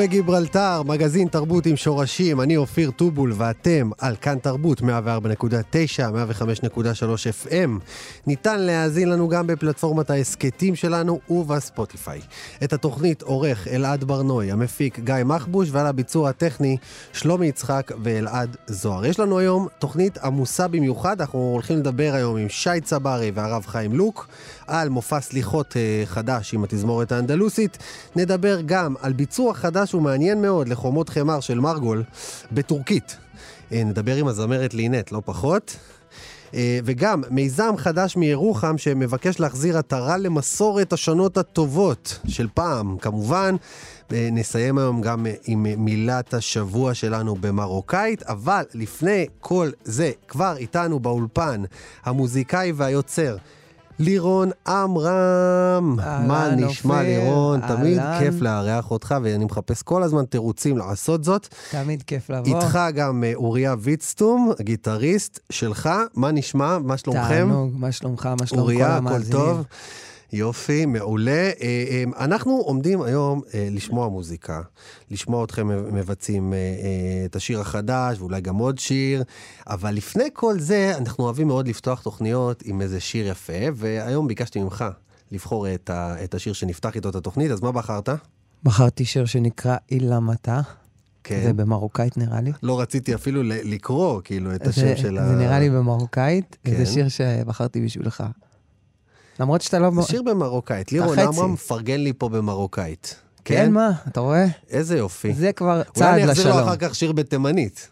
קפה 0.00 0.06
גיברלטר, 0.06 0.82
מגזין 0.82 1.28
תרבות 1.28 1.66
עם 1.66 1.76
שורשים, 1.76 2.40
אני 2.40 2.56
אופיר 2.56 2.90
טובול 2.90 3.32
ואתם 3.36 3.90
על 3.98 4.16
כאן 4.16 4.38
תרבות 4.38 4.80
104.9, 4.80 4.84
105.3 4.84 4.88
FM. 7.44 7.70
ניתן 8.26 8.60
להאזין 8.60 9.08
לנו 9.08 9.28
גם 9.28 9.46
בפלטפורמת 9.46 10.10
ההסכתים 10.10 10.76
שלנו 10.76 11.20
ובספוטיפיי. 11.30 12.20
את 12.64 12.72
התוכנית 12.72 13.22
עורך 13.22 13.68
אלעד 13.68 14.04
ברנוי, 14.04 14.52
המפיק 14.52 14.98
גיא 14.98 15.14
מחבוש 15.24 15.68
ועל 15.72 15.86
הביצוע 15.86 16.28
הטכני 16.28 16.76
שלומי 17.12 17.46
יצחק 17.46 17.92
ואלעד 18.02 18.56
זוהר. 18.66 19.06
יש 19.06 19.20
לנו 19.20 19.38
היום 19.38 19.68
תוכנית 19.78 20.18
עמוסה 20.18 20.68
במיוחד, 20.68 21.20
אנחנו 21.20 21.50
הולכים 21.52 21.78
לדבר 21.78 22.12
היום 22.14 22.36
עם 22.36 22.48
שי 22.48 22.80
צברי 22.82 23.30
והרב 23.34 23.66
חיים 23.66 23.92
לוק 23.92 24.28
על 24.70 24.88
מופע 24.88 25.20
סליחות 25.20 25.76
אה, 25.76 26.02
חדש 26.06 26.54
עם 26.54 26.64
התזמורת 26.64 27.12
האנדלוסית. 27.12 27.78
נדבר 28.16 28.60
גם 28.66 28.94
על 29.00 29.12
ביצוע 29.12 29.54
חדש 29.54 29.94
ומעניין 29.94 30.42
מאוד 30.42 30.68
לחומות 30.68 31.08
חמר 31.08 31.40
של 31.40 31.60
מרגול 31.60 32.04
בטורקית. 32.52 33.16
אה, 33.72 33.84
נדבר 33.84 34.16
עם 34.16 34.26
הזמרת 34.26 34.74
לינט, 34.74 35.12
לא 35.12 35.22
פחות. 35.24 35.76
אה, 36.54 36.78
וגם 36.84 37.22
מיזם 37.30 37.74
חדש 37.76 38.16
מירוחם 38.16 38.78
שמבקש 38.78 39.40
להחזיר 39.40 39.78
עטרה 39.78 40.16
למסורת 40.16 40.92
השונות 40.92 41.38
הטובות 41.38 42.18
של 42.28 42.48
פעם, 42.54 42.98
כמובן. 42.98 43.56
נסיים 44.12 44.78
היום 44.78 45.00
גם 45.00 45.26
עם 45.44 45.66
מילת 45.84 46.34
השבוע 46.34 46.94
שלנו 46.94 47.34
במרוקאית, 47.34 48.22
אבל 48.22 48.62
לפני 48.74 49.26
כל 49.40 49.70
זה, 49.84 50.10
כבר 50.28 50.56
איתנו 50.56 51.00
באולפן, 51.00 51.62
המוזיקאי 52.04 52.72
והיוצר. 52.72 53.36
לירון 54.00 54.50
עמרם, 54.66 55.96
מה 56.26 56.50
נשמע 56.56 57.02
לירון? 57.02 57.60
תמיד 57.68 58.00
כיף 58.18 58.40
לארח 58.40 58.90
אותך, 58.90 59.14
ואני 59.22 59.44
מחפש 59.44 59.82
כל 59.82 60.02
הזמן 60.02 60.24
תירוצים 60.24 60.78
לעשות 60.78 61.24
זאת. 61.24 61.48
תמיד 61.70 62.02
כיף 62.02 62.30
לבוא. 62.30 62.56
איתך 62.60 62.78
גם 62.94 63.24
אה, 63.24 63.32
אוריה 63.34 63.74
ויצטום, 63.78 64.52
הגיטריסט 64.60 65.40
שלך, 65.50 65.90
מה 66.14 66.30
נשמע? 66.32 66.78
מה 66.78 66.96
שלומכם? 66.96 67.48
תענוג, 67.48 67.72
מה 67.76 67.92
שלומך? 67.92 68.28
מה 68.40 68.46
שלום 68.46 68.60
כל 68.60 68.72
אוריה, 68.72 68.96
המאזינים? 68.96 69.42
הכל 69.42 69.54
טוב? 69.54 69.64
יופי, 70.32 70.86
מעולה. 70.86 71.32
אה, 71.32 71.84
אה, 71.90 72.04
אנחנו 72.24 72.52
עומדים 72.52 73.02
היום 73.02 73.40
אה, 73.54 73.68
לשמוע 73.70 74.08
מוזיקה, 74.08 74.60
לשמוע 75.10 75.44
אתכם 75.44 75.68
מבצעים 75.94 76.54
את 77.24 77.36
השיר 77.36 77.60
החדש, 77.60 78.18
ואולי 78.18 78.40
גם 78.40 78.56
עוד 78.56 78.78
שיר, 78.78 79.22
אבל 79.66 79.94
לפני 79.94 80.28
כל 80.32 80.60
זה, 80.60 80.92
אנחנו 80.98 81.24
אוהבים 81.24 81.46
מאוד 81.46 81.68
לפתוח 81.68 82.02
תוכניות 82.02 82.62
עם 82.64 82.80
איזה 82.80 83.00
שיר 83.00 83.26
יפה, 83.26 83.52
והיום 83.74 84.28
ביקשתי 84.28 84.60
ממך 84.60 84.84
לבחור 85.32 85.74
את, 85.74 85.90
ה, 85.90 86.24
את 86.24 86.34
השיר 86.34 86.52
שנפתח 86.52 86.96
איתו 86.96 87.08
את 87.08 87.14
התוכנית, 87.14 87.50
אז 87.50 87.60
מה 87.60 87.72
בחרת? 87.72 88.08
בחרתי 88.62 89.04
שיר 89.04 89.24
שנקרא 89.24 89.76
אילה 89.90 90.20
מטה. 90.20 90.60
כן. 91.24 91.40
זה 91.44 91.52
במרוקאית 91.52 92.16
נראה 92.16 92.40
לי. 92.40 92.52
לא 92.62 92.80
רציתי 92.80 93.14
אפילו 93.14 93.42
לקרוא, 93.44 94.20
כאילו, 94.24 94.54
את 94.54 94.66
השם 94.66 94.80
זה, 94.80 94.96
של 94.96 95.14
זה 95.14 95.22
ה... 95.22 95.36
נראה 95.36 95.58
לי 95.58 95.70
במרוקאית, 95.70 96.56
כן. 96.64 96.72
וזה 96.74 96.86
שיר 96.86 97.08
שבחרתי 97.08 97.80
בשבילך. 97.80 98.24
למרות 99.40 99.62
שאתה 99.62 99.78
לא... 99.78 99.90
זה 99.94 100.02
שיר 100.02 100.22
במרוקאית. 100.22 100.92
לירון. 100.92 101.18
עמרם 101.18 101.52
מפרגן 101.52 102.00
לי 102.00 102.12
פה 102.12 102.28
במרוקאית. 102.28 103.16
כן, 103.44 103.72
מה? 103.72 103.90
אתה 104.08 104.20
רואה? 104.20 104.46
איזה 104.70 104.98
יופי. 104.98 105.34
זה 105.34 105.52
כבר 105.52 105.72
אולי 105.72 105.84
צעד 105.94 106.14
אני 106.14 106.32
אחזיר 106.32 106.44
לו 106.44 106.50
לשלום. 106.50 106.68
אחר 106.68 106.76
כך 106.76 106.94
שיר 106.94 107.12
בתימנית. 107.12 107.90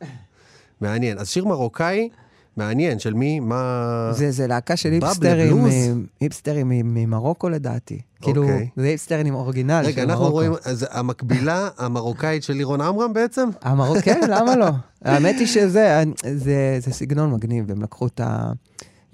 מעניין. 0.80 1.18
אז 1.18 1.28
שיר 1.28 1.44
מרוקאי, 1.44 2.08
מעניין, 2.56 2.98
של 2.98 3.14
מי? 3.14 3.40
מה... 3.40 4.10
זה, 4.12 4.30
זה 4.30 4.46
להקה 4.46 4.76
של 4.76 4.92
היפסטרים? 4.92 5.66
אה, 5.66 5.92
היפסטרים 6.20 6.68
ממרוקו 6.68 7.48
לדעתי. 7.48 8.00
כאילו, 8.20 8.42
אוקיי. 8.42 8.68
זה 8.76 8.86
היפסטרים 8.86 9.26
עם 9.26 9.34
אורגינל 9.34 9.80
של 9.82 9.88
רגע, 9.88 10.06
מרוקו. 10.06 10.12
אנחנו 10.12 10.32
רואים, 10.32 10.52
אז 10.64 10.86
המקבילה 10.90 11.68
המרוקאית 11.78 12.42
של 12.42 12.52
לירון 12.52 12.80
עמרם 12.80 13.12
בעצם? 13.12 13.48
המרוק, 13.62 13.98
כן, 13.98 14.20
למה 14.28 14.56
לא? 14.56 14.68
האמת 15.04 15.34
היא 15.38 15.46
שזה 15.46 16.02
זה, 16.34 16.78
זה 16.80 16.92
סגנון 16.92 17.30
מגניב, 17.30 17.70
הם 17.70 17.82
לקחו 17.82 18.06
את 18.06 18.20
ה... 18.20 18.52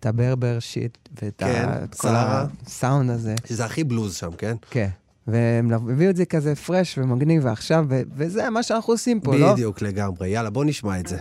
את 0.04 0.08
הברבר 0.08 0.58
שיט 0.60 0.98
ואת 1.22 1.34
כן, 1.38 1.64
ה- 1.68 1.86
כל. 1.96 2.08
הסאונד 2.12 3.10
הזה, 3.10 3.34
שזה 3.48 3.64
הכי 3.64 3.84
בלוז 3.84 4.14
שם, 4.14 4.30
כן? 4.38 4.56
כן. 4.70 4.88
והם 5.26 5.72
הביאו 5.72 6.10
את 6.10 6.16
זה 6.16 6.24
כזה 6.24 6.54
פרש 6.54 6.98
ומגניב, 6.98 7.44
ועכשיו, 7.44 7.84
ו- 7.88 8.00
וזה 8.16 8.50
מה 8.50 8.62
שאנחנו 8.62 8.92
עושים 8.92 9.20
פה, 9.20 9.36
לא? 9.36 9.52
בדיוק 9.52 9.82
לגמרי. 9.82 10.28
יאללה, 10.28 10.50
בוא 10.50 10.64
נשמע 10.64 11.00
את 11.00 11.06
זה. 11.06 11.16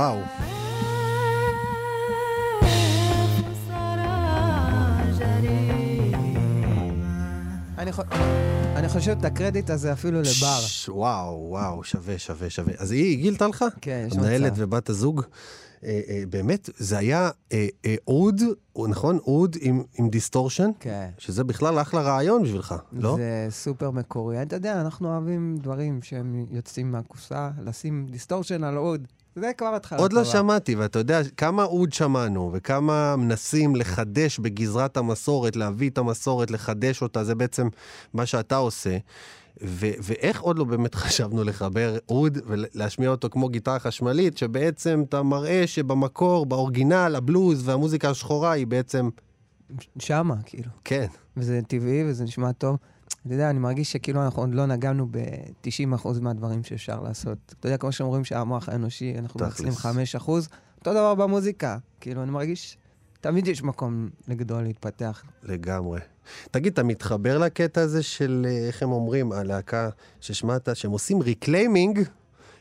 וואו. 0.00 0.20
אני, 8.76 8.88
חושב 8.88 9.16
את 9.18 9.24
הקרדיט 9.24 9.70
הזה 9.70 9.92
אפילו 9.92 10.20
לבר. 10.20 10.60
וואו, 10.88 11.46
וואו, 11.48 11.84
שווה, 11.84 12.18
שווה, 12.18 12.50
שווה. 12.50 12.72
אז 12.78 12.90
היא, 12.90 13.18
גילתה 13.18 13.48
לך? 13.48 13.64
כן, 13.80 14.04
יש 14.06 14.12
מצב. 14.12 14.22
מנהלת 14.22 14.52
ובת 14.56 14.88
הזוג. 14.88 15.22
אה, 15.84 16.00
אה, 16.08 16.22
באמת, 16.30 16.70
זה 16.76 16.98
היה 16.98 17.30
אה, 17.52 17.66
אוד, 18.08 18.40
נכון? 18.88 19.18
אוד 19.18 19.56
עם 19.98 20.08
דיסטורשן? 20.08 20.70
כן. 20.80 21.10
שזה 21.18 21.44
בכלל 21.44 21.80
אחלה 21.80 22.00
רעיון 22.00 22.42
בשבילך, 22.42 22.74
לא? 22.92 23.16
זה 23.16 23.46
סופר 23.50 23.90
מקורי. 23.90 24.42
אתה 24.42 24.56
יודע, 24.56 24.80
אנחנו 24.80 25.08
אוהבים 25.08 25.58
דברים 25.62 26.02
שהם 26.02 26.46
יוצאים 26.50 26.92
מהקופסה, 26.92 27.50
לשים 27.64 28.06
דיסטורשן 28.10 28.64
על 28.64 28.78
אוד, 28.78 29.06
זה 29.40 29.52
כבר 29.58 29.74
התחלה 29.74 29.98
עוד 29.98 30.12
לא 30.12 30.20
טובה. 30.20 30.32
שמעתי, 30.32 30.74
ואתה 30.74 30.98
יודע 30.98 31.20
כמה 31.36 31.64
אוד 31.64 31.92
שמענו, 31.92 32.50
וכמה 32.54 33.16
מנסים 33.16 33.76
לחדש 33.76 34.38
בגזרת 34.38 34.96
המסורת, 34.96 35.56
להביא 35.56 35.90
את 35.90 35.98
המסורת, 35.98 36.50
לחדש 36.50 37.02
אותה, 37.02 37.24
זה 37.24 37.34
בעצם 37.34 37.68
מה 38.14 38.26
שאתה 38.26 38.56
עושה. 38.56 38.98
ו- 39.62 39.90
ואיך 40.02 40.40
עוד 40.40 40.58
לא 40.58 40.64
באמת 40.64 40.94
חשבנו 41.04 41.44
לחבר 41.44 41.98
אוד 42.08 42.38
ולהשמיע 42.46 43.10
אותו 43.10 43.30
כמו 43.30 43.48
גיטרה 43.48 43.78
חשמלית, 43.78 44.38
שבעצם 44.38 45.04
אתה 45.08 45.22
מראה 45.22 45.66
שבמקור, 45.66 46.46
באורגינל, 46.46 47.14
הבלוז 47.16 47.68
והמוזיקה 47.68 48.10
השחורה 48.10 48.52
היא 48.52 48.66
בעצם, 48.66 49.08
שמה, 49.98 50.34
כאילו. 50.44 50.70
כן, 50.84 51.06
וזה 51.36 51.60
טבעי 51.68 52.04
וזה 52.04 52.24
נשמע 52.24 52.52
טוב. 52.52 52.76
אתה 53.26 53.34
יודע, 53.34 53.50
אני 53.50 53.58
מרגיש 53.58 53.92
שכאילו 53.92 54.24
אנחנו 54.24 54.42
עוד 54.42 54.54
לא 54.54 54.66
נגענו 54.66 55.06
ב-90% 55.10 56.20
מהדברים 56.20 56.64
שאפשר 56.64 57.00
לעשות. 57.00 57.38
אתה 57.60 57.66
יודע, 57.66 57.76
כמו 57.76 57.92
שאומרים 57.92 58.24
שהמוח 58.24 58.68
האנושי, 58.68 59.14
אנחנו 59.18 59.40
תכלס. 59.40 59.84
ב-25%, 59.84 60.28
אותו 60.78 60.90
דבר 60.90 61.14
במוזיקה. 61.14 61.78
כאילו, 62.00 62.22
אני 62.22 62.30
מרגיש, 62.30 62.76
תמיד 63.20 63.48
יש 63.48 63.62
מקום 63.62 64.08
לגדול, 64.28 64.62
להתפתח. 64.62 65.24
לגמרי. 65.42 66.00
תגיד, 66.50 66.72
אתה 66.72 66.82
מתחבר 66.82 67.38
לקטע 67.38 67.80
הזה 67.80 68.02
של, 68.02 68.46
אה, 68.48 68.66
איך 68.66 68.82
הם 68.82 68.92
אומרים, 68.92 69.32
הלהקה 69.32 69.88
ששמעת, 70.20 70.68
שהם 70.74 70.90
עושים 70.90 71.20
reclaiming, 71.20 72.00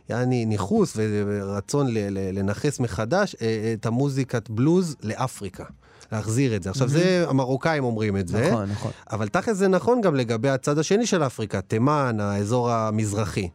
יעני 0.10 0.46
ניכוס 0.46 0.94
ורצון 0.96 1.88
לנכס 2.12 2.80
מחדש 2.80 3.36
אה, 3.42 3.48
אה, 3.48 3.74
את 3.74 3.86
המוזיקת 3.86 4.50
בלוז 4.50 4.96
לאפריקה. 5.04 5.66
להחזיר 6.12 6.56
את 6.56 6.64
זה. 6.64 6.70
עכשיו, 6.70 6.88
זה 6.88 7.26
המרוקאים 7.30 7.84
אומרים 7.84 8.18
את 8.18 8.28
זה. 8.28 8.50
נכון, 8.50 8.70
נכון. 8.70 8.92
אבל 9.12 9.28
תכל'ס 9.28 9.58
זה 9.58 9.68
נכון 9.68 10.02
גם 10.02 10.16
לגבי 10.16 10.50
הצד 10.50 10.78
השני 10.78 11.06
של 11.06 11.24
אפריקה, 11.24 11.62
תימן, 11.62 12.18
האזור 12.20 12.72
המזרחי. 12.72 13.50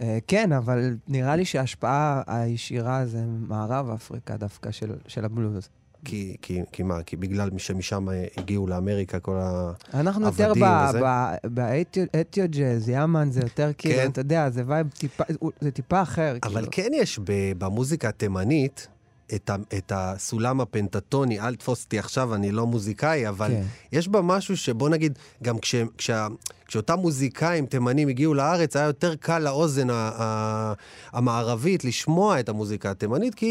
אה, 0.00 0.18
כן, 0.26 0.52
אבל 0.52 0.96
נראה 1.08 1.36
לי 1.36 1.44
שההשפעה 1.44 2.22
הישירה 2.26 3.06
זה 3.06 3.24
מערב 3.48 3.90
אפריקה 3.90 4.36
דווקא 4.36 4.70
של, 4.70 4.92
של 5.06 5.24
הבלוז. 5.24 5.68
כי, 6.04 6.36
כי, 6.42 6.60
כי 6.72 6.82
מה? 6.82 7.02
כי 7.02 7.16
בגלל 7.16 7.50
שמשם 7.58 8.06
הגיעו 8.36 8.66
לאמריקה 8.66 9.18
כל 9.18 9.36
ה... 9.36 9.72
אנחנו 9.94 10.26
יותר 10.26 10.52
וזה? 10.52 11.00
ב 11.44 11.61
Ethio 11.61 12.44
jazz, 12.50 12.88
יאמן 12.88 13.30
זה 13.30 13.40
יותר 13.40 13.70
כאילו, 13.78 13.94
כן. 13.94 14.10
אתה 14.10 14.20
יודע, 14.20 14.50
זה 14.50 14.62
vibe 14.66 14.88
טיפה, 14.88 15.24
זה 15.60 15.70
טיפה 15.70 16.02
אחר. 16.02 16.36
אבל 16.42 16.54
כאילו. 16.54 16.70
כן 16.70 16.90
יש 16.94 17.20
במוזיקה 17.58 18.08
התימנית 18.08 18.88
את, 19.34 19.50
ה, 19.50 19.56
את 19.76 19.92
הסולם 19.94 20.60
הפנטטוני, 20.60 21.40
אל 21.40 21.54
תתפוס 21.54 21.84
אותי 21.84 21.98
עכשיו, 21.98 22.34
אני 22.34 22.50
לא 22.52 22.66
מוזיקאי, 22.66 23.28
אבל 23.28 23.48
כן. 23.48 23.62
יש 23.92 24.08
בה 24.08 24.22
משהו 24.22 24.56
שבוא 24.56 24.88
נגיד, 24.88 25.18
גם 25.42 25.58
כש, 25.58 25.74
כשה, 25.98 26.28
כשאותם 26.66 26.98
מוזיקאים 26.98 27.66
תימנים 27.66 28.08
הגיעו 28.08 28.34
לארץ, 28.34 28.76
היה 28.76 28.86
יותר 28.86 29.14
קל 29.14 29.38
לאוזן 29.38 29.90
ה, 29.90 29.94
ה, 29.94 30.72
המערבית 31.12 31.84
לשמוע 31.84 32.40
את 32.40 32.48
המוזיקה 32.48 32.90
התימנית, 32.90 33.34
כי 33.34 33.46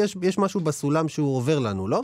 יש, 0.00 0.16
יש 0.22 0.38
משהו 0.38 0.60
בסולם 0.60 1.08
שהוא 1.08 1.36
עובר 1.36 1.58
לנו, 1.58 1.88
לא? 1.88 2.02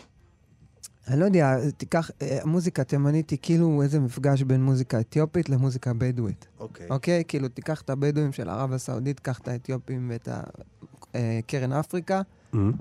אני 1.08 1.20
לא 1.20 1.24
יודע, 1.24 1.56
תיקח, 1.76 2.10
אה, 2.22 2.38
המוזיקה 2.42 2.82
התימנית 2.82 3.30
היא 3.30 3.38
כאילו 3.42 3.82
איזה 3.82 4.00
מפגש 4.00 4.42
בין 4.42 4.62
מוזיקה 4.64 5.00
אתיופית 5.00 5.48
למוזיקה 5.48 5.92
בדואית. 5.92 6.46
אוקיי. 6.60 6.86
אוקיי? 6.90 7.22
כאילו, 7.28 7.48
תיקח 7.48 7.80
את 7.80 7.90
הבדואים 7.90 8.32
של 8.32 8.48
ערב 8.48 8.72
הסעודית, 8.72 9.20
קח 9.20 9.38
את 9.38 9.48
האתיופים 9.48 10.10
ואת 10.12 10.28
ה- 10.28 10.40
אה, 11.14 11.40
קרן 11.46 11.72
אפריקה, 11.72 12.22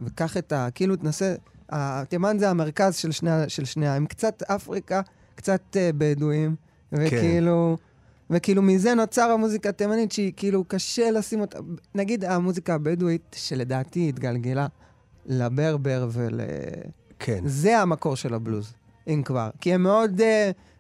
וקח 0.03 0.37
את 0.37 0.51
ה... 0.51 0.67
כאילו, 0.75 0.95
תנסה... 0.95 1.35
התימן 1.69 2.37
זה 2.39 2.49
המרכז 2.49 2.95
של 2.95 3.11
שני, 3.11 3.29
של 3.47 3.65
שני, 3.65 3.87
הם 3.87 4.05
קצת 4.05 4.43
אפריקה, 4.43 5.01
קצת 5.35 5.61
אה, 5.75 5.89
בדואים, 5.97 6.55
וכאילו... 6.91 7.77
וכאילו 8.29 8.61
מזה 8.61 8.93
נוצר 8.93 9.21
המוזיקה 9.21 9.69
התימנית 9.69 10.11
שהיא 10.11 10.33
כאילו 10.35 10.63
קשה 10.67 11.11
לשים 11.11 11.41
אותה, 11.41 11.59
נגיד 11.95 12.25
המוזיקה 12.25 12.73
הבדואית 12.73 13.35
שלדעתי 13.35 14.09
התגלגלה 14.09 14.67
לברבר 15.25 16.07
ול... 16.11 16.39
כן. 17.19 17.39
זה 17.45 17.79
המקור 17.79 18.15
של 18.15 18.33
הבלוז, 18.33 18.73
אם 19.07 19.21
כבר. 19.25 19.49
כי 19.61 19.73
הם 19.73 19.83
מאוד 19.83 20.21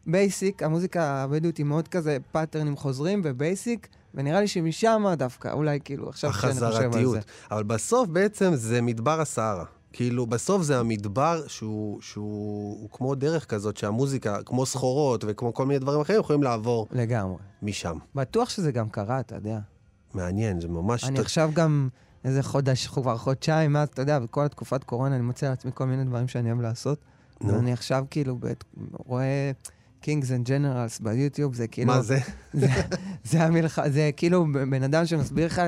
basic, 0.07 0.63
המוזיקה 0.63 1.23
הבדואית 1.23 1.57
היא 1.57 1.65
מאוד 1.65 1.87
כזה 1.87 2.17
patternים 2.31 2.75
חוזרים 2.75 3.21
ו 3.23 3.32
basic, 3.32 3.87
ונראה 4.17 4.41
לי 4.41 4.47
שמשם 4.47 5.05
דווקא, 5.17 5.51
אולי 5.51 5.79
כאילו, 5.83 6.09
עכשיו 6.09 6.33
שאני 6.33 6.53
חושב 6.53 6.63
על 6.65 6.71
זה. 6.71 6.77
החזרתיות. 6.87 7.17
אבל 7.51 7.63
בסוף 7.63 8.07
בעצם 8.09 8.51
זה 8.55 8.81
מדבר 8.81 9.21
הסהרה. 9.21 9.65
כאילו, 9.93 10.25
בסוף 10.25 10.61
זה 10.61 10.79
המדבר 10.79 11.43
שהוא, 11.47 12.01
שהוא 12.01 12.77
הוא 12.81 12.89
כמו 12.91 13.15
דרך 13.15 13.45
כזאת, 13.45 13.77
שהמוזיקה, 13.77 14.43
כמו 14.45 14.65
סחורות 14.65 15.23
וכמו 15.27 15.53
כל 15.53 15.65
מיני 15.65 15.79
דברים 15.79 16.01
אחרים, 16.01 16.19
יכולים 16.19 16.43
לעבור 16.43 16.87
לגמרי. 16.91 17.37
משם. 17.61 17.97
בטוח 18.15 18.49
שזה 18.49 18.71
גם 18.71 18.89
קרה, 18.89 19.19
אתה 19.19 19.35
יודע. 19.35 19.59
מעניין, 20.13 20.61
זה 20.61 20.67
ממש... 20.67 21.03
אני 21.03 21.17
ת- 21.17 21.19
עכשיו 21.21 21.49
גם 21.53 21.89
איזה 22.25 22.43
חודש, 22.43 22.87
כבר 22.87 23.17
חודשיים, 23.17 23.73
מאז, 23.73 23.87
אתה 23.87 24.01
יודע, 24.01 24.19
בכל 24.19 24.45
התקופת 24.45 24.83
קורונה, 24.83 25.15
אני 25.15 25.23
מוצא 25.23 25.49
לעצמי 25.49 25.71
כל 25.73 25.85
מיני 25.85 26.03
דברים 26.03 26.27
שאני 26.27 26.51
אוהב 26.51 26.61
לעשות. 26.61 26.99
נו. 27.41 27.53
ואני 27.53 27.73
עכשיו 27.73 28.05
כאילו 28.09 28.35
בת- 28.35 28.63
רואה 28.93 29.51
Kings 30.03 30.27
and 30.27 30.47
Generals 30.47 31.03
ביוטיוב, 31.03 31.55
זה 31.55 31.67
כאילו... 31.67 31.93
מה 31.93 32.01
זה? 32.01 32.19
זה, 32.53 32.67
זה 33.23 33.43
המלח... 33.43 33.87
זה 33.87 34.09
כאילו 34.17 34.45
בן 34.69 34.83
אדם 34.83 35.05
שמסביר 35.05 35.45
לך 35.45 35.61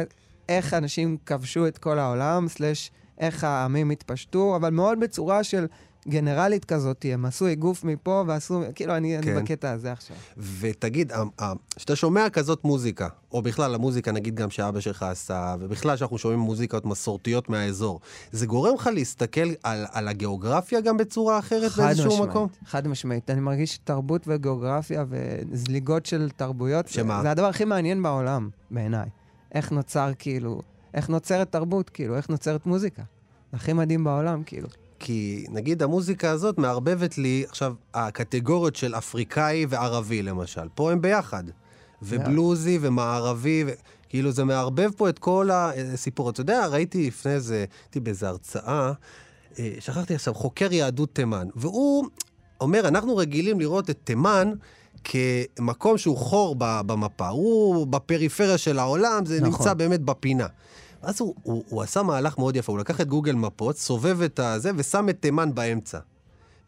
איך 0.49 0.73
אנשים 0.73 1.17
כבשו 1.25 1.67
את 1.67 1.77
כל 1.77 1.99
העולם, 1.99 2.47
סלש 2.47 2.91
איך 3.19 3.43
העמים 3.43 3.89
התפשטו, 3.89 4.55
אבל 4.55 4.69
מאוד 4.69 4.99
בצורה 4.99 5.43
של 5.43 5.67
גנרלית 6.09 6.65
כזאת, 6.65 7.05
הם 7.09 7.25
עשו 7.25 7.47
איגוף 7.47 7.83
מפה 7.83 8.23
ועשו, 8.27 8.61
כאילו, 8.75 8.95
אני, 8.97 9.17
כן. 9.21 9.31
אני 9.31 9.41
בקטע 9.41 9.71
הזה 9.71 9.91
עכשיו. 9.91 10.15
ותגיד, 10.59 11.11
כשאתה 11.75 11.95
שומע 11.95 12.29
כזאת 12.29 12.63
מוזיקה, 12.63 13.07
או 13.31 13.41
בכלל 13.41 13.75
המוזיקה, 13.75 14.11
נגיד 14.11 14.35
גם 14.35 14.49
שאבא 14.49 14.79
שלך 14.79 15.03
עשה, 15.03 15.55
ובכלל 15.59 15.97
שאנחנו 15.97 16.17
שומעים 16.17 16.39
מוזיקות 16.39 16.85
מסורתיות 16.85 17.49
מהאזור, 17.49 17.99
זה 18.31 18.45
גורם 18.45 18.75
לך 18.75 18.89
להסתכל 18.93 19.49
על, 19.63 19.85
על 19.91 20.07
הגיאוגרפיה 20.07 20.81
גם 20.81 20.97
בצורה 20.97 21.39
אחרת 21.39 21.71
באיזשהו 21.71 22.07
משמעית, 22.07 22.29
מקום? 22.29 22.47
חד 22.65 22.87
משמעית. 22.87 23.29
אני 23.29 23.39
מרגיש 23.39 23.77
תרבות 23.77 24.23
וגיאוגרפיה 24.27 25.05
וזליגות 25.09 26.05
של 26.05 26.29
תרבויות, 26.35 26.87
שמה? 26.87 27.21
זה 27.21 27.31
הדבר 27.31 27.45
הכי 27.45 27.65
מעניין 27.65 28.03
בעולם, 28.03 28.49
בעיניי. 28.71 29.09
איך 29.53 29.71
נוצר, 29.71 30.11
כאילו, 30.19 30.61
איך 30.93 31.09
נוצרת 31.09 31.51
תרבות, 31.51 31.89
כאילו, 31.89 32.17
איך 32.17 32.29
נוצרת 32.29 32.65
מוזיקה. 32.65 33.03
הכי 33.53 33.73
מדהים 33.73 34.03
בעולם, 34.03 34.43
כאילו. 34.43 34.67
כי 34.99 35.45
נגיד 35.49 35.83
המוזיקה 35.83 36.29
הזאת 36.29 36.57
מערבבת 36.57 37.17
לי, 37.17 37.45
עכשיו, 37.49 37.73
הקטגוריות 37.93 38.75
של 38.75 38.95
אפריקאי 38.95 39.65
וערבי 39.69 40.21
למשל, 40.21 40.67
פה 40.75 40.91
הם 40.91 41.01
ביחד. 41.01 41.43
ובלוזי 42.01 42.79
ומערבי, 42.81 43.63
ו... 43.67 43.71
כאילו 44.09 44.31
זה 44.31 44.43
מערבב 44.43 44.91
פה 44.97 45.09
את 45.09 45.19
כל 45.19 45.49
הסיפור. 45.53 46.29
אתה 46.29 46.41
יודע, 46.41 46.67
ראיתי 46.67 47.07
לפני 47.07 47.31
איזה, 47.31 47.65
הייתי 47.85 47.99
באיזה 47.99 48.27
הרצאה, 48.27 48.91
אה, 49.59 49.73
שכחתי 49.79 50.15
עכשיו, 50.15 50.33
חוקר 50.33 50.73
יהדות 50.73 51.15
תימן, 51.15 51.47
והוא 51.55 52.05
אומר, 52.61 52.87
אנחנו 52.87 53.17
רגילים 53.17 53.59
לראות 53.59 53.89
את 53.89 53.97
תימן 54.03 54.53
כמקום 55.03 55.97
שהוא 55.97 56.17
חור 56.17 56.55
במפה, 56.59 57.27
הוא 57.27 57.87
בפריפריה 57.87 58.57
של 58.57 58.79
העולם, 58.79 59.25
זה 59.25 59.41
נכון. 59.41 59.49
נמצא 59.49 59.73
באמת 59.73 60.01
בפינה. 60.01 60.47
אז 61.01 61.21
הוא, 61.21 61.35
הוא, 61.43 61.63
הוא 61.69 61.81
עשה 61.81 62.03
מהלך 62.03 62.37
מאוד 62.37 62.55
יפה, 62.55 62.71
הוא 62.71 62.79
לקח 62.79 63.01
את 63.01 63.07
גוגל 63.07 63.35
מפות, 63.35 63.77
סובב 63.77 64.21
את 64.21 64.39
הזה 64.39 64.71
ושם 64.75 65.09
את 65.09 65.17
תימן 65.19 65.55
באמצע. 65.55 65.99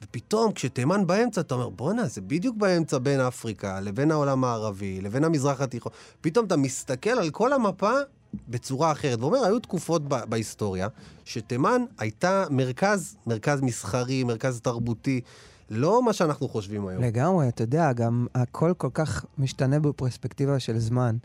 ופתאום 0.04 0.52
כשתימן 0.52 1.08
באמצע, 1.08 1.42
אתה 1.42 1.56
אומר, 1.56 1.70
בואנה, 1.70 2.08
זה 2.08 2.22
בדיוק 2.22 2.58
באמצע 2.58 2.98
בין 2.98 3.20
אפריקה 3.20 3.80
לבין 3.80 4.12
העולם 4.12 4.44
הערבי, 4.44 5.02
לבין 5.02 5.24
המזרח 5.24 5.62
התיכון. 5.62 5.92
פתאום 6.22 6.46
אתה 6.46 6.58
מסתכל 6.58 7.10
על 7.10 7.30
כל 7.30 7.54
המפה, 7.54 7.92
בצורה 8.50 8.92
אחרת. 8.92 9.20
ואומר, 9.20 9.44
היו 9.46 9.60
תקופות 9.60 10.02
ב- 10.08 10.26
בהיסטוריה 10.30 10.88
שתימן 11.26 11.82
הייתה 11.98 12.46
מרכז, 12.50 13.16
מרכז 13.28 13.62
מסחרי, 13.62 14.24
מרכז 14.24 14.62
תרבותי, 14.62 15.22
לא 15.70 16.04
מה 16.04 16.14
שאנחנו 16.14 16.50
חושבים 16.50 16.88
היום. 16.88 17.04
לגמרי, 17.04 17.48
אתה 17.48 17.64
יודע, 17.64 17.94
גם 17.94 18.28
הכל 18.36 18.74
כל 18.78 18.90
כך 18.94 19.26
משתנה 19.38 19.80
בפרספקטיבה 19.80 20.60
של 20.60 20.80
זמן. 20.80 21.18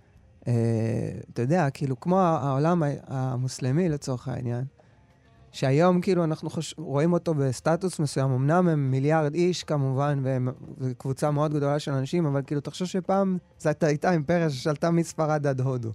אה, 0.48 0.52
אתה 1.32 1.42
יודע, 1.42 1.70
כאילו, 1.70 2.00
כמו 2.00 2.20
העולם 2.20 2.82
המוסלמי 3.06 3.88
לצורך 3.88 4.28
העניין, 4.28 4.64
שהיום 5.52 6.00
כאילו 6.00 6.24
אנחנו 6.24 6.50
חוש... 6.50 6.74
רואים 6.78 7.12
אותו 7.12 7.34
בסטטוס 7.34 7.98
מסוים, 8.00 8.30
אמנם 8.30 8.68
הם 8.68 8.90
מיליארד 8.90 9.34
איש 9.34 9.64
כמובן, 9.64 10.20
והם- 10.22 10.48
קבוצה 10.98 11.30
מאוד 11.30 11.54
גדולה 11.54 11.78
של 11.78 11.92
אנשים, 11.92 12.26
אבל 12.26 12.42
כאילו, 12.46 12.60
תחשוב 12.60 12.88
שפעם 12.88 13.38
זו 13.58 13.68
הייתה- 13.68 13.86
הייתה 13.86 14.12
אימפריה 14.12 14.50
ששלטה 14.50 14.90
מספרד 14.90 15.46
עד 15.46 15.60
הודו. 15.60 15.90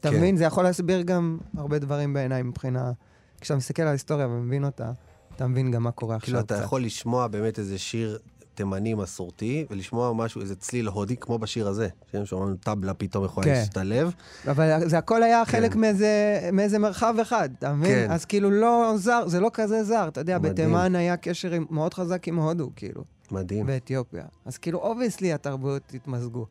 אתה 0.00 0.10
כן. 0.10 0.16
מבין? 0.16 0.36
זה 0.36 0.44
יכול 0.44 0.64
להסביר 0.64 1.02
גם 1.02 1.38
הרבה 1.56 1.78
דברים 1.78 2.12
בעיניי 2.12 2.42
מבחינה... 2.42 2.92
כשאתה 3.40 3.56
מסתכל 3.56 3.82
על 3.82 3.88
ההיסטוריה 3.88 4.28
ומבין 4.28 4.64
אותה, 4.64 4.92
אתה 5.36 5.46
מבין 5.46 5.70
גם 5.70 5.82
מה 5.82 5.90
קורה 5.90 6.16
עכשיו 6.16 6.26
כאילו, 6.26 6.40
אתה 6.40 6.54
קצת. 6.54 6.64
יכול 6.64 6.82
לשמוע 6.84 7.26
באמת 7.26 7.58
איזה 7.58 7.78
שיר 7.78 8.18
תימני 8.60 8.94
מסורתי, 8.94 9.66
ולשמוע 9.70 10.12
משהו, 10.12 10.40
איזה 10.40 10.56
צליל 10.56 10.86
הודי, 10.86 11.16
כמו 11.16 11.38
בשיר 11.38 11.68
הזה. 11.68 11.88
שומעים 12.24 12.56
טבלה 12.56 12.94
פתאום 12.94 13.24
יכולה 13.24 13.46
כן. 13.46 13.52
להשתלב. 13.52 14.12
אבל 14.48 14.88
זה 14.88 14.98
הכל 14.98 15.22
היה 15.22 15.44
חלק 15.44 15.72
כן. 15.72 15.80
מאיזה, 15.80 16.40
מאיזה 16.52 16.78
מרחב 16.78 17.14
אחד, 17.22 17.48
אתה 17.58 17.72
מבין? 17.72 17.90
כן. 17.90 18.10
אז 18.10 18.24
כאילו 18.24 18.50
לא 18.50 18.92
זר, 18.96 19.22
זה 19.26 19.40
לא 19.40 19.50
כזה 19.52 19.84
זר. 19.84 20.08
אתה 20.08 20.20
יודע, 20.20 20.38
מדהים. 20.38 20.52
בתימן 20.52 20.94
היה 20.94 21.16
קשר 21.16 21.52
עם, 21.52 21.66
מאוד 21.70 21.94
חזק 21.94 22.28
עם 22.28 22.36
הודו, 22.36 22.70
כאילו, 22.76 23.04
מדהים. 23.30 23.66
באתיופיה. 23.66 24.24
אז 24.44 24.58
כאילו, 24.58 24.78
obviously 24.78 25.32
התרבויות 25.32 25.82
התמזגו. 25.94 26.46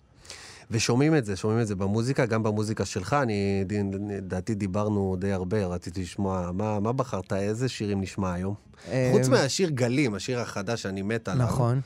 ושומעים 0.72 1.16
את 1.16 1.26
זה, 1.26 1.36
שומעים 1.36 1.62
את 1.62 1.68
זה 1.68 1.76
במוזיקה, 1.76 2.26
גם 2.26 2.44
במוזיקה 2.44 2.86
שלך. 2.86 3.14
אני, 3.14 3.66
לדעתי 4.10 4.56
דיברנו 4.56 5.16
די 5.20 5.32
הרבה, 5.32 5.66
רציתי 5.66 6.02
לשמוע, 6.02 6.52
מה, 6.54 6.80
מה 6.80 6.94
בחרת, 6.94 7.34
איזה 7.34 7.70
שירים 7.70 8.02
נשמע 8.02 8.34
היום? 8.34 8.54
חוץ 9.12 9.26
אה, 9.26 9.30
מהשיר 9.30 9.70
גלים, 9.70 10.16
השיר 10.16 10.40
החדש 10.40 10.82
שאני 10.82 11.02
מת 11.02 11.28
עליו. 11.28 11.46
נכון. 11.46 11.82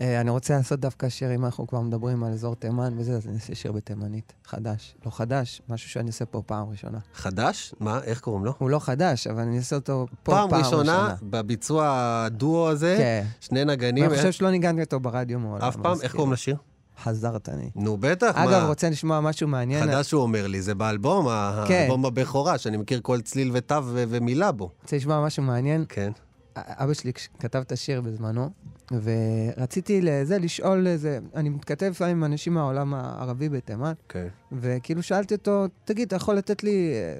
אה, 0.00 0.20
אני 0.20 0.30
רוצה 0.30 0.56
לעשות 0.56 0.80
דווקא 0.80 1.08
שיר, 1.08 1.34
אם 1.34 1.44
אנחנו 1.44 1.66
כבר 1.66 1.80
מדברים 1.80 2.24
על 2.24 2.32
אזור 2.32 2.54
תימן 2.54 2.94
וזה, 2.98 3.12
אז 3.16 3.26
אני 3.26 3.34
אעשה 3.34 3.54
שיר 3.54 3.72
בתימנית. 3.72 4.32
חדש. 4.44 4.96
לא 5.06 5.10
חדש, 5.10 5.62
משהו 5.68 5.90
שאני 5.90 6.06
עושה 6.06 6.26
פה 6.26 6.42
פעם 6.46 6.68
ראשונה. 6.70 6.98
חדש? 7.14 7.74
מה, 7.80 8.00
איך 8.04 8.20
קוראים 8.20 8.44
לו? 8.44 8.52
הוא 8.58 8.70
לא 8.70 8.78
חדש, 8.78 9.26
אבל 9.26 9.42
אני 9.42 9.58
אעשה 9.58 9.76
אותו 9.76 10.06
פה 10.22 10.32
פעם 10.32 10.54
ראשונה, 10.54 11.14
בביצוע 11.22 11.88
הדואו 12.26 12.68
הזה, 12.68 12.94
כן. 12.98 13.26
שני 13.40 13.64
נגנים. 13.64 14.04
אני 14.04 14.16
חושב 14.16 14.32
שלא 14.32 14.50
ניגנתי 14.50 14.82
אותו 14.82 15.00
ברדיו 15.00 15.38
מעולם. 15.38 15.64
אף 15.64 15.76
פעם? 15.76 15.92
איך 15.92 16.00
כאילו, 16.00 16.12
קוראים 16.12 16.32
לשיר? 16.32 16.56
חזרת 17.02 17.48
אני. 17.48 17.70
נו, 17.74 17.96
בטח, 17.96 18.36
מה? 18.36 18.44
אגב, 18.44 18.68
רוצה 18.68 18.90
לשמוע 18.90 19.20
משהו 19.20 19.48
מעניין? 19.48 19.86
חדש 19.86 20.12
הוא 20.12 20.22
אומר 20.22 20.46
לי, 20.46 20.62
זה 20.62 20.74
באלבום, 20.74 21.26
כן. 21.68 21.74
האלבום 21.74 22.06
הבכורה, 22.06 22.58
שאני 22.58 22.76
מכיר 22.76 23.00
כל 23.02 23.20
צליל 23.20 23.50
ותו 23.52 23.80
ומילה 23.84 24.52
בו. 24.52 24.70
רוצה 24.82 24.96
לשמוע 24.96 25.26
משהו 25.26 25.42
מעניין? 25.42 25.84
כן. 25.88 26.12
אבא 26.56 26.94
שלי 26.94 27.12
כתב 27.38 27.58
את 27.58 27.72
השיר 27.72 28.00
בזמנו, 28.00 28.50
ורציתי 28.92 30.00
לזה, 30.00 30.38
לשאול 30.38 30.86
איזה, 30.86 31.18
אני 31.34 31.48
מתכתב 31.48 31.86
לפעמים 31.86 32.16
עם 32.16 32.24
אנשים 32.24 32.54
מהעולם 32.54 32.94
הערבי 32.94 33.48
בתימן, 33.48 33.92
כן. 34.08 34.26
וכאילו 34.52 35.02
שאלתי 35.02 35.34
אותו, 35.34 35.66
תגיד, 35.84 36.06
אתה 36.06 36.16
יכול 36.16 36.34
לתת 36.34 36.64
לי 36.64 36.92
אה, 36.94 37.18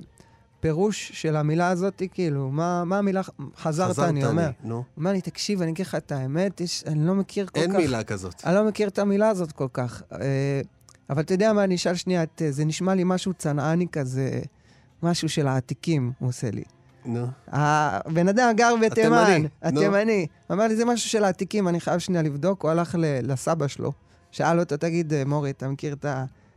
פירוש 0.61 1.11
של 1.14 1.37
המילה 1.37 1.68
הזאת? 1.68 2.02
כאילו, 2.12 2.50
מה, 2.50 2.85
מה 2.85 2.99
המילה 2.99 3.20
חזרת, 3.56 3.99
אני 3.99 4.26
אומר. 4.26 4.50
נו. 4.64 4.75
הוא 4.75 4.85
אומר 4.96 5.12
לי, 5.12 5.20
תקשיב, 5.20 5.62
אני 5.62 5.70
אגיד 5.70 5.87
לך 5.87 5.94
את 5.94 6.12
האמת, 6.12 6.61
יש, 6.61 6.85
אני 6.87 7.06
לא 7.06 7.14
מכיר 7.14 7.46
כל 7.46 7.61
אין 7.61 7.70
כך... 7.70 7.76
מילה 7.76 8.04
כזאת. 8.04 8.35
אני 8.44 8.54
לא 8.54 8.64
מכיר 8.64 8.88
את 8.88 8.99
המילה 8.99 9.28
הזאת 9.28 9.52
כל 9.52 9.68
כך. 9.73 10.02
אה, 10.12 10.61
אבל 11.11 11.23
אתה 11.23 11.35
יודע 11.35 11.52
מה, 11.52 11.64
אני 11.64 11.75
אשאל 11.75 11.94
שנייה, 11.94 12.23
את, 12.23 12.42
אה, 12.42 12.52
זה 12.52 12.64
נשמע 12.64 12.94
לי 12.94 13.02
משהו 13.04 13.35
צנעני 13.35 13.87
כזה, 13.92 14.40
משהו 15.02 15.28
של 15.28 15.46
העתיקים, 15.46 16.12
הוא 16.18 16.28
עושה 16.28 16.50
לי. 16.50 16.62
נו. 17.07 17.27
הבן 17.49 18.29
אדם 18.29 18.53
גר 18.57 18.75
בתימן, 18.83 19.25
התימני, 19.63 20.27
אמר 20.53 20.67
לי, 20.69 20.77
זה 20.77 20.85
משהו 20.85 21.11
של 21.11 21.25
העתיקים, 21.25 21.69
אני 21.69 21.81
חייב 21.81 21.99
שנייה 21.99 22.23
לבדוק. 22.23 22.63
הוא 22.63 22.71
הלך 22.71 22.95
לסבא 23.01 23.67
שלו, 23.67 23.93
שאל 24.31 24.61
אותו, 24.61 24.77
תגיד, 24.77 25.13
אה, 25.13 25.23
מורי, 25.27 25.51
אתה 25.51 25.69
מכיר 25.69 25.97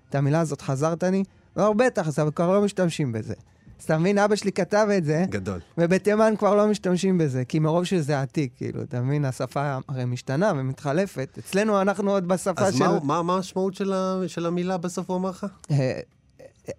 את 0.10 0.15
המילה 0.15 0.39
הזאת, 0.39 0.62
חזרת 0.62 1.03
אני? 1.03 1.24
הוא 1.53 1.63
אמר, 1.63 1.74
בטח, 1.74 2.08
אז 2.08 2.20
אבל 2.20 2.32
כבר 2.32 2.51
לא 2.53 2.62
משתמשים 2.62 3.12
בזה. 3.12 3.34
אז 3.79 3.84
אתה 3.84 3.98
מבין, 3.98 4.18
אבא 4.18 4.36
שלי 4.36 4.51
כתב 4.51 4.88
את 4.98 5.06
זה, 5.06 5.25
גדול. 5.29 5.60
ובתימן 5.77 6.34
כבר 6.39 6.56
לא 6.56 6.68
משתמשים 6.68 7.18
בזה, 7.18 7.46
כי 7.46 7.60
מרוב 7.60 7.84
שזה 7.84 8.22
עתיק, 8.22 8.51
כאילו, 8.58 8.82
אתה 8.82 9.01
מבין, 9.01 9.25
השפה 9.25 9.77
הרי 9.89 10.06
משתנה 10.06 10.51
ומתחלפת. 10.58 11.38
אצלנו 11.39 11.82
אנחנו 11.82 12.12
עוד 12.12 12.27
בשפה 12.27 12.62
אז 12.62 12.77
של... 12.77 12.84
מה- 12.88 13.00
מה 13.03 13.22
מה 13.24 13.34
המשמעות 13.36 13.74
של 13.74 13.94
ה- 13.94 14.22
של 14.27 14.46
המילה 14.46 14.77
בסוף 14.77 15.10
הוא 15.10 15.18
אמר 15.18 15.29
לך? 15.29 15.46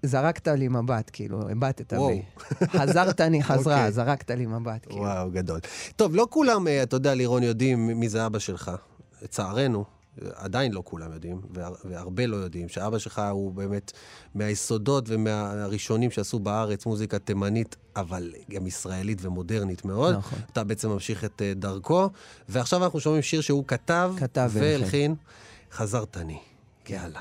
זרקת 0.03 0.49
לי 0.49 0.69
מבט, 0.69 1.11
כאילו, 1.13 1.49
הבטת. 1.51 1.93
בי. 1.93 2.23
חזרת 2.67 3.21
אני 3.21 3.43
חזרה, 3.49 3.77
אוקיי. 3.77 3.93
זרקת 3.93 4.31
לי 4.31 4.47
מבט, 4.47 4.87
כאילו. 4.87 5.01
וואו, 5.03 5.31
גדול. 5.31 5.61
טוב, 5.97 6.15
לא 6.15 6.27
כולם, 6.31 6.69
אה, 6.69 6.83
אתה 6.83 6.97
יודע, 6.97 7.15
לירון, 7.15 7.43
יודעים 7.43 7.87
מי 7.87 8.09
זה 8.09 8.27
אבא 8.27 8.39
שלך. 8.39 8.71
לצערנו, 9.23 9.85
עדיין 10.35 10.73
לא 10.73 10.83
כולם 10.85 11.13
יודעים, 11.13 11.41
והר- 11.55 11.75
והרבה 11.85 12.27
לא 12.27 12.37
יודעים, 12.37 12.69
שאבא 12.69 12.99
שלך 12.99 13.23
הוא 13.31 13.53
באמת 13.53 13.93
מהיסודות 14.35 15.05
ומהראשונים 15.09 16.11
שעשו 16.11 16.39
בארץ 16.39 16.87
מוזיקה 16.87 17.19
תימנית, 17.19 17.77
אבל 17.97 18.33
גם 18.51 18.67
ישראלית 18.67 19.19
ומודרנית 19.23 19.85
מאוד. 19.85 20.15
נכון. 20.17 20.39
אתה 20.53 20.65
בעצם 20.65 20.89
ממשיך 20.89 21.25
את 21.25 21.43
אה, 21.43 21.53
דרכו, 21.57 22.09
ועכשיו 22.49 22.85
אנחנו 22.85 23.01
שומעים 23.01 23.23
שיר 23.23 23.41
שהוא 23.41 23.65
כתב, 23.67 24.13
כתב 24.19 24.51
והלחין. 24.53 25.15
חזרת 25.73 26.17
אני. 26.17 26.39
יאללה. 26.89 27.21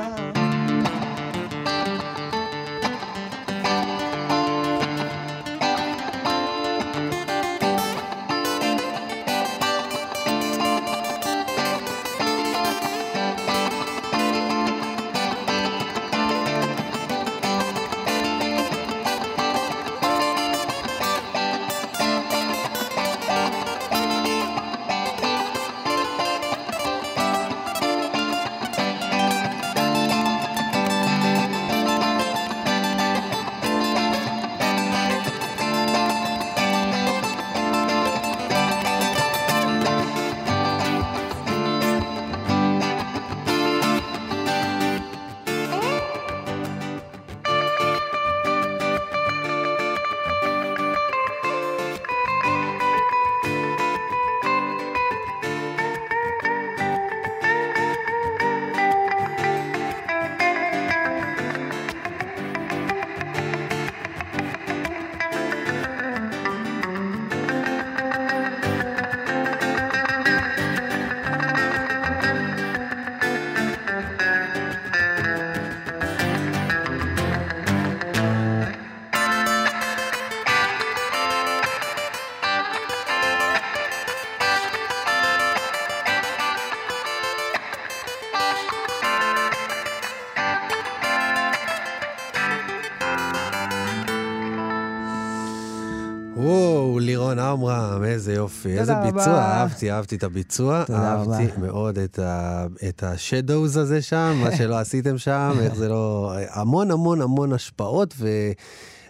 איזה 98.21 98.33
יופי, 98.33 98.77
איזה 98.79 98.93
רבה. 98.93 99.11
ביצוע, 99.11 99.33
אהבתי, 99.39 99.91
אהבתי 99.91 100.15
את 100.15 100.23
הביצוע, 100.23 100.83
אהבתי 100.89 101.45
רבה. 101.47 101.57
מאוד 101.67 101.97
את 101.99 102.19
ה- 102.19 102.65
את 102.89 103.03
השדוז 103.03 103.77
הזה 103.77 104.01
שם, 104.01 104.33
מה 104.43 104.55
שלא 104.57 104.75
עשיתם 104.79 105.17
שם, 105.17 105.53
איך 105.61 105.75
זה 105.75 105.89
לא... 105.89 106.33
המון 106.49 106.91
המון 106.91 107.21
המון 107.21 107.53
השפעות, 107.53 108.13
ו... 108.17 108.27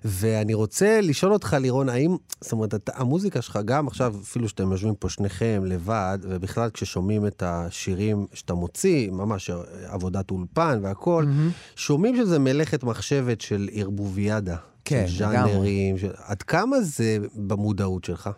ואני 0.06 0.54
רוצה 0.54 1.00
לשאול 1.02 1.34
אותך, 1.34 1.56
לירון, 1.60 1.89
האם, 1.89 2.15
זאת 2.41 2.52
אומרת, 2.52 2.74
אתה, 2.76 2.91
המוזיקה 2.95 3.41
שלך, 3.41 3.60
גם 3.65 3.88
עכשיו, 3.88 4.15
אפילו 4.24 4.50
שאתם 4.50 4.71
יושבים 4.71 4.95
פה 4.95 5.10
שניכם 5.10 5.63
לבד, 5.65 6.17
ובכלל 6.21 6.69
כששומעים 6.74 7.28
את 7.28 7.43
השירים 7.45 8.26
שאתה 8.34 8.54
מוציא, 8.54 9.12
ממש 9.12 9.50
עבודת 9.86 10.32
אולפן 10.32 10.80
והכול, 10.84 11.28
שומעים 11.76 12.15
שזה 12.15 12.39
מלאכת 12.39 12.84
מחשבת 12.84 13.41
של 13.41 13.69
ערבוביאדה. 13.74 14.56
כן, 14.86 15.08
של. 15.08 15.17
ז'אנרים, 15.17 15.97
של... 15.97 16.12
עד 16.26 16.41
כמה 16.43 16.82
זה 16.82 17.17
במודעות 17.36 18.04
שלך? 18.04 18.30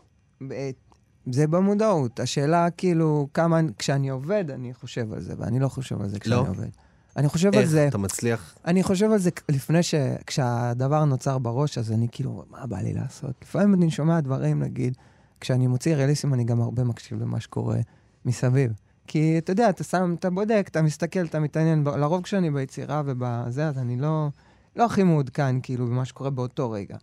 זה 1.32 1.48
במודעות. 1.48 2.19
השאלה 2.19 2.69
כאילו, 2.69 3.28
כמה, 3.34 3.60
כשאני 3.78 4.10
עובד, 4.10 4.46
אני 4.50 4.74
חושב 4.74 5.13
על 5.13 5.22
זה, 5.22 5.34
ואני 5.38 5.60
לא 5.60 5.67
חושב 5.67 6.02
על 6.02 6.10
זה 6.10 6.19
כשאני 6.19 6.36
לא? 6.36 6.48
עובד. 6.50 6.69
אני 7.17 7.28
חושב 7.30 7.48
על 7.54 7.60
איך 7.60 7.69
זה, 7.69 7.88
אתה 7.88 7.98
מצליח? 7.98 8.56
אני 8.65 8.84
חושב 8.84 9.12
על 9.12 9.17
זה 9.17 9.30
לפני 9.50 9.84
ש... 9.84 9.96
כשהדבר 10.28 11.06
נוצר 11.06 11.38
בראש, 11.38 11.78
אז 11.78 11.91
אני 11.91 12.08
כאילו, 12.12 12.43
מה 12.50 12.67
בא 12.67 12.78
לי 12.78 12.93
לעשות? 12.93 13.34
לפעמים 13.41 13.74
אני 13.74 13.91
שומע 13.91 14.19
דברים, 14.19 14.63
נגיד, 14.63 14.98
כשאני 15.39 15.67
מוציא 15.67 15.96
רליסים, 15.96 16.34
אני 16.34 16.43
גם 16.43 16.62
הרבה 16.62 16.84
מקשיב 16.84 17.22
למה 17.22 17.39
שקורה 17.39 17.78
מסביב. 18.26 18.72
כי 19.08 19.38
אתה 19.38 19.52
יודע, 19.52 19.69
אתה 19.69 19.84
שם, 19.84 20.15
אתה 20.19 20.30
בודק, 20.30 20.67
אתה 20.72 20.82
מסתכל, 20.82 21.26
אתה 21.26 21.39
מתעניין. 21.39 21.84
לרוב 21.84 22.24
כשאני 22.24 22.52
ביצירה 22.52 23.02
ובזה, 23.06 23.67
אז 23.67 23.78
אני 23.78 23.98
לא, 23.98 24.28
לא 24.76 24.86
הכי 24.86 25.04
מעודכן, 25.04 25.56
כאילו, 25.63 25.88
במה 25.88 26.06
שקורה 26.06 26.30
באותו 26.30 26.72
רגע. 26.72 26.98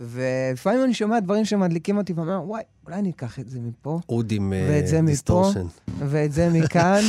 ולפעמים 0.00 0.84
אני 0.84 0.94
שומע 0.94 1.20
דברים 1.20 1.44
שמדליקים 1.44 1.96
אותי 1.96 2.12
ואומר, 2.12 2.42
וואי, 2.44 2.62
אולי 2.86 2.98
אני 2.98 3.10
אקח 3.10 3.38
את 3.38 3.48
זה 3.48 3.60
מפה, 3.60 4.00
אוד 4.08 4.32
עם. 4.32 4.52
דיסטורשן. 5.06 5.66
ואת 5.98 6.32
זה 6.32 6.48
מכאן, 6.52 7.00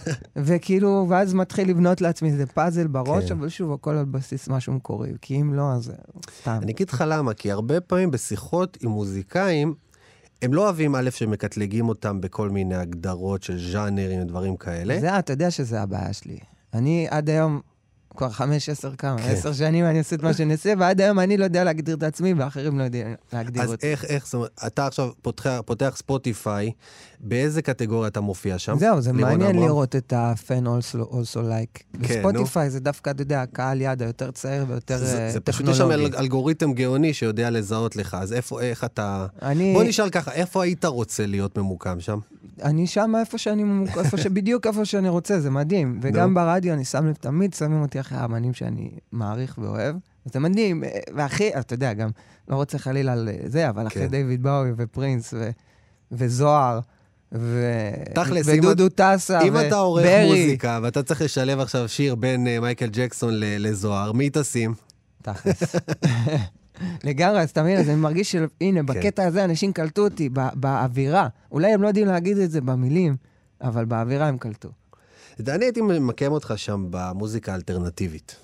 וכאילו, 0.36 1.06
ואז 1.08 1.34
מתחיל 1.34 1.70
לבנות 1.70 2.00
לעצמי 2.00 2.28
איזה 2.28 2.46
פאזל 2.46 2.86
בראש, 2.86 3.24
כן. 3.24 3.32
אבל 3.32 3.48
שוב, 3.48 3.72
הכל 3.72 3.90
על 3.90 4.04
בסיס 4.04 4.48
משהו 4.48 4.72
מקורי, 4.72 5.12
כי 5.20 5.40
אם 5.40 5.54
לא, 5.54 5.72
אז 5.72 5.92
סתם. 6.40 6.58
אני 6.62 6.72
אגיד 6.72 6.90
לך 6.90 7.04
למה, 7.06 7.34
כי 7.34 7.50
הרבה 7.50 7.80
פעמים 7.80 8.10
בשיחות 8.10 8.78
עם 8.80 8.90
מוזיקאים, 8.90 9.74
הם 10.42 10.54
לא 10.54 10.64
אוהבים 10.64 10.94
א' 10.94 11.10
שמקטלגים 11.10 11.88
אותם 11.88 12.20
בכל 12.20 12.50
מיני 12.50 12.74
הגדרות 12.74 13.42
של 13.42 13.72
ז'אנרים 13.72 14.22
ודברים 14.22 14.56
כאלה. 14.56 15.00
זה, 15.00 15.18
אתה 15.18 15.32
יודע 15.32 15.50
שזה 15.50 15.82
הבעיה 15.82 16.12
שלי. 16.12 16.38
אני 16.74 17.06
עד 17.10 17.30
היום, 17.30 17.60
כבר 18.18 18.30
חמש, 18.30 18.68
עשר 18.68 18.96
כמה, 18.96 19.18
כן. 19.18 19.28
עשר 19.30 19.52
שנים 19.52 19.84
אני 19.84 19.98
עושה 19.98 20.16
את 20.16 20.22
מה 20.22 20.34
שאני 20.34 20.52
עושה, 20.52 20.72
ועד 20.78 21.00
היום 21.00 21.18
אני 21.18 21.36
לא 21.36 21.44
יודע 21.44 21.64
להגדיר 21.64 21.96
את 21.96 22.02
עצמי, 22.02 22.32
ואחרים 22.34 22.78
לא 22.78 22.84
יודעים 22.84 23.14
להגדיר 23.32 23.62
אז 23.62 23.72
אותי. 23.72 23.86
איך, 23.86 24.04
איך, 24.04 24.24
זאת 24.24 24.34
אומרת, 24.34 24.50
אתה 24.66 24.86
עכשיו 24.86 25.10
פותח, 25.22 25.60
פותח 25.64 25.94
ספוטיפיי, 25.96 26.72
באיזה 27.20 27.62
קטגוריה 27.62 28.08
אתה 28.08 28.20
מופיע 28.20 28.58
שם? 28.58 28.78
זהו, 28.78 29.00
זה 29.00 29.12
מעניין 29.12 29.40
עמרם? 29.56 29.64
לראות 29.64 29.96
את 29.96 30.12
ה-fan 30.12 30.64
also, 30.66 31.12
also 31.12 31.36
like. 31.36 31.82
כן, 32.02 32.22
בספוטיפיי 32.22 32.70
זה 32.70 32.80
דווקא, 32.80 33.10
אתה 33.10 33.22
יודע, 33.22 33.42
הקהל 33.42 33.80
יד 33.80 34.02
היותר 34.02 34.30
צעיר 34.30 34.64
ויותר 34.68 34.98
זה, 34.98 35.18
אה, 35.26 35.30
זה 35.32 35.40
פשוט 35.40 35.68
יש 35.68 35.76
שם 35.76 35.84
טכנולוגי. 35.88 36.14
אל- 36.16 36.20
אלגוריתם 36.20 36.72
גאוני 36.72 37.14
שיודע 37.14 37.50
לזהות 37.50 37.96
לך, 37.96 38.16
אז 38.20 38.32
איפה, 38.32 38.60
איך 38.60 38.84
אתה... 38.84 39.26
אני... 39.42 39.72
בוא 39.74 39.84
נשאל 39.84 40.10
ככה, 40.10 40.32
איפה 40.32 40.62
היית 40.62 40.84
רוצה 40.84 41.26
להיות 41.26 41.58
ממוקם 41.58 42.00
שם? 42.00 42.18
אני 42.62 42.86
שם 42.86 43.12
איפה 43.20 43.38
שאני, 43.38 43.64
ממוק- 43.64 43.98
איפה 43.98 44.16
ש... 44.16 44.26
בדיוק 44.26 44.66
איפה 44.66 44.84
שאני 44.84 45.08
רוצה, 45.08 45.40
זה 45.40 45.50
מדהים. 45.50 45.98
וגם 46.02 46.28
נו. 46.28 46.34
ברדיו 46.34 46.74
אני 46.74 46.84
שם 46.84 47.06
לב, 47.06 47.14
תמיד 47.14 47.54
שמים 47.54 47.82
אותי 47.82 48.00
אחרי 48.00 48.18
האמנים 48.18 48.54
שאני 48.54 48.90
מעריך 49.12 49.58
ואוהב. 49.62 49.96
זה 50.32 50.40
מדהים, 50.40 50.84
אה, 50.84 50.90
והכי, 51.16 51.48
אתה 51.58 51.74
יודע, 51.74 51.92
גם, 51.92 52.08
לא 52.48 52.56
רוצה 52.56 52.78
חלילה 52.78 53.12
על 53.12 53.28
זה, 53.46 53.68
אבל 53.68 53.86
אחרי 53.86 54.02
כן. 54.02 54.08
דיוויד 54.10 54.42
באוי 54.42 54.70
ופרינס 54.76 55.34
ו... 55.34 55.50
וזוהר, 56.12 56.80
ו... 57.32 57.72
תכלס, 58.14 58.46
ודודו 58.48 58.88
טסה, 58.88 59.40
אם 59.42 59.56
אתה 59.60 59.76
עורך 59.76 60.04
וברי. 60.06 60.26
מוזיקה 60.44 60.80
ואתה 60.82 61.02
צריך 61.02 61.22
לשלב 61.22 61.60
עכשיו 61.60 61.88
שיר 61.88 62.14
בין 62.14 62.46
אה, 62.46 62.60
מייקל 62.60 62.88
ג'קסון 62.92 63.34
ל- 63.34 63.66
לזוהר, 63.66 64.12
מי 64.12 64.30
תשים? 64.32 64.74
תכלס. 65.22 65.62
לגמרי, 67.04 67.40
אז 67.40 67.50
אתה 67.50 67.62
מבין, 67.62 67.78
אז 67.78 67.88
אני 67.88 67.96
מרגיש 67.96 68.32
שהנה, 68.32 68.82
בקטע 68.82 69.24
הזה 69.24 69.44
אנשים 69.44 69.72
קלטו 69.72 70.04
אותי, 70.04 70.28
ב- 70.32 70.48
באווירה. 70.54 71.28
אולי 71.52 71.72
הם 71.72 71.82
לא 71.82 71.88
יודעים 71.88 72.06
להגיד 72.06 72.38
את 72.38 72.50
זה 72.50 72.60
במילים, 72.60 73.16
אבל 73.60 73.84
באווירה 73.84 74.28
הם 74.28 74.38
קלטו. 74.38 74.68
אני 75.48 75.64
הייתי 75.64 75.80
ממקם 75.80 76.32
אותך 76.32 76.52
שם 76.56 76.86
במוזיקה 76.90 77.52
האלטרנטיבית. 77.52 78.36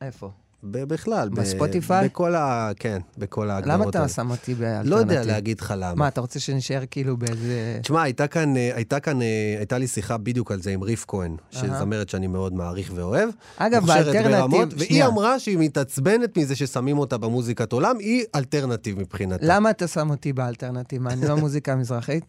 איפה? 0.00 0.30
בכלל. 0.64 1.28
בספוטיפיי? 1.28 2.08
בכל 2.08 2.34
ה... 2.34 2.70
כן, 2.76 2.98
בכל 3.18 3.50
ההגדרות 3.50 3.80
למה 3.80 3.90
אתה. 3.90 4.08
שם 4.08 4.30
אותי 4.30 4.54
באלטרנטיב? 4.54 4.90
לא 4.90 4.96
יודע 4.96 5.24
להגיד 5.24 5.60
לך 5.60 5.74
למה. 5.76 5.94
מה, 5.94 6.08
אתה 6.08 6.20
רוצה 6.20 6.40
שנשאר 6.40 6.82
כאילו 6.90 7.16
באיזה... 7.16 7.78
תשמע, 7.82 8.02
הייתה 8.02 8.26
כאן, 8.26 8.56
אה, 8.56 8.70
הייתה 8.74 9.00
כאן, 9.00 9.22
אה, 9.22 9.26
הייתה 9.58 9.78
לי 9.78 9.86
שיחה 9.86 10.16
בדיוק 10.16 10.52
על 10.52 10.62
זה 10.62 10.70
עם 10.70 10.82
ריף 10.82 11.04
כהן, 11.08 11.36
שזמרת 11.50 12.08
שאני 12.08 12.26
מאוד 12.26 12.52
מעריך 12.54 12.92
ואוהב. 12.94 13.28
אגב, 13.56 13.86
באלטרנטיב- 13.86 14.74
והיא. 14.78 15.04
אמרה 15.04 15.38
שהיא 15.38 15.58
מתעצבנת 15.58 16.38
מזה 16.38 16.56
ששמים 16.56 16.98
אותה 16.98 17.18
במוזיקת 17.18 17.72
עולם, 17.72 17.98
היא 17.98 18.24
אלטרנטיב 18.34 18.98
מבחינתה. 18.98 19.46
למה 19.46 19.70
אתה 19.70 19.86
שם 19.88 20.10
אותי 20.10 20.32
באלטרנטיב? 20.32 21.02
מה, 21.02 21.10
אני 21.12 21.28
לא 21.28 21.36
מוזיקה 21.36 21.76
מזרחית? 21.76 22.24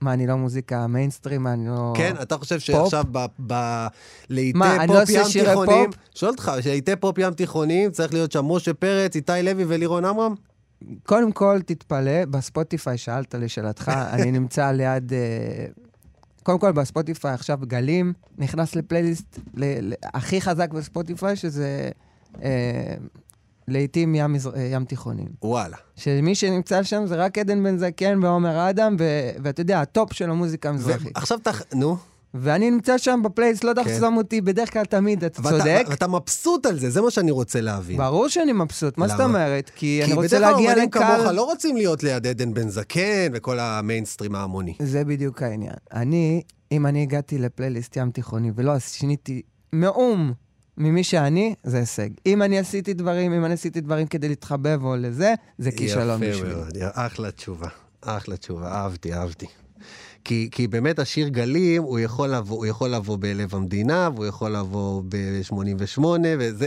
מה, 0.00 0.12
אני 0.12 0.26
לא 0.26 0.36
מוזיקה 0.36 0.86
מיינסטרים? 0.86 1.42
מה, 1.42 1.52
אני 1.52 1.66
לא... 1.68 1.92
כן, 1.96 2.14
אתה 2.22 2.36
חושב 2.38 2.60
שעכשיו 2.60 3.04
ב- 3.12 3.26
ב- 3.46 3.86
ליד 4.30 4.58
מה, 4.58 4.76
אני 4.76 4.92
לא 4.92 5.00
פופ 5.00 5.10
ים 5.10 5.24
שירי 5.24 5.48
תיכוניים, 5.48 5.90
פופ? 5.90 6.00
שואל 6.14 6.30
אותך, 6.30 6.52
שליד 6.60 6.96
פופ 6.96 7.18
ים 7.18 7.34
תיכוני 7.34 7.90
צריך 7.90 8.12
להיות 8.14 8.32
שם 8.32 8.44
משה 8.44 8.74
פרץ, 8.74 9.16
איתי 9.16 9.32
לוי 9.42 9.64
ולירון 9.68 10.04
עמרם? 10.04 10.34
קודם 11.06 11.32
כל, 11.32 11.60
תתפלא, 11.66 12.24
בספוטיפיי, 12.24 12.98
שאלת 12.98 13.34
לשאלתך, 13.34 13.88
אני 14.12 14.30
נמצא 14.32 14.70
ליד... 14.70 15.12
אה, 15.12 15.66
קודם 16.42 16.58
כל, 16.58 16.72
בספוטיפיי 16.72 17.32
עכשיו 17.32 17.58
גלים, 17.62 18.12
נכנס 18.38 18.76
לפלייליסט 18.76 19.38
ל- 19.54 19.92
הכי 20.14 20.40
חזק 20.40 20.70
בספוטיפיי, 20.72 21.36
שזה 21.36 21.90
אה, 22.42 22.94
להיטים 23.68 24.14
ים, 24.14 24.32
מזר... 24.32 24.54
אה, 24.56 24.68
ים 24.72 24.84
תיכוניים. 24.84 25.28
וואלה. 25.42 25.76
שמי 25.96 26.34
שנמצא 26.34 26.82
שם 26.82 27.06
זה 27.06 27.16
רק 27.16 27.38
עדן 27.38 27.64
בן 27.64 27.78
זקן 27.78 28.24
ועומר 28.24 28.70
אדם, 28.70 28.96
ו... 28.98 29.30
ואתה 29.42 29.60
יודע, 29.60 29.80
הטופ 29.80 30.12
של 30.12 30.30
המוזיקה 30.30 30.68
המזרחית. 30.68 31.12
ועכשיו 31.16 31.38
אתה, 31.38 31.50
נו. 31.74 31.96
ואני 32.34 32.70
נמצא 32.70 32.98
שם 32.98 33.20
בפלייליסט, 33.24 33.64
לא 33.64 33.70
יודע 33.70 33.82
איך 33.82 33.90
כן. 33.90 34.00
שם 34.00 34.14
אותי, 34.16 34.40
בדרך 34.40 34.72
כלל 34.72 34.84
תמיד, 34.84 35.24
אתה 35.24 35.42
צודק. 35.42 35.86
ואתה 35.88 36.06
מבסוט 36.06 36.66
על 36.66 36.78
זה, 36.78 36.90
זה 36.90 37.00
מה 37.00 37.10
שאני 37.10 37.30
רוצה 37.30 37.60
להבין. 37.60 37.96
ברור 37.96 38.28
שאני 38.28 38.52
מבסוט, 38.52 38.98
מה 38.98 39.08
זאת? 39.08 39.20
אומרת? 39.20 39.70
כי 39.74 40.00
אני 40.04 40.10
כי 40.10 40.16
רוצה 40.16 40.28
בדרך 40.28 40.40
כלל 40.40 40.50
להגיע 40.50 40.70
אומנים 40.70 40.88
לקהל... 40.88 41.16
כמוך 41.20 41.32
לא 41.32 41.44
רוצים 41.44 41.76
להיות 41.76 42.02
ליד 42.02 42.26
עדן 42.26 42.54
בן 42.54 42.68
זקן 42.68 43.32
וכל 43.32 43.58
המיינסטרים 43.58 44.34
ההמוני. 44.34 44.74
זה 44.82 45.04
בדיוק 45.04 45.42
העניין. 45.42 45.74
אני, 45.92 46.42
אם 46.72 46.86
אני 46.86 47.02
הגעתי 47.02 47.38
לפלייליסט 47.38 47.96
ים 47.96 48.10
תיכוני 48.10 48.50
ולא 48.54 48.78
שיניתי 48.78 49.42
מאום 49.72 50.32
ממי 50.78 51.04
שאני, 51.04 51.54
זה 51.64 51.78
הישג. 51.78 52.08
אם 52.26 52.42
אני 52.42 52.58
עשיתי 52.58 52.94
דברים, 52.94 53.32
אם 53.32 53.44
אני 53.44 53.54
עשיתי 53.54 53.80
דברים 53.80 54.06
כדי 54.06 54.28
להתחבב 54.28 54.80
או 54.84 54.96
לזה, 54.96 55.34
זה 55.58 55.70
כישלון 55.70 56.22
יפה 56.22 56.32
בשבילי. 56.32 56.54
מאוד, 56.54 56.76
אחלה 56.92 57.30
תשובה. 57.30 57.68
אחלה 58.00 58.36
תשובה, 58.36 58.68
אהבתי, 58.72 59.14
אהבתי. 59.14 59.46
כי, 60.24 60.48
כי 60.52 60.66
באמת 60.66 60.98
השיר 60.98 61.28
גלים, 61.28 61.82
הוא 61.82 61.98
יכול 61.98 62.28
לבוא, 62.28 62.56
הוא 62.56 62.66
יכול 62.66 62.90
לבוא 62.90 63.16
בלב 63.20 63.54
המדינה, 63.54 64.08
והוא 64.14 64.26
יכול 64.26 64.50
לבוא 64.56 65.02
ב-88, 65.08 66.00
וזה 66.38 66.66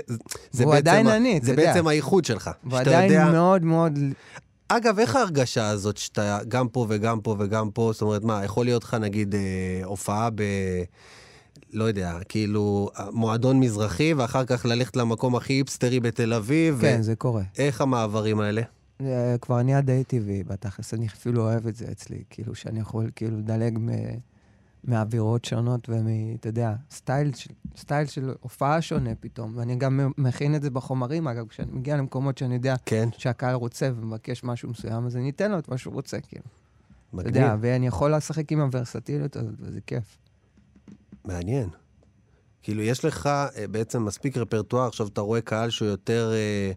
זה 0.51 0.65
בעצם, 0.65 0.71
עדיין 0.77 1.07
ה- 1.07 1.15
אני, 1.15 1.39
זה 1.43 1.51
יודע. 1.51 1.65
בעצם 1.65 1.87
הייחוד 1.87 2.25
שלך. 2.25 2.49
והוא 2.63 2.79
עדיין 2.79 3.11
יודע- 3.11 3.31
מאוד 3.31 3.63
מאוד... 3.63 3.99
אגב, 4.69 4.99
איך 4.99 5.15
ההרגשה 5.15 5.69
הזאת 5.69 5.97
שאתה 5.97 6.39
גם 6.47 6.67
פה 6.67 6.85
וגם 6.89 7.21
פה 7.21 7.35
וגם 7.39 7.69
פה? 7.71 7.89
זאת 7.93 8.01
אומרת, 8.01 8.23
מה, 8.23 8.41
יכול 8.45 8.65
להיות 8.65 8.83
לך 8.83 8.93
נגיד 8.93 9.35
אה, 9.35 9.41
הופעה 9.83 10.29
ב... 10.35 10.41
לא 11.73 11.83
יודע, 11.83 12.17
כאילו, 12.29 12.89
מועדון 13.11 13.59
מזרחי, 13.59 14.13
ואחר 14.13 14.45
כך 14.45 14.65
ללכת 14.65 14.95
למקום 14.95 15.35
הכי 15.35 15.53
היפסטרי 15.53 15.99
בתל 15.99 16.33
אביב. 16.33 16.77
כן, 16.81 16.97
ו- 16.99 17.03
זה 17.03 17.15
קורה. 17.15 17.43
איך 17.57 17.81
המעברים 17.81 18.39
האלה? 18.39 18.61
זה 19.01 19.35
כבר 19.41 19.61
נהיה 19.61 19.81
די 19.81 20.03
טבעי, 20.07 20.43
בתכלס, 20.43 20.93
אני 20.93 21.07
אפילו 21.07 21.41
אוהב 21.41 21.67
את 21.67 21.75
זה 21.75 21.85
אצלי, 21.91 22.23
כאילו, 22.29 22.55
שאני 22.55 22.79
יכול 22.79 23.09
כאילו 23.15 23.37
לדלג 23.37 23.77
מ... 23.79 23.89
מאווירות 24.83 25.45
שונות 25.45 25.89
ומ... 25.89 26.07
אתה 26.39 26.49
יודע, 26.49 26.73
סטייל 26.91 27.31
סטייל 27.77 28.07
של 28.07 28.33
הופעה 28.39 28.81
שונה 28.81 29.09
פתאום. 29.19 29.53
ואני 29.55 29.75
גם 29.75 30.11
מכין 30.17 30.55
את 30.55 30.61
זה 30.61 30.69
בחומרים, 30.69 31.27
אגב, 31.27 31.47
כשאני 31.47 31.71
מגיע 31.71 31.97
למקומות 31.97 32.37
שאני 32.37 32.53
יודע 32.53 32.75
כן, 32.85 33.09
שהקהל 33.17 33.55
רוצה 33.55 33.89
ומבקש 33.95 34.43
משהו 34.43 34.69
מסוים, 34.69 35.05
אז 35.05 35.17
אני 35.17 35.29
אתן 35.29 35.51
לו 35.51 35.59
את 35.59 35.69
מה 35.69 35.77
שהוא 35.77 35.93
רוצה, 35.93 36.19
כאילו. 36.21 36.43
אתה 37.09 37.17
מגניב, 37.17 37.35
יודע, 37.35 37.55
ואני 37.61 37.87
יכול 37.87 38.15
לשחק 38.15 38.51
עם 38.51 38.61
הוורסטיליות 38.61 39.35
הזאת, 39.35 39.53
וזה 39.59 39.79
כיף. 39.87 40.17
מעניין. 41.27 41.69
כאילו, 42.63 42.81
יש 42.81 43.05
לך 43.05 43.27
אה, 43.27 43.67
בעצם 43.67 44.05
מספיק 44.05 44.37
רפרטואר, 44.37 44.87
עכשיו 44.87 45.07
אתה 45.07 45.21
רואה 45.21 45.41
קהל 45.41 45.69
שהוא 45.69 45.87
יותר... 45.87 46.31
אה, 46.33 46.71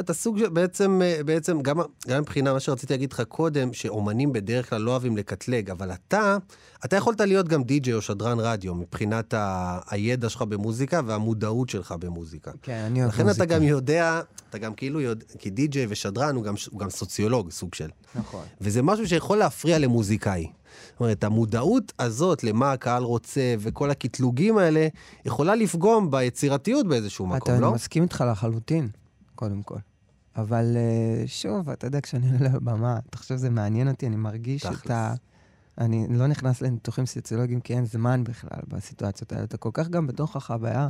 אתה 0.00 0.14
סוג 0.14 0.38
של, 0.38 0.48
בעצם, 0.48 1.00
אה, 1.04 1.20
בעצם, 1.24 1.62
גם, 1.62 1.76
גם 2.08 2.20
מבחינה, 2.20 2.52
מה 2.52 2.60
שרציתי 2.60 2.92
להגיד 2.92 3.12
לך 3.12 3.22
קודם, 3.28 3.72
שאומנים 3.72 4.32
בדרך 4.32 4.70
כלל 4.70 4.80
לא 4.80 4.90
אוהבים 4.90 5.16
לקטלג, 5.16 5.70
אבל 5.70 5.92
אתה, 5.92 6.36
אתה 6.84 6.96
יכולת 6.96 7.20
להיות 7.20 7.48
גם 7.48 7.64
די-ג'יי 7.64 7.94
או 7.94 8.02
שדרן 8.02 8.38
רדיו, 8.40 8.74
מבחינת 8.74 9.34
ה, 9.34 9.78
הידע 9.90 10.28
שלך 10.28 10.42
במוזיקה 10.42 11.00
והמודעות 11.06 11.68
שלך 11.68 11.94
במוזיקה. 12.00 12.50
כן, 12.62 12.82
אני 12.86 13.00
אוהב 13.00 13.12
לכן 13.12 13.22
מוזיקה. 13.22 13.44
אתה 13.44 13.54
גם 13.54 13.62
יודע, 13.62 14.20
אתה 14.50 14.58
גם 14.58 14.74
כאילו 14.74 15.00
יודע, 15.00 15.26
כי 15.38 15.50
די-ג'יי 15.50 15.86
ושדרן 15.88 16.36
הוא 16.36 16.44
גם, 16.44 16.54
הוא 16.70 16.80
גם 16.80 16.90
סוציולוג, 16.90 17.50
סוג 17.50 17.74
של. 17.74 17.88
נכון. 18.14 18.44
וזה 18.60 18.82
משהו 18.82 19.08
שיכול 19.08 19.38
להפריע 19.38 19.78
למוזיקאי. 19.78 20.46
זאת 20.90 21.00
אומרת, 21.00 21.24
המודעות 21.24 21.92
הזאת 21.98 22.44
למה 22.44 22.72
הקהל 22.72 23.02
רוצה 23.02 23.54
וכל 23.58 23.90
הקטלוגים 23.90 24.58
האלה, 24.58 24.88
יכולה 25.24 25.54
לפגום 25.54 26.10
ביצירתיות 26.10 26.86
באיזשהו 26.86 27.26
מקום, 27.26 27.54
אתה, 27.54 27.60
לא? 27.60 27.66
אני 27.66 27.74
מסכים 27.74 28.02
איתך 28.02 28.24
לחלוטין, 28.30 28.88
קודם 29.34 29.62
כל. 29.62 29.78
אבל 30.36 30.76
אה, 30.76 31.26
שוב, 31.26 31.70
אתה 31.70 31.86
יודע, 31.86 32.00
כשאני 32.00 32.32
עולה 32.32 32.48
לבמה, 32.48 32.98
אתה 33.10 33.18
חושב 33.18 33.36
שזה 33.36 33.50
מעניין 33.50 33.88
אותי, 33.88 34.06
אני 34.06 34.16
מרגיש 34.16 34.62
תכלס. 34.62 34.80
את 34.80 34.90
ה... 34.90 35.14
אני 35.78 36.06
לא 36.10 36.26
נכנס 36.26 36.60
לניתוחים 36.62 37.06
סוציולוגיים 37.06 37.60
כי 37.60 37.74
אין 37.74 37.84
זמן 37.84 38.24
בכלל 38.24 38.60
בסיטואציות 38.68 39.32
האלה. 39.32 39.44
אתה 39.44 39.56
כל 39.56 39.70
כך 39.72 39.88
גם 39.88 40.06
בתוך 40.06 40.36
החוויה 40.36 40.88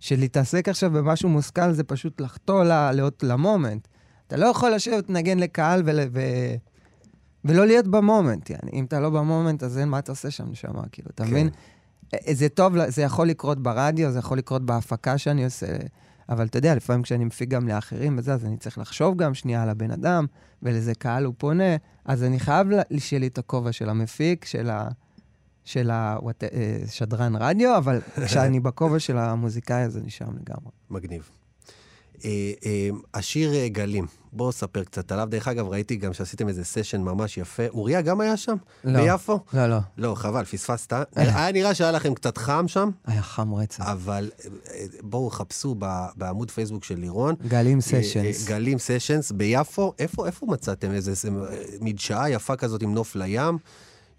של 0.00 0.18
להתעסק 0.18 0.68
עכשיו 0.68 0.90
במשהו 0.90 1.28
מושכל, 1.28 1.72
זה 1.72 1.84
פשוט 1.84 2.20
לחטוא 2.20 2.64
ל- 2.64 3.08
למומנט. 3.22 3.88
אתה 4.26 4.36
לא 4.36 4.46
יכול 4.46 4.70
לשבת 4.70 5.10
לנגן 5.10 5.38
לקהל 5.38 5.82
ול, 5.86 6.00
ו... 6.12 6.20
ולא 7.44 7.66
להיות 7.66 7.88
במומנט. 7.88 8.50
יעני. 8.50 8.70
אם 8.72 8.84
אתה 8.84 9.00
לא 9.00 9.10
במומנט, 9.10 9.62
אז 9.62 9.78
אין 9.78 9.88
מה 9.88 9.98
אתה 9.98 10.12
עושה 10.12 10.30
שם, 10.30 10.50
נשמה, 10.50 10.82
כאילו, 10.92 11.10
אתה 11.14 11.24
כן. 11.24 11.30
מבין? 11.30 11.48
אה, 12.14 12.34
זה 12.34 12.48
טוב, 12.48 12.88
זה 12.88 13.02
יכול 13.02 13.28
לקרות 13.28 13.62
ברדיו, 13.62 14.12
זה 14.12 14.18
יכול 14.18 14.38
לקרות 14.38 14.66
בהפקה 14.66 15.18
שאני 15.18 15.44
עושה, 15.44 15.66
אבל 16.28 16.46
אתה 16.46 16.58
יודע, 16.58 16.74
לפעמים 16.74 17.02
כשאני 17.02 17.24
מפיק 17.24 17.48
גם 17.48 17.68
לאחרים 17.68 18.18
וזה, 18.18 18.34
אז 18.34 18.44
אני 18.44 18.56
צריך 18.56 18.78
לחשוב 18.78 19.16
גם 19.16 19.34
שנייה 19.34 19.62
על 19.62 19.68
הבן 19.68 19.90
אדם, 19.90 20.26
ולאיזה 20.62 20.94
קהל 20.94 21.24
הוא 21.24 21.34
פונה, 21.38 21.76
אז 22.04 22.22
אני 22.22 22.40
חייב 22.40 22.66
שיהיה 22.98 23.20
לי 23.20 23.26
את 23.26 23.38
הכובע 23.38 23.72
של 23.72 23.88
המפיק, 23.88 24.44
של 24.44 24.70
ה... 24.70 24.88
של 25.64 25.90
השדרן 25.92 27.36
רדיו, 27.36 27.76
אבל 27.78 28.00
כשאני 28.24 28.60
בכובע 28.60 28.98
של 28.98 29.18
המוזיקאי, 29.18 29.84
אז 29.84 29.96
אני 29.96 30.10
שם 30.10 30.26
לגמרי. 30.26 30.70
מגניב. 30.90 31.30
אה, 32.24 32.30
אה, 32.66 32.88
השיר 33.14 33.54
אה, 33.54 33.68
גלים, 33.68 34.06
בואו 34.32 34.52
ספר 34.52 34.84
קצת 34.84 35.12
עליו. 35.12 35.28
דרך 35.30 35.48
אגב, 35.48 35.68
ראיתי 35.68 35.96
גם 35.96 36.12
שעשיתם 36.12 36.48
איזה 36.48 36.64
סשן 36.64 37.00
ממש 37.02 37.38
יפה. 37.38 37.62
אוריה 37.68 38.00
גם 38.02 38.20
היה 38.20 38.36
שם? 38.36 38.56
לא. 38.84 39.00
ביפו? 39.00 39.38
לא, 39.54 39.66
לא, 39.66 39.78
לא, 39.98 40.14
חבל, 40.14 40.44
פספסת. 40.44 40.92
היה 41.16 41.52
נראה 41.52 41.74
שהיה 41.74 41.92
לכם 41.92 42.14
קצת 42.14 42.38
חם 42.38 42.64
שם, 42.68 42.90
היה 43.06 43.22
חם 43.22 43.54
רצח. 43.54 43.84
אבל 43.86 44.30
אה, 44.44 44.48
בואו 45.02 45.30
חפשו 45.30 45.74
בעמוד 46.16 46.50
פייסבוק 46.50 46.84
של 46.84 46.98
לירון. 46.98 47.34
גלים 47.48 47.76
אה, 47.76 47.82
סשנס. 47.82 48.16
אה, 48.44 48.48
גלים 48.48 48.78
סשנס 48.78 49.32
ביפו. 49.32 49.92
איפה, 49.98 50.26
איפה 50.26 50.46
מצאתם 50.46 50.90
איזה 50.92 51.10
איזה, 51.10 51.28
אה, 51.28 51.34
מדשאה 51.80 52.30
יפה 52.30 52.56
כזאת 52.56 52.82
עם 52.82 52.94
נוף 52.94 53.16
לים? 53.16 53.58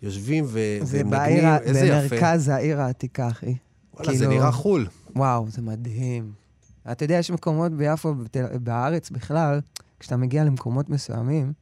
יושבים 0.01 0.45
ו- 0.47 0.77
זה 0.81 1.01
ומנגנים, 1.01 1.09
בעיר, 1.09 1.45
ה- 1.47 1.57
איזה 1.57 1.85
יפה. 1.85 2.15
במרכז 2.15 2.47
העיר 2.49 2.81
העתיקה, 2.81 3.27
אחי. 3.27 3.55
וואלה, 3.93 4.13
זה 4.13 4.25
כאילו- 4.25 4.31
נראה 4.39 4.51
חול. 4.51 4.87
וואו, 5.15 5.45
זה 5.49 5.61
מדהים. 5.61 6.31
אתה 6.91 7.05
יודע, 7.05 7.15
יש 7.15 7.31
מקומות 7.31 7.71
ביפו, 7.71 8.15
בתל- 8.15 8.57
בארץ 8.57 9.09
בכלל, 9.09 9.59
כשאתה 9.99 10.17
מגיע 10.17 10.43
למקומות 10.43 10.89
מסוימים, 10.89 11.53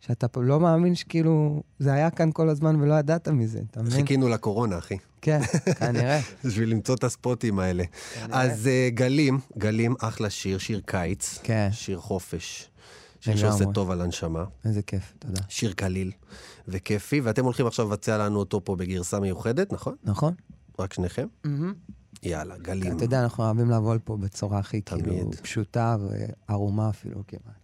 שאתה 0.00 0.40
לא 0.40 0.60
מאמין 0.60 0.94
שכאילו, 0.94 1.62
זה 1.78 1.92
היה 1.92 2.10
כאן 2.10 2.30
כל 2.32 2.48
הזמן 2.48 2.76
ולא 2.80 2.94
ידעת 2.94 3.28
מזה, 3.28 3.60
אתה 3.70 3.82
מבין? 3.82 4.00
חיכינו 4.00 4.28
לקורונה, 4.28 4.78
אחי. 4.78 4.96
כן, 5.22 5.40
כנראה. 5.78 6.20
בשביל 6.44 6.70
למצוא 6.70 6.94
את 6.94 7.04
הספוטים 7.04 7.58
האלה. 7.58 7.84
אז 8.30 8.66
uh, 8.66 8.94
גלים, 8.94 9.38
גלים, 9.58 9.94
אחלה 10.00 10.30
שיר, 10.30 10.58
שיר 10.58 10.80
קיץ. 10.86 11.38
כן. 11.42 11.68
שיר 11.72 11.98
חופש. 11.98 12.70
שיר. 13.20 13.36
שעושה 13.36 13.64
טוב 13.74 13.90
על 13.90 14.00
הנשמה. 14.00 14.44
איזה 14.64 14.82
כיף, 14.82 15.12
תודה. 15.18 15.40
שיר 15.48 15.72
קליל 15.72 16.12
וכיפי, 16.68 17.20
ואתם 17.20 17.44
הולכים 17.44 17.66
עכשיו 17.66 17.86
לבצע 17.86 18.18
לנו 18.18 18.38
אותו 18.38 18.64
פה 18.64 18.76
בגרסה 18.76 19.20
מיוחדת, 19.20 19.72
נכון? 19.72 19.94
נכון? 20.04 20.34
רק 20.78 20.92
שניכם? 20.92 21.26
יאללה, 22.22 22.58
גלים. 22.58 22.96
אתה 22.96 23.04
יודע, 23.04 23.22
אנחנו 23.22 23.44
אוהבים 23.44 23.70
לבוא 23.70 23.94
לפה 23.94 24.16
בצורה 24.16 24.58
הכי 24.58 24.82
כאילו 24.82 25.02
תמיד. 25.02 25.34
פשוטה 25.34 25.96
וערומה 26.48 26.88
אפילו 26.88 27.22
כמעט. 27.26 27.60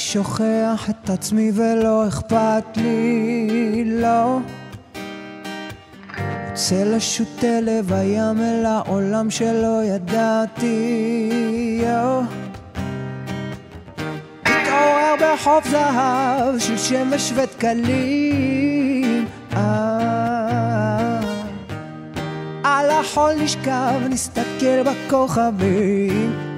שוכח 0.00 0.90
את 0.90 1.10
עצמי 1.10 1.52
ולא 1.54 2.08
אכפת 2.08 2.76
לי, 2.76 3.84
לא. 3.84 4.38
רוצה 6.50 6.84
לשוט 6.84 7.44
אל 7.44 7.68
הים 7.90 8.40
אל 8.40 8.66
העולם 8.66 9.30
שלא 9.30 9.84
ידעתי, 9.84 10.70
יו. 11.82 12.22
מתעורר 14.40 15.14
בחוף 15.20 15.68
זהב 15.68 16.58
של 16.58 16.78
שמש 16.78 17.32
ודקלים. 17.34 19.26
אה, 19.52 21.20
על 22.64 22.90
החול 22.90 23.32
נשכב, 23.42 24.00
נסתכל 24.10 24.82
בכוכבים. 24.82 26.49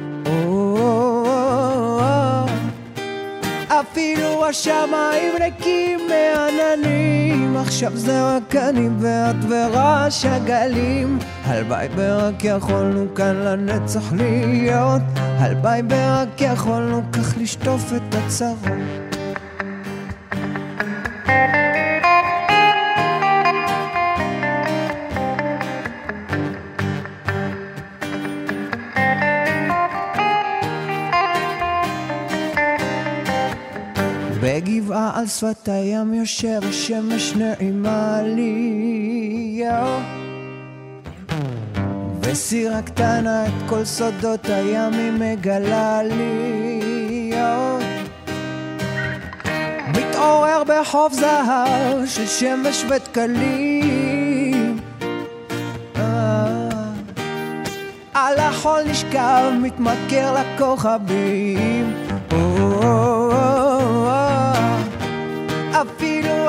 אפילו 3.92 4.46
השמיים 4.46 5.32
ריקים 5.40 6.00
מעננים, 6.08 7.56
עכשיו 7.56 7.96
זה 7.96 8.36
רק 8.36 8.56
אני 8.56 8.88
ואת 8.98 9.36
ורעש 9.48 10.24
הגלים. 10.24 11.18
הלוואי 11.44 11.88
ורק 11.96 12.44
יכולנו 12.44 13.14
כאן 13.14 13.36
לנצח 13.36 14.12
להיות, 14.12 15.02
הלוואי 15.16 15.82
ורק 15.90 16.40
יכולנו 16.40 17.02
כך 17.12 17.38
לשטוף 17.38 17.92
את 17.96 18.14
הצרות. 18.14 19.01
על 35.22 35.28
שפת 35.28 35.68
הים 35.68 36.14
יושב 36.14 36.60
השמש 36.68 37.32
נעימה 37.32 38.22
לי. 38.22 39.64
וסירה 42.20 42.82
קטנה 42.82 43.46
את 43.46 43.52
כל 43.68 43.84
סודות 43.84 44.46
הים 44.48 44.92
היא 44.92 45.12
מגלה 45.12 46.02
לי. 46.02 47.32
מתעורר 49.88 50.62
בחוף 50.66 51.12
זהב 51.12 52.06
של 52.06 52.26
שמש 52.26 52.84
ודקלים 52.88 54.78
אה, 55.96 56.68
על 58.14 58.38
החול 58.38 58.80
נשכב, 58.86 59.52
מתמכר 59.62 60.34
לכוכבים. 60.34 61.92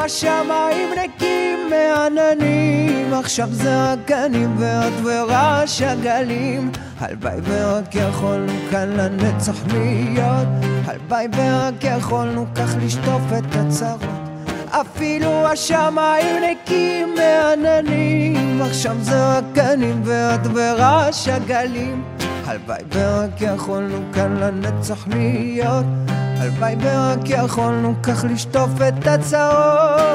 השמיים 0.06 0.89
ריקים 1.02 1.60
מעננים, 1.70 3.13
עכשיו 3.13 3.48
זה 3.52 3.92
רק 3.92 4.12
אני 4.12 4.46
ואת 4.58 4.94
ורעש 5.04 5.82
הגלים. 5.82 6.72
הלוואי 7.00 7.38
ורק 7.44 7.96
יכולנו 7.96 8.54
כאן 8.72 8.89
לנצח 8.89 9.56
להיות, 9.74 10.48
הלוואי 10.86 11.28
ורק 11.36 11.84
יכולנו 11.84 12.46
כך 12.56 12.76
לשטוף 12.82 13.22
את 13.38 13.56
הצרות. 13.56 14.00
אפילו 14.70 15.48
השמיים 15.48 16.44
ריקים 16.44 17.16
מעננים, 17.16 18.62
עכשיו 18.62 18.96
זה 19.02 19.38
רק 19.38 19.58
אני 19.58 19.94
ואת 20.04 20.48
ורעש 20.54 21.28
הגלים. 21.28 22.04
הלוואי 22.46 22.82
ורק 22.92 23.42
יכולנו 23.42 24.00
כאן 24.13 24.38
לנצח 24.38 25.08
להיות, 25.08 25.86
הלוואי 26.43 26.75
ורק 26.82 27.29
יכולנו 27.29 27.95
כך 28.03 28.25
לשטוף 28.29 28.69
את 28.88 29.08
הצרות. 29.08 30.12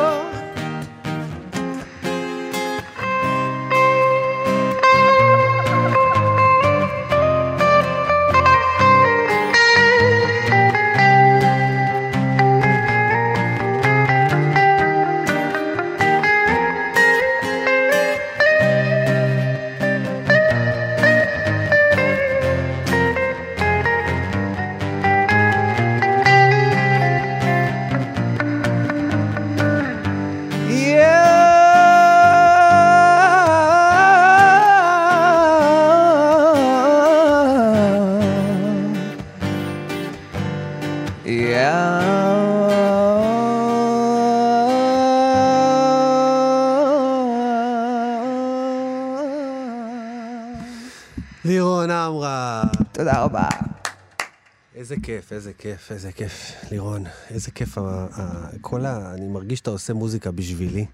איזה 54.79 54.95
כיף, 55.03 55.33
איזה 55.33 55.53
כיף, 55.59 55.93
איזה 55.93 56.13
כיף, 56.13 56.53
לירון. 56.71 57.05
איזה 57.31 57.51
כיף. 57.51 57.79
ה- 57.79 58.07
ה- 58.13 58.49
כל 58.61 58.87
ה... 58.87 59.15
אני 59.15 59.29
מרגיש 59.29 59.59
שאתה 59.59 59.71
עושה 59.71 59.95
מוזיקה 59.95 60.31
בשבילי, 60.31 60.87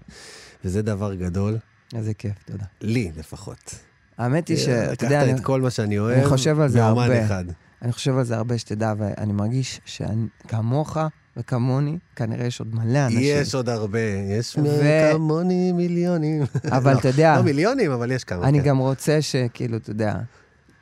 וזה 0.65 0.81
דבר 0.81 1.13
גדול. 1.13 1.57
איזה 1.95 2.13
כיף, 2.13 2.33
תודה. 2.45 2.65
לי 2.81 3.11
לפחות. 3.17 3.75
האמת 4.17 4.47
היא 4.47 4.57
שאתה 4.57 5.05
יודע, 5.05 5.17
לקחת 5.19 5.29
אני- 5.29 5.39
את 5.39 5.45
כל 5.45 5.61
מה 5.61 5.69
שאני 5.69 5.99
אוהב, 5.99 6.27
חושב 6.27 6.59
על 6.59 6.69
זה 6.69 6.83
הרבה. 6.85 7.25
אחד. 7.25 7.45
אני 7.81 7.91
חושב 7.91 8.17
על 8.17 8.23
זה 8.23 8.35
הרבה 8.37 8.57
שתדע, 8.57 8.93
ואני 8.97 9.33
מרגיש 9.33 9.81
שכמוך 9.85 10.97
וכמוני, 11.37 11.97
כנראה 12.15 12.45
יש 12.45 12.59
עוד 12.59 12.75
מלא 12.75 13.05
אנשים. 13.05 13.19
יש 13.23 13.55
עוד 13.55 13.69
הרבה, 13.69 13.99
יש 14.39 14.57
ו- 14.63 15.11
כמוני 15.13 15.71
מיליונים. 15.71 16.43
אבל 16.71 16.93
לא, 16.93 16.99
אתה 16.99 17.07
יודע, 17.07 17.35
לא 17.37 17.43
מיליונים, 17.43 17.91
אבל 17.91 18.11
יש 18.11 18.23
כמה. 18.23 18.47
אני 18.47 18.59
כן. 18.59 18.65
גם 18.67 18.77
רוצה 18.77 19.21
שכאילו, 19.21 19.77
אתה 19.77 19.89
יודע, 19.91 20.15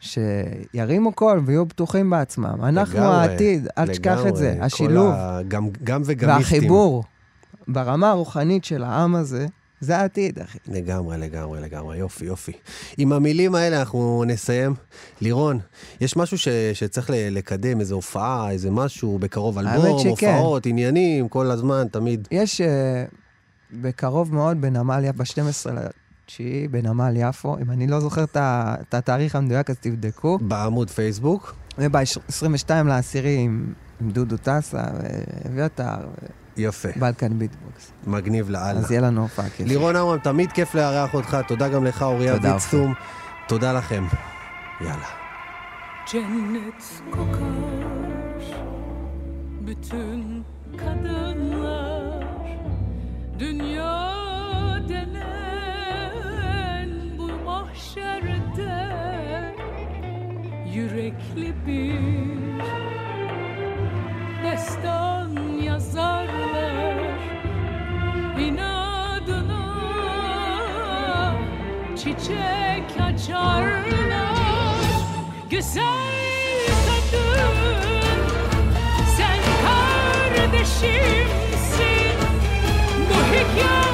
שירימו 0.03 1.11
קול 1.13 1.41
ויהיו 1.45 1.65
בטוחים 1.65 2.09
בעצמם. 2.09 2.55
אנחנו 2.63 2.93
לגמרי, 2.99 3.15
העתיד, 3.15 3.67
אל 3.77 3.87
תשכח 3.87 4.19
את 4.27 4.35
זה. 4.35 4.55
השילוב 4.61 5.11
ה- 5.13 5.39
גם- 5.47 5.67
גם 5.83 6.01
וגמיסטים. 6.05 6.27
והחיבור 6.59 7.03
ברמה 7.67 8.09
הרוחנית 8.09 8.65
של 8.65 8.83
העם 8.83 9.15
הזה, 9.15 9.47
זה 9.79 9.97
העתיד, 9.97 10.39
אחי. 10.39 10.57
לגמרי, 10.67 11.17
לגמרי, 11.17 11.61
לגמרי, 11.61 11.97
יופי, 11.97 12.25
יופי. 12.25 12.51
עם 12.97 13.13
המילים 13.13 13.55
האלה 13.55 13.79
אנחנו 13.79 14.23
נסיים. 14.27 14.73
לירון, 15.21 15.59
יש 16.01 16.17
משהו 16.17 16.37
ש, 16.37 16.47
שצריך 16.73 17.09
לקדם, 17.13 17.79
איזו 17.79 17.95
הופעה, 17.95 18.51
איזה 18.51 18.71
משהו, 18.71 19.19
בקרוב 19.19 19.57
אלבום. 19.57 20.07
הופעות, 20.07 20.65
עניינים, 20.65 21.27
כל 21.29 21.51
הזמן, 21.51 21.87
תמיד. 21.91 22.27
יש 22.31 22.61
אה, 22.61 23.05
בקרוב 23.71 24.33
מאוד 24.35 24.61
בנמל 24.61 25.03
יפו, 25.03 25.17
ב-12 25.23 25.71
לתשיעי, 26.23 26.67
בנמל 26.67 27.13
יפו, 27.15 27.57
אם 27.57 27.71
אני 27.71 27.87
לא 27.87 27.99
זוכר 27.99 28.23
את 28.23 28.93
התאריך 28.93 29.35
המדויק, 29.35 29.69
אז 29.69 29.75
תבדקו. 29.79 30.37
בעמוד 30.41 30.89
פייסבוק, 30.89 31.55
וב-22 31.77 32.69
לעשירי 32.85 33.37
עם 33.37 33.73
עם 34.01 34.11
דודו 34.11 34.37
טסה 34.37 34.83
ואביתר 35.45 36.07
יפה, 36.57 36.89
ובלקן 36.97 37.39
ביטבוקס. 37.39 37.91
מגניב 38.07 38.49
לאללה. 38.49 38.79
אז 38.79 38.91
יהיה 38.91 39.01
לנו 39.01 39.21
הופעה 39.21 39.49
כיף. 39.49 39.67
לירון 39.67 39.95
עמרם, 39.95 40.17
תמיד 40.19 40.51
כיף 40.51 40.75
לארח 40.75 41.13
אותך, 41.13 41.37
תודה 41.47 41.69
גם 41.69 41.83
לך, 41.83 42.01
אוריה 42.01 42.35
תודה, 42.35 42.53
ויצטום. 42.53 42.93
תודה 43.47 43.73
לכם. 43.73 44.03
יאללה. 44.81 45.07
Cennet 46.05 46.83
kokar 47.13 47.73
bütün 49.67 50.45
kadınlar 50.77 52.23
Dünya 53.39 53.72
Yürekli 60.73 61.53
bir 61.67 61.99
destan 64.43 65.29
yazarlar 65.63 66.95
İnadına. 68.39 69.73
Çiçek 71.97 73.01
açarlar. 73.01 74.33
Güzel 75.49 75.83
kadın 76.85 77.55
sen 79.17 79.39
kardeşimsin. 80.33 80.93
Bu 83.09 83.17
hikayede 83.33 83.92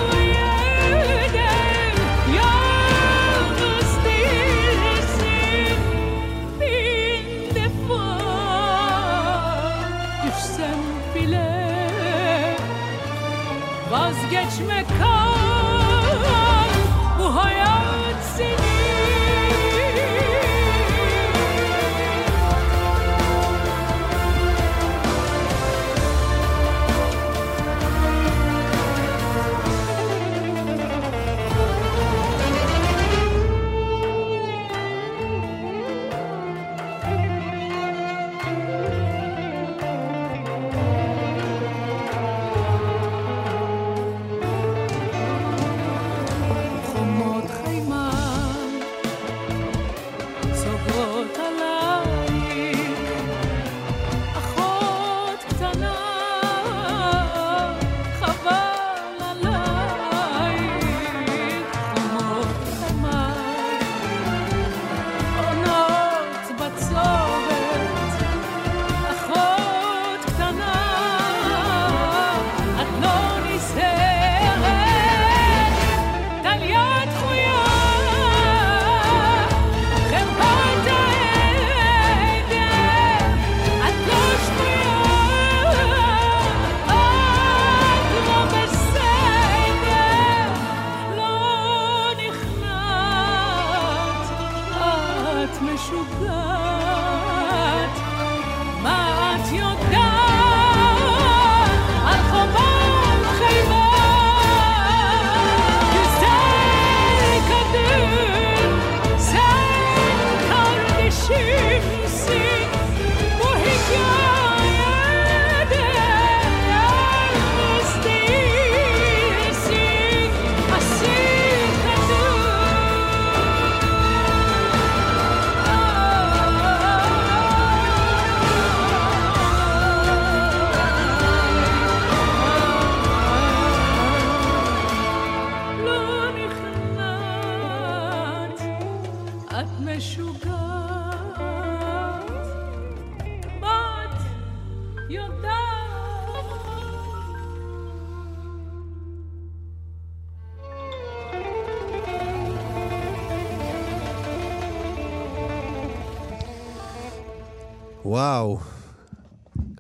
וואו. 158.06 158.58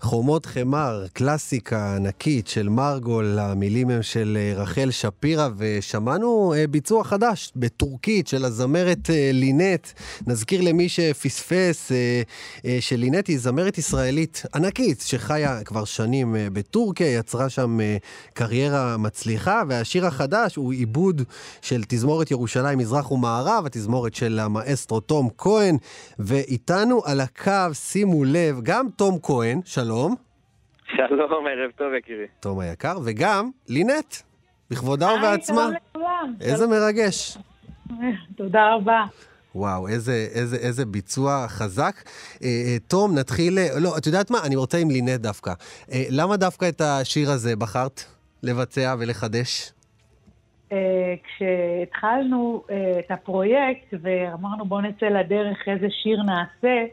חומות 0.10 0.45
חמר, 0.45 1.05
קלאסיקה 1.14 1.95
ענקית 1.95 2.47
של 2.47 2.70
מרגול, 2.70 3.39
המילים 3.39 3.89
הם 3.89 4.03
של 4.03 4.38
אה, 4.41 4.62
רחל 4.62 4.91
שפירא, 4.91 5.49
ושמענו 5.57 6.53
אה, 6.53 6.68
ביצוע 6.68 7.03
חדש 7.03 7.51
בטורקית 7.55 8.28
של 8.28 8.45
הזמרת 8.45 9.10
אה, 9.10 9.30
לינט. 9.34 9.88
נזכיר 10.28 10.62
למי 10.62 10.89
שפספס 10.89 11.91
שלינט 12.80 13.28
היא 13.28 13.39
זמרת 13.39 13.78
ישראלית 13.78 14.43
ענקית, 14.55 15.01
שחיה 15.01 15.64
כבר 15.64 15.86
שנים 15.86 16.36
בטורקיה, 16.53 17.18
יצרה 17.18 17.49
שם 17.49 17.80
קריירה 18.34 18.97
מצליחה, 18.97 19.62
והשיר 19.68 20.05
החדש 20.05 20.55
הוא 20.55 20.74
עיבוד 20.74 21.22
של 21.62 21.84
תזמורת 21.88 22.32
ירושלים 22.32 22.78
מזרח 22.80 23.12
ומערב, 23.12 23.66
התזמורת 23.66 24.16
של 24.16 24.39
המאסטרו 24.39 24.99
תום 24.99 25.30
כהן, 25.38 25.78
ואיתנו 26.20 27.01
על 27.05 27.20
הקו, 27.20 27.74
שימו 27.74 28.24
לב, 28.24 28.60
גם 28.64 28.88
תום 28.95 29.18
כהן, 29.24 29.62
שלום. 29.66 29.99
שלום, 30.95 31.47
ערב 31.47 31.72
טוב, 31.76 31.93
יקירי. 31.93 32.28
תום 32.39 32.60
היקר, 32.60 32.97
וגם 33.06 33.50
לינט, 33.68 34.16
בכבודה 34.72 35.10
היי, 35.10 35.18
ובעצמה. 35.18 35.62
שלום 35.62 35.74
לכולם. 35.91 36.34
איזה 36.41 36.68
מרגש. 36.68 37.30
שלום. 37.32 37.43
תודה 38.38 38.74
רבה. 38.74 39.04
וואו, 39.56 39.88
איזה, 39.88 40.28
איזה, 40.36 40.56
איזה 40.56 40.86
ביצוע 40.86 41.45
חזק. 41.47 41.95
אה, 42.43 42.47
אה, 42.47 42.80
תום, 42.88 43.18
נתחיל... 43.18 43.58
אה, 43.58 43.80
לא, 43.80 43.97
את 43.97 44.06
יודעת 44.06 44.32
מה? 44.32 44.38
אני 44.45 44.56
רוצה 44.56 44.78
עם 44.78 44.89
לינט 44.89 45.22
דווקא. 45.22 45.54
אה, 45.91 46.04
למה 46.10 46.38
דווקא 46.38 46.70
את 46.70 46.82
השיר 46.82 47.30
הזה 47.30 47.56
בחרת 47.56 48.02
לבצע 48.43 48.95
ולחדש? 49.00 49.74
אה, 50.72 50.78
כשהתחלנו 51.24 52.64
אה, 52.72 53.00
את 53.00 53.12
הפרויקט 53.12 53.93
ואמרנו 54.02 54.66
בואו 54.66 54.82
נצא 54.82 55.06
לדרך 55.06 55.58
איזה 55.68 55.88
שיר 55.89 56.24
נעשה, 56.24 56.86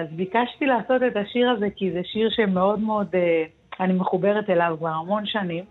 אז 0.00 0.06
ביקשתי 0.10 0.66
לעשות 0.66 1.02
את 1.02 1.16
השיר 1.16 1.50
הזה 1.50 1.66
כי 1.76 1.92
זה 1.92 2.00
שיר 2.04 2.30
שמאוד 2.30 2.80
מאוד, 2.80 3.08
אה, 3.14 3.44
אני 3.80 3.92
מחוברת 3.92 4.50
אליו 4.50 4.76
כבר 4.78 4.88
המון 4.88 5.26
שנים. 5.26 5.64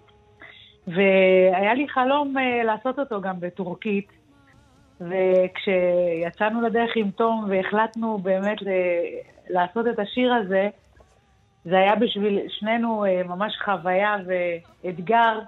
והיה 0.87 1.73
לי 1.73 1.89
חלום 1.89 2.37
אה, 2.37 2.63
לעשות 2.63 2.99
אותו 2.99 3.21
גם 3.21 3.39
בטורקית. 3.39 4.07
וכשיצאנו 5.01 6.61
לדרך 6.61 6.91
עם 6.95 7.11
תום 7.11 7.45
והחלטנו 7.49 8.17
באמת 8.17 8.57
לעשות 9.49 9.87
את 9.87 9.99
השיר 9.99 10.33
הזה, 10.33 10.69
זה 11.65 11.77
היה 11.77 11.95
בשביל 11.95 12.39
שנינו 12.47 13.05
אה, 13.05 13.21
ממש 13.23 13.57
חוויה 13.65 14.15
ואתגר 14.25 15.39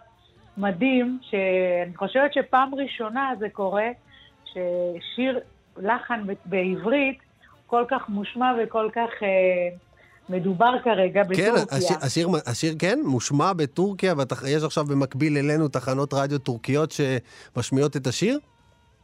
מדהים, 0.58 1.20
שאני 1.22 1.96
חושבת 1.96 2.34
שפעם 2.34 2.76
ראשונה 2.76 3.32
זה 3.40 3.50
קורה, 3.50 3.88
ששיר 4.46 5.40
לחן 5.78 6.24
בעברית 6.46 7.31
כל 7.72 7.84
כך 7.90 8.10
מושמע 8.10 8.52
וכל 8.64 8.90
כך 8.96 9.10
אה, 9.24 9.28
מדובר 10.30 10.74
כרגע 10.84 11.24
כן, 11.24 11.30
בטורקיה. 11.30 11.54
השיר, 11.78 11.98
השיר, 12.02 12.28
השיר 12.46 12.74
כן, 12.80 13.00
מושמע 13.06 13.54
בטורקיה, 13.54 14.14
ויש 14.44 14.64
עכשיו 14.64 14.86
במקביל 14.86 15.38
אלינו 15.38 15.68
תחנות 15.68 16.14
רדיו 16.14 16.40
טורקיות 16.40 16.92
שמשמיעות 16.92 17.96
את 17.98 18.08
השיר? 18.08 18.40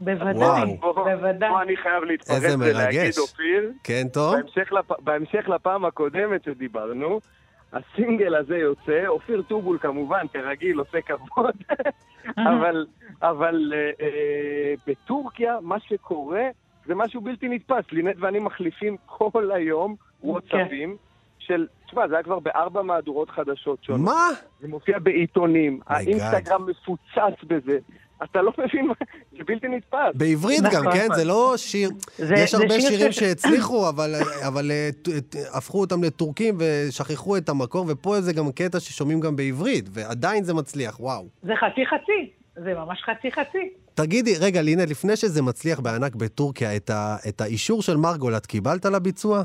בוודאי, 0.02 0.78
בוודאי. 1.06 1.50
פה 1.50 1.62
אני 1.62 1.78
חייב 1.78 2.04
להתפרץ. 2.04 2.56
ולהגיד, 2.60 3.12
אופיר, 3.18 3.72
כן, 3.84 4.08
תום? 4.14 4.36
בהמשך 4.36 4.74
לפ- 4.74 5.00
בהמשך 5.00 5.50
לפעם 5.50 5.86
הקודמת 5.86 6.44
שדיברנו, 6.44 7.20
הסינגל 7.74 8.36
הזה 8.36 8.58
יוצא, 8.58 9.08
אופיר 9.08 9.42
טובול 9.48 9.78
כמובן, 9.82 10.26
כרגיל, 10.34 10.80
עושה 10.80 10.98
כבוד, 11.02 11.56
אבל, 12.52 12.86
אבל 13.22 13.74
אה, 13.76 14.06
אה, 14.06 14.74
בטורקיה 14.88 15.58
מה 15.62 15.78
שקורה 15.80 16.44
זה 16.88 16.96
משהו 16.96 17.22
בלתי 17.22 17.48
נתפס. 17.48 17.84
לינט 17.92 18.16
ואני 18.20 18.40
מחליפים 18.40 18.96
כל 19.06 19.52
היום 19.52 19.96
וואטסאפים 20.24 20.96
של, 21.40 21.68
תשמע, 21.88 22.08
זה 22.08 22.14
היה 22.16 22.24
כבר 22.24 22.40
בארבע 22.40 22.82
מהדורות 22.82 23.30
חדשות 23.30 23.84
שונות. 23.84 24.02
מה? 24.02 24.28
זה 24.62 24.68
מופיע 24.68 25.00
בעיתונים, 25.00 25.80
God. 25.82 25.94
האינסטגרם 25.94 26.66
מפוצץ 26.70 27.44
בזה. 27.48 27.78
אתה 28.24 28.42
לא 28.42 28.52
מבין 28.58 28.88
מה, 28.88 28.94
זה 29.38 29.44
בלתי 29.48 29.68
נתפס. 29.68 29.98
בעברית 30.16 30.62
גם, 30.64 30.82
נכון. 30.82 30.94
כן? 30.94 31.08
זה 31.16 31.24
לא 31.26 31.54
שיר... 31.58 31.90
זה- 32.18 32.34
יש 32.38 32.52
זה 32.52 32.58
הרבה 32.58 32.80
שיר 32.82 32.90
שירים 32.90 33.12
ש- 33.12 33.20
שהצליחו, 33.20 33.90
אבל, 33.90 34.14
אבל 34.48 34.72
אה, 34.72 34.90
הפכו 35.58 35.80
אותם 35.82 36.04
לטורקים 36.04 36.58
ושכחו 36.60 37.38
את 37.38 37.50
המקור, 37.50 37.86
ופה 37.90 38.22
זה 38.22 38.34
גם 38.34 38.52
קטע 38.52 38.80
ששומעים 38.80 39.20
גם 39.20 39.36
בעברית, 39.36 39.86
ועדיין 39.92 40.44
זה 40.44 40.54
מצליח, 40.54 41.00
וואו. 41.00 41.26
זה 41.44 41.54
חצי 41.56 41.86
חצי, 41.86 42.32
זה 42.64 42.74
ממש 42.74 43.02
חצי 43.06 43.32
חצי. 43.32 43.70
תגידי, 43.96 44.34
רגע, 44.42 44.62
לינט, 44.62 44.90
לפני 44.90 45.16
שזה 45.16 45.42
מצליח 45.42 45.80
בענק 45.80 46.16
בטורקיה, 46.16 46.76
את, 46.76 46.90
ה, 46.90 47.16
את 47.30 47.42
האישור 47.42 47.82
של 47.82 47.98
מרגול, 47.98 48.38
את 48.38 48.46
קיבלת 48.46 48.86
לביצוע? 48.86 49.44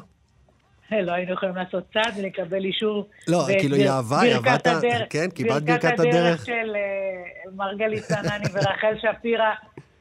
לא 0.93 1.13
היינו 1.13 1.33
יכולים 1.33 1.57
לעשות 1.57 1.85
צעד 1.93 2.15
ולקבל 2.19 2.65
אישור. 2.65 3.09
לא, 3.29 3.39
כאילו, 3.61 3.77
היא 3.77 3.89
אהבה, 3.91 4.21
היא 4.21 4.35
עבדת- 4.35 4.67
הדרך- 4.67 5.03
כן, 5.11 5.31
קיבלת 5.35 5.63
ברכת 5.65 5.85
ברכת 5.85 5.99
הדרך. 6.01 6.15
הדרך 6.15 6.47
של 6.47 6.73
אה, 6.77 7.53
מרגלית 7.57 8.03
צנני 8.03 8.45
ורחל 8.53 8.95
שפירא, 9.03 9.51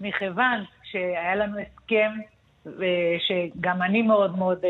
מכיוון 0.02 0.64
שהיה 0.84 1.36
לנו 1.36 1.58
הסכם, 1.60 2.12
ושגם 2.66 3.82
אני 3.82 4.02
מאוד 4.02 4.38
מאוד, 4.38 4.66
אה, 4.66 4.70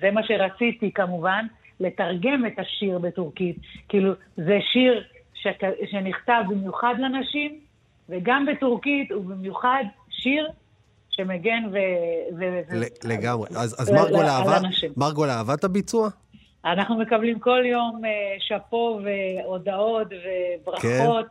זה 0.00 0.10
מה 0.10 0.20
שרציתי 0.26 0.90
כמובן, 0.94 1.46
לתרגם 1.80 2.46
את 2.46 2.58
השיר 2.58 2.98
בטורקית. 2.98 3.56
כאילו, 3.88 4.12
זה 4.36 4.58
שיר 4.72 5.04
שנכתב 5.90 6.42
במיוחד 6.48 6.94
לנשים, 6.98 7.58
וגם 8.08 8.46
בטורקית 8.46 9.12
הוא 9.12 9.24
במיוחד 9.24 9.84
שיר 10.10 10.48
שמגן 11.10 11.62
ו... 11.72 11.76
ו- 12.38 13.08
לגמרי. 13.08 13.48
אז, 13.56 13.76
אז 13.80 13.90
מרגול 13.90 14.24
אהבה. 14.24 14.58
מרגול 14.96 15.30
אהבה 15.30 15.54
את 15.54 15.64
הביצוע? 15.64 16.08
אנחנו 16.64 16.98
מקבלים 16.98 17.38
כל 17.38 17.62
יום 17.66 18.00
אה, 18.04 18.10
שאפו 18.40 19.00
והודעות 19.04 20.06
וברכות 20.66 21.26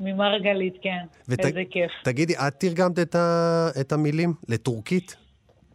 ממרגלית, 0.00 0.74
כן. 0.82 1.04
ות- 1.28 1.40
איזה 1.40 1.62
כיף. 1.70 1.90
תגידי, 2.04 2.34
את 2.34 2.54
תרגמת 2.60 2.98
את, 2.98 3.14
ה, 3.14 3.68
את 3.80 3.92
המילים 3.92 4.34
לטורקית? 4.48 5.16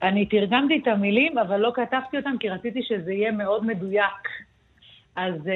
אני 0.03 0.25
תרגמתי 0.25 0.79
את 0.83 0.87
המילים, 0.87 1.37
אבל 1.37 1.57
לא 1.57 1.71
כתבתי 1.75 2.17
אותם, 2.17 2.35
כי 2.39 2.49
רציתי 2.49 2.79
שזה 2.83 3.13
יהיה 3.13 3.31
מאוד 3.31 3.65
מדויק. 3.65 4.27
אז 5.15 5.33
אה, 5.47 5.51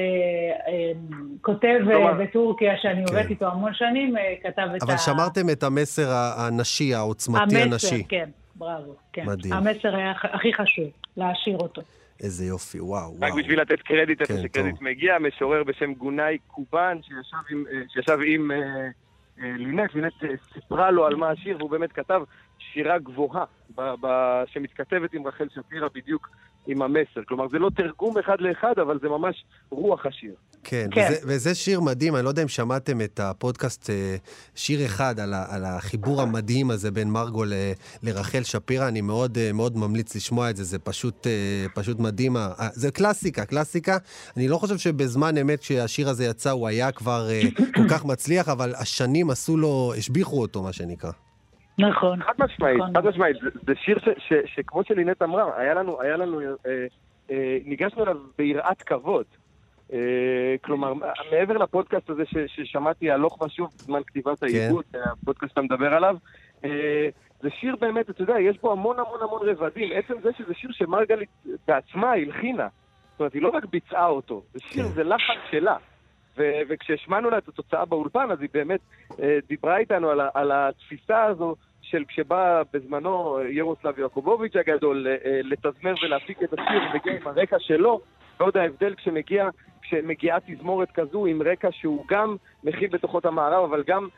אה, 0.68 0.92
כותב 1.40 1.78
אה, 1.90 2.14
בטורקיה, 2.14 2.72
שאני 2.82 3.06
כן. 3.06 3.14
עובדת 3.14 3.30
איתו 3.30 3.46
המון 3.46 3.74
שנים, 3.74 4.14
כתב 4.42 4.68
את 4.76 4.82
אבל 4.82 4.94
ה... 4.94 4.98
שמרתם 4.98 5.50
את 5.52 5.62
המסר 5.62 6.10
הנשי, 6.36 6.94
העוצמתי 6.94 7.42
המסר, 7.42 7.62
הנשי. 7.62 8.04
כן, 8.08 8.30
בראבו. 8.54 8.96
כן. 9.12 9.24
מדהים. 9.26 9.52
המסר 9.52 9.96
היה 9.96 10.12
הכי 10.22 10.54
חשוב, 10.54 10.90
להשאיר 11.16 11.58
אותו. 11.58 11.82
איזה 12.20 12.44
יופי, 12.44 12.80
וואו, 12.80 13.14
רק 13.14 13.20
וואו. 13.20 13.36
בשביל 13.36 13.60
לתת 13.60 13.82
קרדיט 13.82 14.20
איפה 14.20 14.32
כן, 14.32 14.42
שקרדיט. 14.42 14.80
מגיע, 14.80 15.18
משורר 15.18 15.64
בשם 15.64 15.94
גונאי 15.94 16.38
קובן, 16.46 16.98
שישב 17.02 17.36
עם, 17.50 17.64
שישב 17.88 18.18
עם 18.26 18.50
לינט, 19.38 19.94
לינט 19.94 20.12
סיפרה 20.54 20.90
לו 20.90 21.06
על 21.06 21.14
מה 21.16 21.30
השיר, 21.30 21.56
והוא 21.56 21.70
באמת 21.70 21.92
כתב 21.92 22.22
שירה 22.58 22.98
גבוהה, 22.98 23.44
ב- 23.76 23.94
ב- 24.00 24.42
שמתכתבת 24.46 25.14
עם 25.14 25.26
רחל 25.26 25.46
שפירא 25.54 25.88
בדיוק 25.94 26.28
עם 26.66 26.82
המסר. 26.82 27.20
כלומר, 27.28 27.48
זה 27.48 27.58
לא 27.58 27.70
תרגום 27.76 28.18
אחד 28.18 28.40
לאחד, 28.40 28.78
אבל 28.78 28.98
זה 29.02 29.08
ממש 29.08 29.44
רוח 29.70 30.06
השיר. 30.06 30.34
כן, 30.64 30.86
כן. 30.90 31.08
וזה, 31.10 31.20
וזה 31.26 31.54
שיר 31.54 31.80
מדהים, 31.80 32.16
אני 32.16 32.24
לא 32.24 32.28
יודע 32.28 32.42
אם 32.42 32.48
שמעתם 32.48 33.00
את 33.00 33.20
הפודקאסט, 33.20 33.90
אה, 33.90 34.16
שיר 34.54 34.86
אחד 34.86 35.20
על, 35.20 35.34
ה, 35.34 35.44
על 35.48 35.64
החיבור 35.64 36.22
המדהים 36.22 36.70
הזה 36.70 36.90
בין 36.90 37.10
מרגו 37.10 37.44
ל, 37.44 37.52
לרחל 38.02 38.42
שפירא, 38.42 38.88
אני 38.88 39.00
מאוד, 39.00 39.38
אה, 39.38 39.52
מאוד 39.52 39.76
ממליץ 39.76 40.16
לשמוע 40.16 40.50
את 40.50 40.56
זה, 40.56 40.64
זה 40.64 40.78
פשוט, 40.78 41.26
אה, 41.26 41.66
פשוט 41.74 41.98
מדהים. 41.98 42.36
זה 42.72 42.90
קלאסיקה, 42.90 43.44
קלאסיקה. 43.44 43.98
אני 44.36 44.48
לא 44.48 44.58
חושב 44.58 44.78
שבזמן 44.78 45.38
אמת 45.38 45.60
כשהשיר 45.60 46.08
הזה 46.08 46.24
יצא 46.24 46.50
הוא 46.50 46.68
היה 46.68 46.92
כבר 46.92 47.28
כל 47.74 47.88
כך 47.90 48.04
מצליח, 48.04 48.48
אבל 48.48 48.74
השנים 48.74 49.30
עשו 49.30 49.56
לו, 49.56 49.94
השביחו 49.96 50.40
אותו, 50.40 50.62
מה 50.62 50.72
שנקרא. 50.72 51.10
נכון. 51.80 52.22
חד 52.22 52.32
משמעית, 52.38 52.78
נכון. 52.78 52.94
חד 52.94 53.06
משמעית. 53.06 53.36
זה, 53.42 53.48
זה 53.66 53.72
שיר 53.74 53.98
ש, 53.98 54.08
ש, 54.18 54.32
שכמו 54.54 54.84
שלינט 54.84 55.22
אמרה, 55.22 55.58
היה 55.60 55.74
לנו, 55.74 56.00
היה 56.02 56.16
לנו, 56.16 56.40
אה, 56.40 56.86
אה, 57.30 57.58
ניגשנו 57.64 58.02
אליו 58.02 58.16
ביראת 58.38 58.82
כבוד. 58.82 59.24
אה, 59.92 59.98
כלומר, 60.64 60.92
מעבר 61.30 61.56
לפודקאסט 61.58 62.10
הזה 62.10 62.22
ש, 62.26 62.36
ששמעתי 62.46 63.10
הלוך 63.10 63.40
ושוב 63.42 63.68
בזמן 63.78 64.00
כתיבת 64.06 64.42
העיבוד, 64.42 64.84
הפודקאסט 65.04 65.50
שאתה 65.50 65.62
מדבר 65.62 65.94
עליו, 65.94 66.16
אה, 66.64 67.08
זה 67.42 67.50
שיר 67.50 67.76
באמת, 67.80 68.10
אתה 68.10 68.22
יודע, 68.22 68.40
יש 68.40 68.58
בו 68.58 68.72
המון 68.72 68.98
המון 68.98 69.18
המון 69.22 69.40
רבדים. 69.48 69.88
עצם 69.94 70.14
זה 70.22 70.30
שזה 70.38 70.54
שיר 70.54 70.70
שמרגלית 70.72 71.28
בעצמה 71.68 72.12
הלחינה. 72.12 72.68
זאת 73.12 73.20
אומרת, 73.20 73.34
היא 73.34 73.42
לא 73.42 73.48
רק 73.48 73.64
ביצעה 73.64 74.06
אותו, 74.06 74.42
זה 74.52 74.60
שיר, 74.60 74.84
כן. 74.84 74.90
זה 74.90 75.04
לחן 75.04 75.38
שלה. 75.50 75.76
ו- 76.38 76.60
וכשהשמענו 76.68 77.30
לה 77.30 77.38
את 77.38 77.48
התוצאה 77.48 77.84
באולפן, 77.84 78.30
אז 78.30 78.40
היא 78.40 78.48
באמת 78.52 78.80
אה, 79.22 79.38
דיברה 79.48 79.78
איתנו 79.78 80.10
על, 80.10 80.20
ה- 80.20 80.28
על 80.34 80.50
התפיסה 80.54 81.24
הזו 81.24 81.54
של 81.90 82.04
כשבא 82.08 82.62
בזמנו 82.72 83.38
ירוסלב 83.48 83.98
יעקובוביץ' 83.98 84.56
הגדול 84.56 85.06
אה, 85.06 85.16
אה, 85.24 85.40
לתזמר 85.44 85.94
ולהפיק 86.02 86.42
את 86.42 86.52
השיר, 86.52 86.82
מגיע 86.94 87.12
עם 87.20 87.26
הרקע 87.26 87.56
שלו, 87.58 88.00
ועוד 88.40 88.56
ההבדל 88.56 88.94
כשמגיע, 88.94 89.48
כשמגיעה 89.82 90.38
תזמורת 90.46 90.90
כזו 90.90 91.26
עם 91.26 91.42
רקע 91.42 91.68
שהוא 91.72 92.04
גם 92.08 92.36
מכיל 92.64 92.90
בתוכו 92.90 93.18
את 93.18 93.26
המערב, 93.26 93.64
אבל 93.64 93.82
גם 93.86 94.08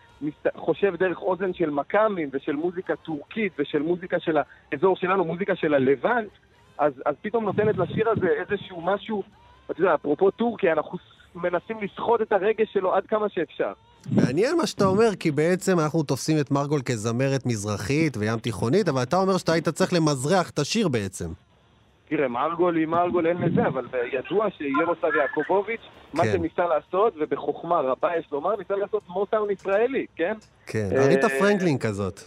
חושב 0.56 0.96
דרך 0.96 1.22
אוזן 1.22 1.54
של 1.54 1.70
מכ"מים 1.70 2.28
ושל 2.32 2.56
מוזיקה 2.56 2.96
טורקית 2.96 3.52
ושל 3.58 3.82
מוזיקה 3.82 4.20
של 4.20 4.38
האזור 4.72 4.96
שלנו, 4.96 5.24
מוזיקה 5.24 5.56
של 5.56 5.74
הלבנט, 5.74 6.30
אז, 6.78 6.92
אז 7.06 7.14
פתאום 7.22 7.44
נותנת 7.44 7.76
לשיר 7.78 8.08
הזה 8.08 8.28
איזשהו 8.28 8.80
משהו, 8.80 9.22
אתה 9.70 9.80
יודע, 9.80 9.94
אפרופו 9.94 10.30
טורקיה, 10.30 10.72
אנחנו 10.72 10.98
מנסים 11.34 11.80
לסחוט 11.82 12.20
את 12.20 12.32
הרגש 12.32 12.72
שלו 12.72 12.94
עד 12.94 13.06
כמה 13.06 13.28
שאפשר. 13.28 13.72
מעניין 14.10 14.56
מה 14.56 14.66
שאתה 14.66 14.84
אומר, 14.84 15.14
כי 15.20 15.30
בעצם 15.30 15.78
אנחנו 15.78 16.02
תופסים 16.02 16.40
את 16.40 16.50
מרגול 16.50 16.80
כזמרת 16.82 17.46
מזרחית 17.46 18.16
וים 18.16 18.38
תיכונית, 18.38 18.88
אבל 18.88 19.02
אתה 19.02 19.16
אומר 19.16 19.36
שאתה 19.36 19.52
היית 19.52 19.68
צריך 19.68 19.92
למזרח 19.92 20.50
את 20.50 20.58
השיר 20.58 20.88
בעצם. 20.88 21.28
תראה, 22.08 22.28
מרגול 22.28 22.76
היא 22.76 22.86
מרגול, 22.86 23.26
אין 23.26 23.36
לזה, 23.36 23.66
אבל 23.66 23.86
ידוע 24.12 24.46
שירוסלב 24.50 25.14
יעקובוביץ', 25.14 25.80
מה 26.14 26.22
כן. 26.22 26.32
שניסה 26.32 26.66
לעשות, 26.66 27.14
ובחוכמה 27.20 27.80
רבה 27.80 28.08
יש 28.18 28.28
לומר, 28.32 28.56
ניסה 28.56 28.74
לעשות 28.76 29.02
מוטאון 29.08 29.50
ישראלי, 29.50 30.06
כן? 30.16 30.34
כן, 30.66 30.88
אה, 30.92 31.04
ארית'ה 31.04 31.28
פרנקלין 31.28 31.78
כזאת. 31.78 32.20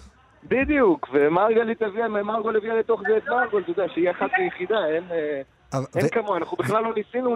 בדיוק, 0.43 1.09
ומרגלית 1.13 1.82
הביאה, 1.82 2.07
מרגול 2.07 2.57
הביאה 2.57 2.76
לתוך 2.76 3.01
זה 3.07 3.17
את 3.17 3.28
מרגול, 3.28 3.61
אתה 3.61 3.71
יודע, 3.71 3.93
שהיא 3.93 4.11
אחת 4.11 4.30
ויחידה, 4.39 4.88
אין, 4.88 5.03
אה, 5.11 5.41
אין 5.95 6.05
ו- 6.05 6.09
כמוה, 6.09 6.38
אנחנו 6.38 6.57
בכלל 6.57 6.84
לא 6.84 6.93
ניסינו 6.95 7.36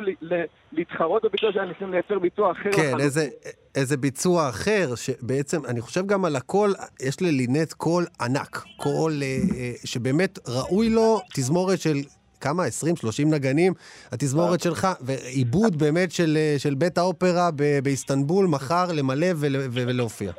להתחרות 0.72 1.26
בביצוע 1.26 1.52
שלנו, 1.52 1.68
ניסינו 1.68 1.92
לייצר 1.92 2.20
ביצוע 2.20 2.52
אחר. 2.52 2.72
כן, 2.72 2.82
לחלוטין. 2.82 3.00
איזה, 3.00 3.28
איזה 3.76 3.98
ביצוע 3.98 4.50
אחר, 4.50 4.96
שבעצם, 4.96 5.66
אני 5.66 5.82
חושב 5.82 6.06
גם 6.06 6.26
על 6.26 6.36
הקול, 6.36 6.74
יש 7.02 7.22
ללינט 7.22 7.74
קול 7.74 8.06
ענק. 8.22 8.64
קול 8.78 9.12
אה, 9.22 9.28
אה, 9.28 9.72
שבאמת 9.86 10.40
ראוי 10.48 10.90
לו 10.90 11.20
תזמורת 11.34 11.80
של 11.80 11.96
כמה? 12.42 12.64
20-30 12.64 12.68
נגנים, 13.32 13.74
התזמורת 14.12 14.60
שלך, 14.60 14.88
ועיבוד 15.02 15.80
באמת 15.80 16.12
של, 16.12 16.38
אה, 16.38 16.56
של 16.58 16.76
בית 16.76 16.98
האופרה 16.98 17.50
ב- 17.56 17.80
באיסטנבול, 17.84 18.48
מחר 18.48 18.86
למלא 18.94 19.28
ו-, 19.36 19.56
ולהופיע. 19.72 20.32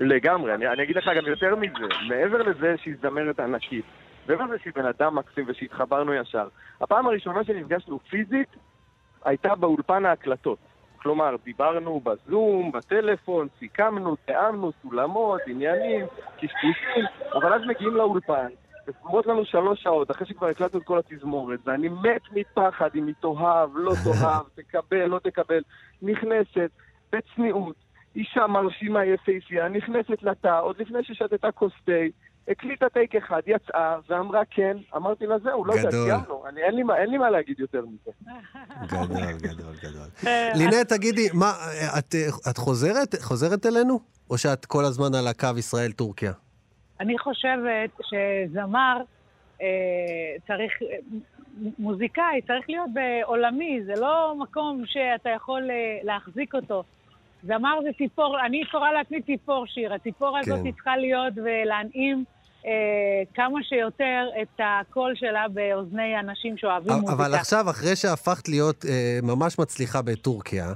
לגמרי, 0.00 0.54
אני, 0.54 0.66
אני 0.68 0.82
אגיד 0.82 0.96
לך 0.96 1.10
גם 1.16 1.26
יותר 1.26 1.56
מזה, 1.56 1.94
מעבר 2.08 2.42
לזה 2.42 2.74
שהיא 2.82 2.94
זמרת 3.02 3.40
ענקית, 3.40 3.84
לזה 4.34 4.58
שהיא 4.62 4.72
בן 4.74 4.86
אדם 4.86 5.14
מקסים 5.14 5.44
ושהתחברנו 5.48 6.14
ישר, 6.14 6.48
הפעם 6.80 7.06
הראשונה 7.06 7.44
שנפגשנו 7.44 7.98
פיזית 7.98 8.48
הייתה 9.24 9.54
באולפן 9.54 10.04
ההקלטות. 10.04 10.58
כלומר, 10.96 11.36
דיברנו 11.44 12.00
בזום, 12.00 12.72
בטלפון, 12.72 13.48
סיכמנו, 13.58 14.16
תיאמנו, 14.16 14.72
סולמות, 14.82 15.40
עניינים, 15.46 16.06
קשקושים, 16.36 17.04
אבל 17.34 17.52
אז 17.52 17.62
מגיעים 17.66 17.94
לאולפן, 17.94 18.48
וסגורות 18.88 19.26
לנו 19.26 19.44
שלוש 19.44 19.82
שעות 19.82 20.10
אחרי 20.10 20.26
שכבר 20.26 20.46
הקלטנו 20.46 20.80
את 20.80 20.84
כל 20.84 20.98
התזמורת, 20.98 21.60
ואני 21.64 21.88
מת 21.88 22.22
מפחד 22.32 22.90
אם 22.94 23.06
היא 23.06 23.14
תאהב, 23.20 23.70
לא 23.74 23.92
תאהב, 24.04 24.46
תקבל, 24.56 25.06
לא 25.06 25.18
תקבל. 25.18 25.60
נכנסת, 26.02 26.70
בצניעות, 27.12 27.76
אישה 28.16 28.46
מרשימה 28.46 29.04
יפהפייה, 29.04 29.68
נכנסת 29.68 30.22
לתא, 30.22 30.60
עוד 30.60 30.78
לפני 30.78 31.04
ששתתה 31.04 31.52
כוס 31.52 31.72
תה, 31.84 31.92
הקליטה 32.48 32.88
טייק 32.88 33.14
אחד, 33.14 33.40
יצאה, 33.46 33.96
ואמרה 34.08 34.42
כן, 34.50 34.76
אמרתי 34.96 35.26
לה 35.26 35.38
זהו, 35.38 35.64
לא 35.64 35.72
יודע. 35.74 35.90
סיימנו, 35.90 36.44
אני- 36.48 36.62
אין 36.62 36.74
לי 36.74 36.82
מה- 36.82 36.96
אין 36.98 37.10
לי 37.10 37.18
מה 37.18 37.30
להגיד 37.30 37.60
יותר 37.60 37.82
מזה. 37.86 38.10
גדול, 38.86 39.32
גדול, 39.42 39.74
גדול. 39.82 40.08
לינט, 40.58 40.88
תגידי, 40.88 41.28
מה, 41.34 41.46
אה, 41.46 41.98
את, 41.98 42.14
אה, 42.14 42.50
את 42.50 42.56
חוזרת, 42.58 43.14
חוזרת 43.22 43.66
אלינו? 43.66 44.00
או 44.30 44.38
שאת 44.38 44.64
כל 44.66 44.84
הזמן 44.84 45.14
על 45.14 45.26
הקו 45.26 45.58
ישראל-טורקיה? 45.58 46.32
אני 47.00 47.18
חושבת 47.18 47.90
שזמר 48.02 49.00
אה, 49.62 49.66
צריך, 50.46 50.72
אה, 50.82 50.96
מוזיקאי 51.78 52.40
צריך 52.46 52.64
להיות 52.70 52.90
בעולמי, 52.94 53.80
זה 53.86 54.00
לא 54.00 54.34
מקום 54.38 54.82
שאתה 54.86 55.30
יכול 55.30 55.70
אה, 55.70 55.76
להחזיק 56.02 56.54
אותו. 56.54 56.84
זמר 57.42 57.78
זה 57.82 57.88
ציפור, 57.98 58.36
אני 58.46 58.62
קוראה 58.72 58.92
לעצמי 58.92 59.22
ציפור 59.22 59.66
שיר. 59.66 59.94
הציפור 59.94 60.38
הזאת 60.38 60.58
כן. 60.64 60.72
צריכה 60.72 60.96
להיות 60.96 61.32
ולהנעים 61.36 62.24
אה, 62.28 62.35
כמה 63.34 63.62
שיותר 63.62 64.26
את 64.42 64.60
הקול 64.64 65.12
שלה 65.14 65.48
באוזני 65.48 66.20
אנשים 66.20 66.56
שאוהבים 66.56 66.92
מוזיקה. 66.92 67.12
אבל 67.12 67.34
עכשיו, 67.34 67.70
אחרי 67.70 67.96
שהפכת 67.96 68.48
להיות 68.48 68.84
אה, 68.88 69.18
ממש 69.22 69.58
מצליחה 69.58 70.02
בטורקיה, 70.02 70.66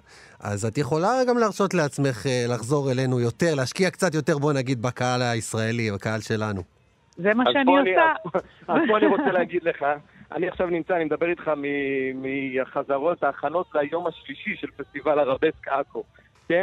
אז 0.40 0.64
את 0.64 0.78
יכולה 0.78 1.10
גם 1.28 1.38
להרשות 1.38 1.74
לעצמך 1.74 2.26
אה, 2.26 2.44
לחזור 2.48 2.92
אלינו 2.92 3.20
יותר, 3.20 3.54
להשקיע 3.54 3.90
קצת 3.90 4.14
יותר, 4.14 4.38
בוא 4.38 4.52
נגיד, 4.52 4.82
בקהל 4.82 5.22
הישראלי, 5.22 5.90
בקהל 5.90 6.20
שלנו. 6.20 6.62
זה 7.16 7.34
מה 7.34 7.44
אז 7.48 7.52
שאני 7.52 7.78
עושה. 7.78 8.12
אז 8.68 8.80
פה 8.88 8.96
אני 8.98 9.06
רוצה 9.06 9.32
להגיד 9.32 9.62
לך, 9.62 9.84
אני 10.32 10.48
עכשיו 10.48 10.66
נמצא, 10.66 10.96
אני 10.96 11.04
מדבר 11.04 11.30
איתך 11.30 11.48
מ- 11.56 12.22
מהחזרות, 12.22 13.22
ההכנות 13.22 13.66
ליום 13.74 14.06
השלישי 14.06 14.56
של 14.60 14.66
פסטיבל 14.76 15.18
הרבסק 15.18 15.68
עכו, 15.68 16.04
כן? 16.48 16.62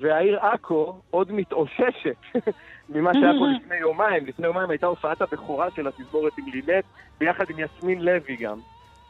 והעיר 0.00 0.38
עכו 0.40 1.00
עוד 1.10 1.32
מתאוששת 1.32 2.16
ממה 2.88 3.14
שהיה 3.14 3.32
פה 3.38 3.46
לפני 3.62 3.76
יומיים. 3.76 4.26
לפני 4.26 4.46
יומיים 4.46 4.70
הייתה 4.70 4.86
הופעת 4.86 5.22
הבכורה 5.22 5.68
של 5.76 5.86
התזמורת 5.86 6.32
עם 6.38 6.44
לינט, 6.52 6.84
ביחד 7.20 7.44
עם 7.50 7.56
יסמין 7.58 8.00
לוי 8.04 8.36
גם. 8.36 8.58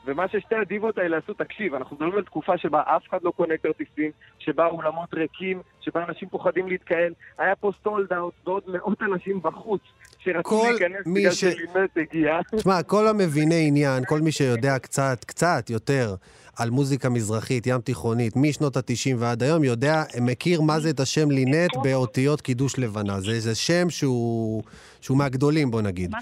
ומה 0.06 0.28
ששתי 0.28 0.54
הדיבות 0.54 0.98
האלה 0.98 1.16
עשו, 1.16 1.34
תקשיב, 1.34 1.74
אנחנו 1.74 1.96
מדברים 1.96 2.14
על 2.18 2.24
תקופה 2.24 2.58
שבה 2.58 2.82
אף 2.86 3.02
אחד 3.10 3.18
לא 3.22 3.30
קונה 3.30 3.54
כרטיסים, 3.62 4.10
שבה 4.38 4.64
האולמות 4.64 5.14
ריקים, 5.14 5.60
שבה 5.80 6.04
אנשים 6.08 6.28
פוחדים 6.28 6.68
להתקהל, 6.68 7.12
היה 7.38 7.56
פה 7.56 7.70
סולד 7.84 8.12
אאוט 8.12 8.34
ועוד 8.46 8.62
מאות 8.66 9.02
אנשים 9.02 9.42
בחוץ, 9.42 9.80
שרצו 10.18 10.48
כל 10.48 10.66
להיכנס 10.70 11.06
מי 11.06 11.20
בגלל 11.20 11.32
ש- 11.32 11.40
שלינט 11.44 11.96
הגיע. 11.96 12.40
תשמע, 12.56 12.82
כל 12.82 13.06
המביני 13.08 13.64
עניין, 13.68 14.04
כל 14.08 14.20
מי 14.20 14.32
שיודע 14.32 14.78
קצת, 14.78 15.24
קצת 15.24 15.70
יותר 15.70 16.14
על 16.56 16.70
מוזיקה 16.70 17.08
מזרחית, 17.08 17.66
ים 17.66 17.80
תיכונית, 17.80 18.36
משנות 18.36 18.76
ה-90 18.76 19.14
ועד 19.18 19.42
היום, 19.42 19.64
יודע, 19.64 20.04
מכיר 20.20 20.60
מה 20.60 20.80
זה 20.80 20.90
את 20.90 21.00
השם 21.00 21.30
לינט 21.30 21.76
באותיות 21.82 22.40
קידוש 22.40 22.78
לבנה. 22.78 23.20
זה, 23.20 23.40
זה 23.40 23.54
שם 23.54 23.90
שהוא, 23.90 24.62
שהוא 25.00 25.18
מהגדולים, 25.18 25.70
בוא 25.70 25.82
נגיד. 25.82 26.14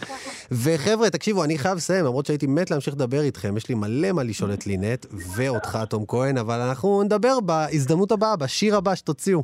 וחבר'ה, 0.52 1.10
תקשיבו, 1.10 1.44
אני 1.44 1.58
חייב 1.58 1.76
לסיים, 1.76 2.04
למרות 2.04 2.26
שהייתי 2.26 2.46
מת 2.46 2.70
להמשיך 2.70 2.94
לדבר 2.94 3.20
איתכם, 3.20 3.56
יש 3.56 3.68
לי 3.68 3.74
מלא 3.74 4.12
מה 4.12 4.22
לשאול 4.22 4.52
את 4.52 4.66
לינט, 4.66 5.06
ואותך, 5.36 5.78
תום 5.88 6.04
כהן, 6.08 6.38
אבל 6.38 6.60
אנחנו 6.60 7.02
נדבר 7.02 7.40
בהזדמנות 7.40 8.12
הבאה, 8.12 8.36
בשיר 8.36 8.76
הבא 8.76 8.94
שתוציאו. 8.94 9.42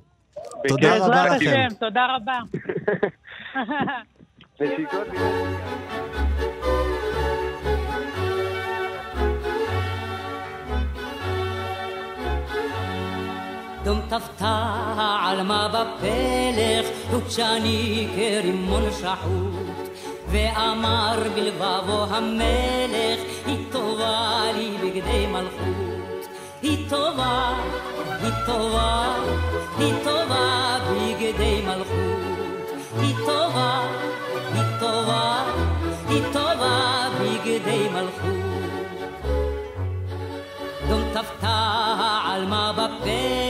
תודה. 0.69 0.97
רבה 0.97 1.37
לכם. 1.37 1.69
תודה 1.81 2.07
רבה. 2.17 2.39
נשיקות 13.81 13.85
לינט. 13.85 13.85
דום 13.85 14.01
תפתע 14.09 15.17
על 15.23 15.43
מה 15.43 15.69
בפלך, 15.69 16.87
וכשאני 17.11 18.09
כרימון 18.17 18.83
שחוט, 19.01 19.89
ואמר 20.29 21.23
בלבבו 21.35 22.05
המלך, 22.11 23.21
היא 23.47 23.65
טובה 23.73 24.43
לי 24.57 24.77
בגדי 24.83 25.27
מלכות. 25.27 26.29
היא 26.63 26.89
טובה, 26.89 27.55
היא 28.23 28.33
טובה, 28.47 29.15
היא 29.79 29.95
טובה 30.05 30.79
בגדי 30.91 31.63
מלכות. 31.67 32.21
היא 33.01 33.15
טובה, 33.27 33.81
היא 34.55 34.63
טובה, 34.81 35.45
היא 36.09 36.23
טובה 36.33 37.09
בגדי 37.21 37.89
מלכות. 37.89 38.51
דום 40.89 41.03
תפתע 41.13 42.21
על 42.25 42.47
מה 42.47 42.73
בפלך, 42.73 43.50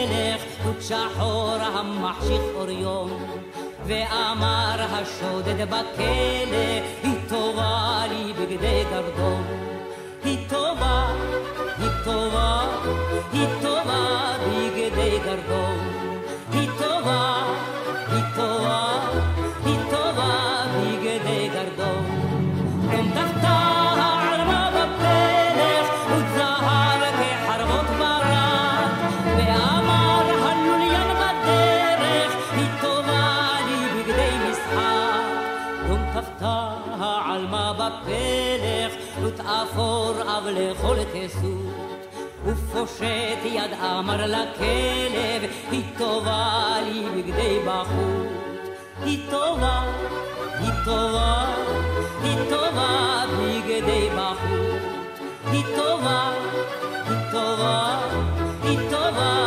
שחור 0.91 1.57
המחשיך 1.61 2.43
אור 2.55 2.70
יום. 2.70 3.11
ואמר 3.86 4.86
השודד 4.93 5.68
בכלא, 5.68 6.80
היא 7.03 7.14
טובה 7.28 8.03
לי 8.09 8.32
בגדי 8.32 8.84
גרדום. 8.91 9.43
היא 10.24 10.49
טובה, 10.49 11.14
היא 11.78 11.88
טובה, 12.05 12.61
היא 13.32 13.47
טובה 13.62 13.70
אב 40.22 40.47
לכל 40.47 40.97
כסות. 41.14 41.91
ופושט 42.45 43.45
יד 43.45 43.72
אמר 43.83 44.26
לכלב, 44.26 45.51
היא 45.70 45.83
טובה 45.99 46.76
לי 46.85 47.22
בגדי 47.22 47.59
בחוט. 47.66 48.28
היא 49.03 49.18
טובה, 49.31 49.83
היא 50.61 50.72
טובה, 50.85 51.45
היא 52.22 52.37
טובה 52.51 53.24
בגדי 53.39 54.09
בחוט. 54.16 54.81
היא 55.53 55.64
טובה, 55.76 56.33
היא 57.07 57.33
טובה, 57.33 57.99
היא 58.62 58.78
טובה 58.91 59.39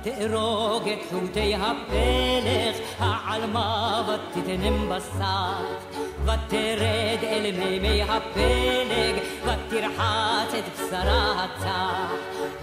ותארוג 0.00 0.88
את 0.88 0.98
חוטי 1.10 1.54
הפלך, 1.54 2.76
העלמה 2.98 4.02
ותתנם 4.08 4.88
בשק. 4.88 5.94
ותרד 6.24 7.18
אל 7.22 7.52
מימי 7.58 8.02
הפלג, 8.02 9.14
ותרחץ 9.42 10.54
את 10.58 10.64
בשרה 10.74 11.44
הצח. 11.44 12.12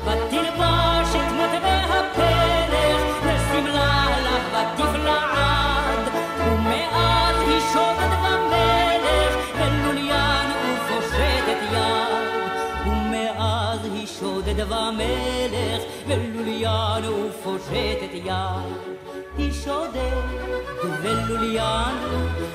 ותלבש 0.02 1.16
את 1.16 1.32
מטבע 1.32 1.80
הפלג, 1.86 3.02
ושמלה 3.24 4.06
לך 4.24 4.58
ותפלעד. 4.58 6.10
ומאז 6.40 7.42
היא 7.48 7.60
שודד 7.74 8.17
שודד 14.58 14.70
במלך, 14.70 15.84
ולוליין 16.08 17.06
ופושטת 17.06 18.14
יד. 18.14 18.98
היא 19.38 19.52
שודד 19.52 20.22
ולוליין, 21.02 21.96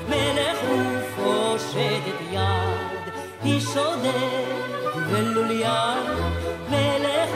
מלך 0.09 0.57
ופושטת 0.99 2.21
יד. 2.31 3.13
היא 3.43 3.59
שודד 3.59 4.43
ולוליין, 5.09 6.03
מלך 6.69 7.29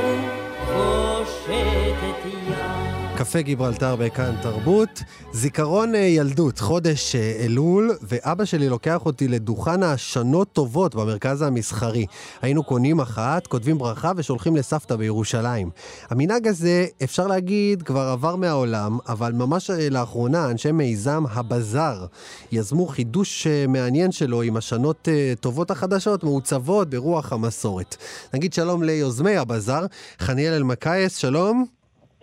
ופושטת 0.63 2.25
יד. 2.25 2.86
קפה 3.17 3.41
גיברלטר 3.41 3.95
בכאן 3.95 4.35
תרבות. 4.41 4.89
זיכרון 5.33 5.95
אה, 5.95 5.99
ילדות, 5.99 6.59
חודש 6.59 7.15
אה, 7.15 7.37
אלול, 7.39 7.91
ואבא 8.01 8.45
שלי 8.45 8.69
לוקח 8.69 9.05
אותי 9.05 9.27
לדוכן 9.27 9.83
האשנות 9.83 10.47
טובות 10.53 10.95
במרכז 10.95 11.41
המסחרי. 11.41 12.05
היינו 12.41 12.63
קונים 12.63 12.99
אחת, 12.99 13.47
כותבים 13.47 13.77
ברכה 13.77 14.11
ושולחים 14.15 14.55
לסבתא 14.55 14.95
בירושלים. 14.95 15.69
המנהג 16.09 16.47
הזה, 16.47 16.85
אפשר 17.03 17.27
להגיד, 17.27 17.83
כבר 17.83 18.07
עבר 18.07 18.35
מהעולם, 18.35 18.97
אבל 19.07 19.31
ממש 19.31 19.69
אה, 19.69 19.89
לאחרונה 19.89 20.51
אנשי 20.51 20.71
מיזם 20.71 21.23
הבזאר 21.31 22.05
יזמו 22.51 22.87
חידוש 22.87 23.47
מעניין 23.67 24.11
שלו 24.11 24.41
עם 24.41 24.57
אשנות 24.57 25.07
טובות 25.39 25.71
החדשות, 25.71 26.23
מעוצבות 26.23 26.89
ברוח 26.89 27.33
המסורת. 27.33 27.95
נגיד 28.33 28.53
שלום 28.53 28.83
ליוזמי 28.83 29.37
הבזאר, 29.37 29.85
חניאל 30.19 30.53
אלמקייס, 30.53 31.17
שלום. 31.17 31.76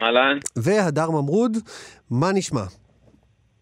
אהלן. 0.05 0.39
והדר 0.57 1.11
ממרוד, 1.11 1.57
מה 2.11 2.33
נשמע? 2.35 2.65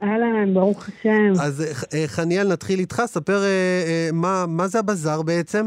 אהלן, 0.02 0.54
ברוך 0.54 0.88
השם. 0.88 1.32
אז 1.42 1.86
אה, 1.94 2.08
חניאל, 2.08 2.52
נתחיל 2.52 2.78
איתך, 2.78 2.96
ספר 3.06 3.38
אה, 3.42 3.84
אה, 3.86 4.08
מה, 4.12 4.44
מה 4.48 4.66
זה 4.66 4.78
הבזאר 4.78 5.22
בעצם? 5.22 5.66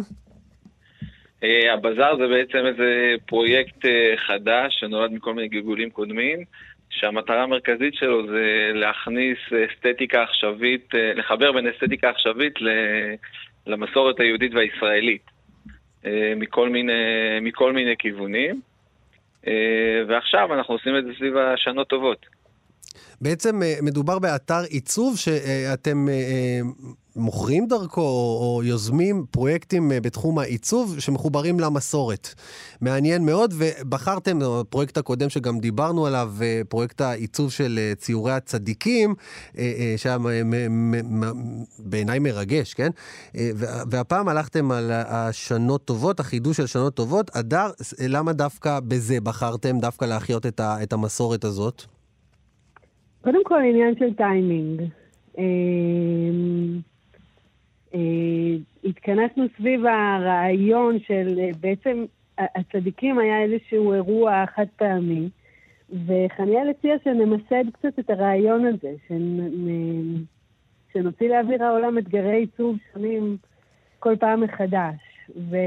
הבזאר 1.74 2.18
זה 2.18 2.28
בעצם 2.28 2.66
איזה 2.66 3.14
פרויקט 3.26 3.86
חדש 4.28 4.78
שנולד 4.80 5.12
מכל 5.12 5.34
מיני 5.34 5.48
גלגולים 5.48 5.90
קודמים, 5.90 6.40
שהמטרה 6.90 7.44
המרכזית 7.44 7.94
שלו 7.94 8.28
זה 8.28 8.72
להכניס 8.74 9.38
אסתטיקה 9.52 10.24
עכשווית, 10.24 10.90
לחבר 11.16 11.52
בין 11.52 11.68
אסתטיקה 11.68 12.10
עכשווית 12.10 12.54
למסורת 13.68 14.20
היהודית 14.20 14.52
והישראלית, 14.54 15.22
מכל 16.36 16.70
מיני, 16.70 16.94
מכל 17.42 17.74
מיני 17.74 17.96
כיוונים. 18.00 18.62
אה, 19.48 20.04
ועכשיו 20.08 20.54
אנחנו 20.54 20.74
עושים 20.74 20.98
את 20.98 21.06
זה 21.06 21.12
סביב 21.18 21.38
השנות 21.38 21.88
טובות. 21.88 22.26
בעצם 23.22 23.64
אה, 23.64 23.78
מדובר 23.82 24.20
באתר 24.20 24.62
עיצוב 24.62 25.18
שאתם 25.18 26.10
אה, 26.10 26.60
מוכרים 27.16 27.68
דרכו 27.68 28.02
או 28.02 28.62
יוזמים 28.64 29.26
פרויקטים 29.32 29.92
בתחום 29.96 30.40
העיצוב 30.40 31.00
שמחוברים 31.00 31.60
למסורת. 31.60 32.30
מעניין 32.82 33.26
מאוד, 33.26 33.54
ובחרתם, 33.58 34.40
הפרויקט 34.42 34.98
הקודם 34.98 35.30
שגם 35.30 35.60
דיברנו 35.60 36.06
עליו, 36.06 36.34
פרויקט 36.70 37.02
העיצוב 37.02 37.52
של 37.52 37.80
ציורי 37.98 38.32
הצדיקים, 38.32 39.16
שהיה 39.98 40.18
בעיניי 41.80 42.20
מרגש, 42.20 42.74
כן? 42.74 42.90
והפעם 43.64 44.28
הלכתם 44.28 44.72
על 44.72 44.92
השנות 44.92 45.86
טובות, 45.86 46.20
החידוש 46.20 46.58
של 46.58 46.68
שנות 46.68 46.94
טובות. 46.96 47.30
אדר, 47.30 47.72
למה 48.00 48.34
דווקא 48.34 48.80
בזה 48.80 49.22
בחרתם, 49.22 49.80
דווקא 49.80 50.06
להחיות 50.06 50.46
את 50.60 50.94
המסורת 50.94 51.44
הזאת? 51.44 51.95
קודם 53.26 53.44
כל 53.44 53.62
עניין 53.70 53.96
של 54.00 54.14
טיימינג. 54.14 54.82
אמ, 55.38 56.80
אה, 57.94 58.00
התכנסנו 58.84 59.46
סביב 59.58 59.86
הרעיון 59.86 61.00
של 61.00 61.40
אה, 61.40 61.50
בעצם 61.60 62.06
הצדיקים 62.38 63.20
היה 63.20 63.42
איזשהו 63.42 63.94
אירוע 63.94 64.44
חד 64.56 64.66
פעמי, 64.76 65.30
וחניאל 65.90 66.70
הציע 66.70 66.96
שנמסד 67.04 67.64
קצת 67.74 68.00
את 68.00 68.10
הרעיון 68.10 68.66
הזה, 68.66 68.94
שנוציא 70.94 71.30
לאוויר 71.30 71.64
העולם 71.64 71.98
אתגרי 71.98 72.36
עיצוב 72.36 72.78
שונים 72.94 73.38
כל 74.00 74.16
פעם 74.20 74.42
מחדש. 74.42 74.96
ו... 75.50 75.58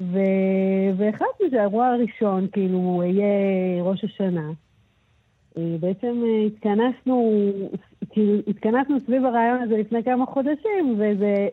ו... 0.00 0.18
והחלטנו 0.96 1.46
שהאירוע 1.50 1.86
הראשון, 1.86 2.46
כאילו, 2.52 3.02
יהיה 3.06 3.82
ראש 3.82 4.04
השנה. 4.04 4.50
אה, 5.58 5.76
בעצם 5.80 6.22
אה, 6.24 6.46
התכנסנו, 6.46 7.42
כאילו, 8.10 8.38
התכנסנו 8.46 9.00
סביב 9.00 9.24
הרעיון 9.24 9.62
הזה 9.62 9.76
לפני 9.76 10.04
כמה 10.04 10.26
חודשים, 10.26 10.94
וזה 10.98 11.48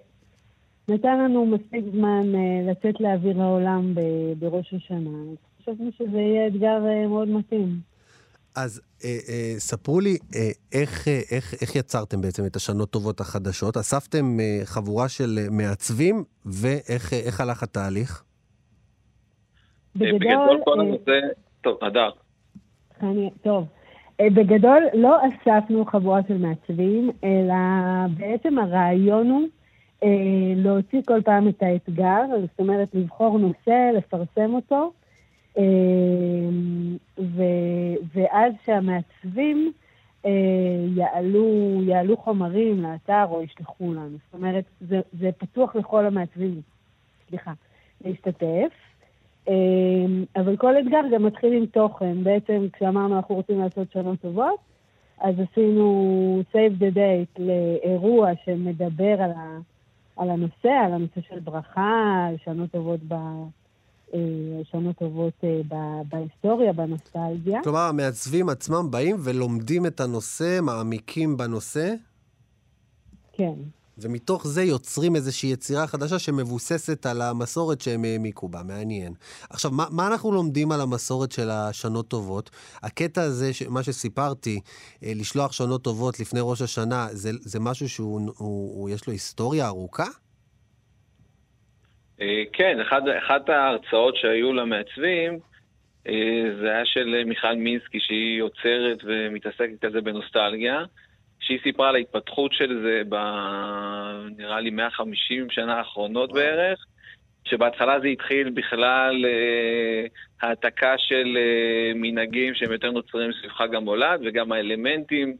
נתן 0.87 1.19
לנו 1.19 1.45
מספיק 1.45 1.85
זמן 1.91 2.35
אה, 2.35 2.71
לצאת 2.71 3.01
לאוויר 3.01 3.41
העולם 3.41 3.93
בראש 4.39 4.73
השנה. 4.73 5.09
חשבנו 5.61 5.91
שזה 5.97 6.17
יהיה 6.17 6.47
אתגר 6.47 6.79
מאוד 7.07 7.27
מתאים. 7.27 7.79
אז 8.55 8.81
אה, 9.03 9.09
אה, 9.09 9.53
ספרו 9.57 9.99
לי 9.99 10.17
אה, 10.35 10.49
איך, 10.73 11.07
אה, 11.07 11.19
איך, 11.31 11.53
איך 11.61 11.75
יצרתם 11.75 12.21
בעצם 12.21 12.45
את 12.45 12.55
השנות 12.55 12.89
טובות 12.89 13.19
החדשות. 13.19 13.77
אספתם 13.77 14.39
אה, 14.39 14.61
חבורה 14.65 15.09
של 15.09 15.39
מעצבים, 15.51 16.23
ואיך 16.45 17.13
אה, 17.13 17.19
הלך 17.39 17.63
התהליך? 17.63 18.23
בגדול... 19.95 20.19
בגדול 20.19 20.61
כל 20.65 20.79
הנושא... 20.79 21.11
טוב, 21.61 21.77
אדר. 21.83 22.09
טוב. 23.43 23.67
אה, 24.19 24.29
בגדול 24.29 24.83
לא 24.93 25.17
אספנו 25.27 25.85
חבורה 25.85 26.21
של 26.27 26.37
מעצבים, 26.37 27.09
אלא 27.23 27.55
בעצם 28.17 28.57
הרעיון 28.59 29.29
הוא 29.29 29.47
אה, 30.03 30.53
להוציא 30.55 31.01
כל 31.05 31.21
פעם 31.21 31.47
את 31.47 31.63
האתגר, 31.63 32.21
זאת 32.41 32.59
אומרת 32.59 32.87
לבחור 32.93 33.37
נושא, 33.39 33.91
לפרסם 33.97 34.53
אותו, 34.53 34.91
אה, 35.57 35.63
ו, 37.19 37.43
ואז 38.13 38.53
שהמעצבים 38.65 39.71
אה, 40.25 40.31
יעלו, 40.95 41.81
יעלו 41.83 42.17
חומרים 42.17 42.81
לאתר 42.81 43.25
או 43.29 43.43
ישלחו 43.43 43.93
לנו. 43.93 44.17
זאת 44.25 44.33
אומרת, 44.33 44.63
זה, 44.81 45.01
זה 45.19 45.29
פתוח 45.37 45.75
לכל 45.75 46.05
המעצבים, 46.05 46.61
סליחה, 47.29 47.53
להשתתף. 48.05 48.71
אמ, 49.47 50.23
אבל 50.35 50.57
כל 50.57 50.79
אתגר 50.79 51.01
גם 51.13 51.23
מתחיל 51.23 51.53
עם 51.53 51.65
תוכן. 51.65 52.23
בעצם 52.23 52.67
כשאמרנו 52.73 53.15
אנחנו 53.15 53.35
רוצים 53.35 53.59
לעשות 53.59 53.91
שנות 53.91 54.21
טובות, 54.21 54.59
אז 55.21 55.35
עשינו 55.39 56.43
save 56.51 56.81
the 56.81 56.95
date 56.95 57.41
לאירוע 57.41 58.31
שמדבר 58.45 59.21
על, 59.21 59.31
ה, 59.31 59.57
על 60.17 60.29
הנושא, 60.29 60.69
על 60.85 60.93
הנושא 60.93 61.21
של 61.29 61.39
ברכה, 61.39 62.27
שנות 62.43 62.71
טובות 62.71 62.99
ב... 63.07 63.13
אה, 64.13 64.19
שנות 64.71 64.95
טובות 64.97 65.33
אה, 65.43 65.61
בהיסטוריה, 66.09 66.73
בנוסטלגיה. 66.73 67.63
כלומר, 67.63 67.79
המעצבים 67.79 68.49
עצמם 68.49 68.91
באים 68.91 69.15
ולומדים 69.23 69.85
את 69.85 69.99
הנושא, 69.99 70.59
מעמיקים 70.61 71.37
בנושא? 71.37 71.93
כן. 73.33 73.53
ומתוך 73.97 74.47
זה 74.47 74.63
יוצרים 74.63 75.15
איזושהי 75.15 75.49
יצירה 75.51 75.87
חדשה 75.87 76.19
שמבוססת 76.19 77.05
על 77.05 77.21
המסורת 77.21 77.81
שהם 77.81 78.03
העמיקו 78.03 78.49
בה, 78.49 78.59
מעניין. 78.63 79.13
עכשיו, 79.49 79.71
מה, 79.71 79.85
מה 79.91 80.07
אנחנו 80.07 80.31
לומדים 80.31 80.71
על 80.71 80.81
המסורת 80.81 81.31
של 81.31 81.49
השנות 81.49 82.07
טובות? 82.07 82.49
הקטע 82.83 83.21
הזה, 83.21 83.53
ש, 83.53 83.63
מה 83.63 83.83
שסיפרתי, 83.83 84.59
אה, 85.03 85.11
לשלוח 85.15 85.51
שנות 85.51 85.83
טובות 85.83 86.19
לפני 86.19 86.39
ראש 86.43 86.61
השנה, 86.61 87.07
זה, 87.11 87.29
זה 87.33 87.59
משהו 87.59 87.89
שהוא, 87.89 88.19
הוא, 88.37 88.81
הוא, 88.81 88.89
יש 88.89 89.07
לו 89.07 89.13
היסטוריה 89.13 89.67
ארוכה? 89.67 90.09
אה, 92.21 92.43
כן, 92.53 92.79
אחד, 92.81 93.01
אחת 93.25 93.49
ההרצאות 93.49 94.15
שהיו 94.15 94.53
למעצבים, 94.53 95.39
אה, 96.07 96.43
זה 96.61 96.67
היה 96.71 96.85
של 96.85 97.23
מיכל 97.25 97.55
מינסקי, 97.55 97.99
שהיא 97.99 98.39
יוצרת 98.39 98.97
ומתעסקת 99.03 99.85
כזה 99.85 100.01
בנוסטלגיה. 100.01 100.83
שהיא 101.45 101.59
סיפרה 101.63 101.89
על 101.89 101.95
ההתפתחות 101.95 102.53
של 102.53 102.81
זה 102.83 103.01
ב... 103.09 103.15
נראה 104.37 104.59
לי 104.59 104.69
150 104.69 105.47
שנה 105.49 105.77
האחרונות 105.77 106.33
בערך, 106.33 106.85
שבהתחלה 107.45 107.99
זה 107.99 108.07
התחיל 108.07 108.49
בכלל 108.49 109.25
אה, 109.25 110.05
העתקה 110.41 110.93
של 110.97 111.37
אה, 111.37 111.91
מנהגים 111.95 112.55
שהם 112.55 112.71
יותר 112.71 112.91
נוצרים 112.91 113.31
סביב 113.39 113.51
חג 113.51 113.75
המולד, 113.75 114.21
וגם 114.25 114.51
האלמנטים 114.51 115.37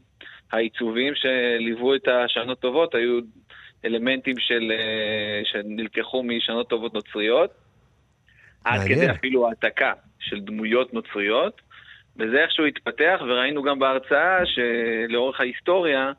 העיצוביים 0.52 1.12
שליוו 1.14 1.94
את 1.94 2.08
השנות 2.08 2.60
טובות 2.60 2.94
היו 2.94 3.20
אלמנטים 3.84 4.34
של, 4.38 4.72
אה, 4.72 5.42
שנלקחו 5.44 6.22
משנות 6.22 6.68
טובות 6.68 6.94
נוצריות. 6.94 7.50
עד. 8.64 8.80
כדי 8.88 9.10
אפילו 9.10 9.48
העתקה 9.48 9.92
של 10.18 10.40
דמויות 10.40 10.94
נוצריות. 10.94 11.60
וזה 12.18 12.42
איכשהו 12.42 12.64
התפתח, 12.64 13.20
וראינו 13.20 13.62
גם 13.62 13.78
בהרצאה 13.78 14.38
שלאורך 14.46 15.40
ההיסטוריה, 15.40 16.12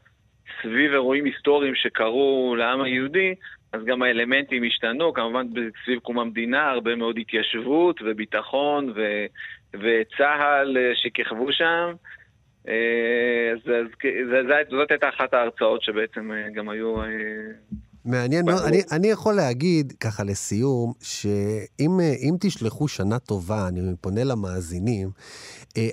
סביב 0.61 0.91
אירועים 0.91 1.25
היסטוריים 1.25 1.75
שקרו 1.75 2.55
לעם 2.57 2.81
היהודי, 2.81 3.35
אז 3.73 3.81
גם 3.85 4.01
האלמנטים 4.01 4.63
השתנו, 4.63 5.13
כמובן 5.13 5.47
סביב 5.83 5.99
קום 5.99 6.19
המדינה, 6.19 6.69
הרבה 6.69 6.95
מאוד 6.95 7.17
התיישבות 7.17 7.99
וביטחון 8.05 8.93
ו... 8.95 9.25
וצה"ל 9.73 10.77
שכיכבו 10.95 11.51
שם. 11.51 11.93
אה, 12.67 13.53
אז, 13.53 13.59
אז, 13.69 13.87
זה, 14.47 14.53
זאת 14.69 14.91
הייתה 14.91 15.09
אחת 15.09 15.33
ההרצאות 15.33 15.83
שבעצם 15.83 16.31
אה, 16.31 16.49
גם 16.55 16.69
היו... 16.69 17.01
אה, 17.01 17.07
מעניין 18.05 18.45
מאוד. 18.45 18.61
אני, 18.67 18.81
אני 18.91 19.07
יכול 19.07 19.33
להגיד, 19.33 19.93
ככה 19.99 20.23
לסיום, 20.23 20.93
שאם 21.01 21.91
אם 21.99 22.35
תשלחו 22.39 22.87
שנה 22.87 23.19
טובה, 23.19 23.67
אני 23.67 23.81
פונה 24.01 24.23
למאזינים, 24.23 25.09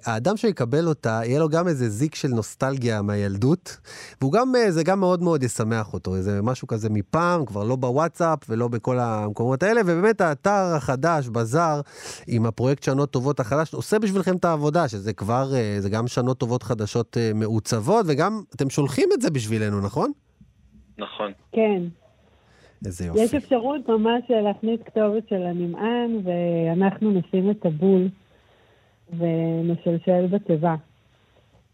האדם 0.04 0.36
שיקבל 0.36 0.88
אותה, 0.88 1.20
יהיה 1.24 1.38
לו 1.38 1.48
גם 1.48 1.68
איזה 1.68 1.88
זיק 1.88 2.14
של 2.14 2.28
נוסטלגיה 2.28 3.02
מהילדות, 3.02 3.76
והוא 4.20 4.32
גם, 4.32 4.56
אה, 4.56 4.70
זה 4.70 4.84
גם 4.84 5.00
מאוד 5.00 5.22
מאוד 5.22 5.42
ישמח 5.42 5.94
אותו, 5.94 6.16
איזה 6.16 6.42
משהו 6.42 6.68
כזה 6.68 6.90
מפעם, 6.90 7.44
כבר 7.44 7.64
לא 7.64 7.76
בוואטסאפ 7.76 8.38
ולא 8.48 8.68
בכל 8.68 8.98
המקומות 8.98 9.62
האלה, 9.62 9.80
ובאמת 9.80 10.20
האתר 10.20 10.72
החדש, 10.76 11.28
בזאר, 11.28 11.80
עם 12.28 12.46
הפרויקט 12.46 12.82
שנות 12.82 13.10
טובות 13.10 13.40
החדש, 13.40 13.74
עושה 13.74 13.98
בשבילכם 13.98 14.36
את 14.36 14.44
העבודה, 14.44 14.88
שזה 14.88 15.12
כבר, 15.12 15.54
אה, 15.54 15.76
זה 15.78 15.90
גם 15.90 16.06
שנות 16.06 16.38
טובות 16.38 16.62
חדשות 16.62 17.16
אה, 17.16 17.30
מעוצבות, 17.34 18.06
וגם 18.08 18.42
אתם 18.56 18.70
שולחים 18.70 19.08
את 19.14 19.20
זה 19.20 19.30
בשבילנו, 19.30 19.80
נכון? 19.80 20.12
נכון. 20.98 21.32
כן. 21.52 21.82
איזה 22.86 23.06
יופי. 23.06 23.20
יש 23.20 23.34
אפשרות 23.34 23.88
ממש 23.88 24.22
להכניס 24.28 24.80
כתובת 24.86 25.28
של 25.28 25.42
הנמען, 25.42 26.20
ואנחנו 26.24 27.10
נשים 27.10 27.50
את 27.50 27.66
הבול 27.66 28.08
ונשלשל 29.10 30.26
בתיבה. 30.30 30.74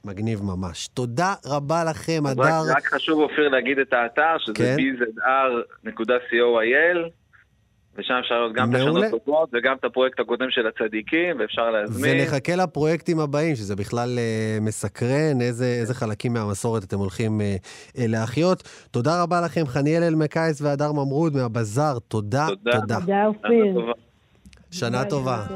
מגניב 0.05 0.43
ממש. 0.43 0.89
תודה 0.89 1.35
רבה 1.47 1.85
לכם, 1.85 2.27
אז 2.27 2.33
הדר. 2.33 2.43
רק, 2.43 2.77
רק 2.77 2.87
חשוב, 2.87 3.21
אופיר, 3.21 3.49
להגיד 3.49 3.79
את 3.79 3.93
האתר, 3.93 4.39
שזה 4.39 4.55
כן. 4.55 4.77
bzr.co.il, 4.79 6.99
ושם 7.97 8.15
אפשר 8.15 8.35
לראות 8.35 8.53
גם 8.55 8.71
את. 8.71 8.75
השנות 8.75 9.05
טובות 9.11 9.49
וגם 9.53 9.77
את 9.81 9.85
הפרויקט 9.85 10.21
הקודם 10.21 10.51
של 10.51 10.67
הצדיקים, 10.67 11.41
ואפשר 11.41 11.71
להזמין. 11.71 12.17
ונחכה 12.21 12.57
לפרויקטים 12.57 13.21
הבאים, 13.21 13.55
שזה 13.55 13.77
בכלל 13.77 14.19
אה, 14.19 14.59
מסקרן, 14.61 15.41
איזה, 15.41 15.77
איזה 15.81 15.95
חלקים 15.95 16.33
מהמסורת 16.33 16.85
אתם 16.85 16.97
הולכים 16.97 17.41
אה, 17.41 17.57
להחיות. 17.99 18.63
תודה 18.91 19.23
רבה 19.23 19.41
לכם, 19.41 19.67
חניאל 19.67 20.03
אלמקייס 20.03 20.63
והדר 20.63 20.93
ממרוד 20.93 21.37
מהבזאר. 21.37 21.99
תודה, 21.99 22.47
תודה. 22.49 22.81
תודה. 22.81 23.01
תודה, 23.01 23.27
אופיר. 23.27 23.93
שנה 24.71 25.05
טובה. 25.05 25.47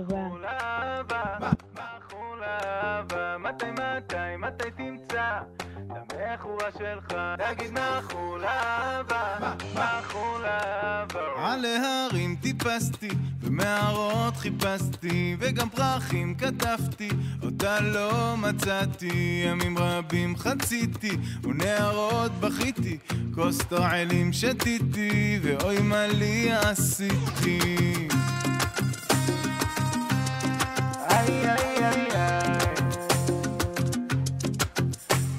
מתי 3.38 3.66
מתי 3.70 4.36
מתי 4.38 4.70
תמצא? 4.76 5.38
את 5.86 6.12
המכורה 6.20 6.68
שלך. 6.78 7.16
תגיד 7.38 7.70
מחולה 7.70 8.60
אהבה 8.60 9.54
מחולה 9.74 10.58
אהבה 10.82 11.52
על 11.52 11.64
ההרים 11.64 12.36
טיפסתי 12.40 13.08
במערות 13.42 14.36
חיפשתי 14.36 15.36
וגם 15.40 15.68
פרחים 15.70 16.34
כתבתי. 16.34 17.08
אותה 17.42 17.80
לא 17.80 18.34
מצאתי 18.36 19.44
ימים 19.46 19.78
רבים 19.78 20.36
חציתי 20.36 21.16
ונערות 21.42 22.32
בכיתי 22.40 22.98
כוס 23.34 23.58
תועלים 23.58 24.32
שתיתי 24.32 25.38
ואוי 25.42 25.78
מה 25.80 26.06
לי 26.06 26.52
עשיתי 26.52 27.58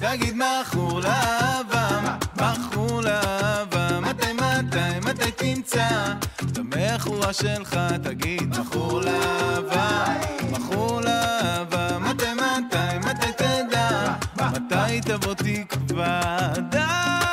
תגיד 0.00 0.34
מכור 0.36 1.00
לאהבה, 1.00 2.16
מכור 2.36 3.00
לאהבה 3.00 4.00
מתי 4.00 4.32
מתי 4.32 5.00
מתי 5.00 5.30
תמצא? 5.30 5.88
את 6.36 6.58
המכורה 6.58 7.32
שלך 7.32 7.78
תגיד 8.02 8.58
מכור 8.58 9.00
לאהבה, 9.00 10.04
מכור 10.52 11.00
לאהבה 11.00 11.98
מתי 11.98 12.34
מתי 12.34 12.98
מתי 12.98 13.32
תדע? 13.36 14.14
מתי 14.36 15.00
תבוא 15.00 15.34
תקווה? 15.34 16.52
די 16.70 17.25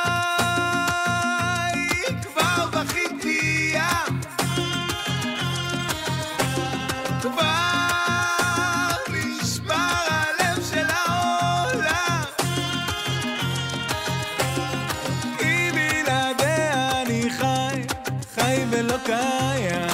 קיים 19.05 19.93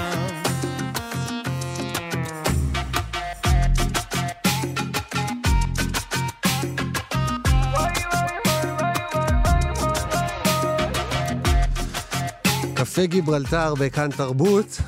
קפה 12.76 13.06
גיברלטר 13.06 13.74
בכאן 13.76 14.10
תרבות. 14.18 14.82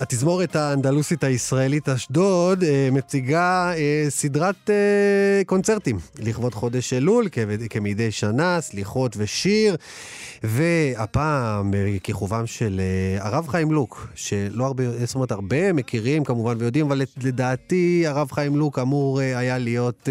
התזמורת 0.00 0.56
האנדלוסית 0.56 1.24
הישראלית 1.24 1.88
אשדוד 1.88 2.64
אה, 2.64 2.88
מציגה 2.92 3.72
אה, 3.76 4.06
סדרת 4.08 4.70
אה, 4.70 5.42
קונצרטים. 5.46 5.98
לכבוד 6.18 6.54
חודש 6.54 6.92
אלול, 6.92 7.28
כמדי 7.70 8.10
שנה, 8.10 8.60
סליחות 8.60 9.14
ושיר, 9.16 9.76
והפעם 10.42 11.70
בכיכובם 11.70 12.46
של 12.46 12.80
הרב 13.18 13.48
חיים 13.48 13.72
לוק, 13.72 14.08
שלא 14.14 14.66
הרבה, 14.66 15.06
זאת 15.06 15.14
אומרת, 15.14 15.32
הרבה 15.32 15.72
מכירים 15.72 16.24
כמובן 16.24 16.56
ויודעים, 16.58 16.86
אבל 16.86 17.02
לדעתי 17.22 18.04
הרב 18.06 18.32
חיים 18.32 18.56
לוק 18.56 18.78
אמור 18.78 19.20
היה 19.20 19.58
להיות 19.58 20.08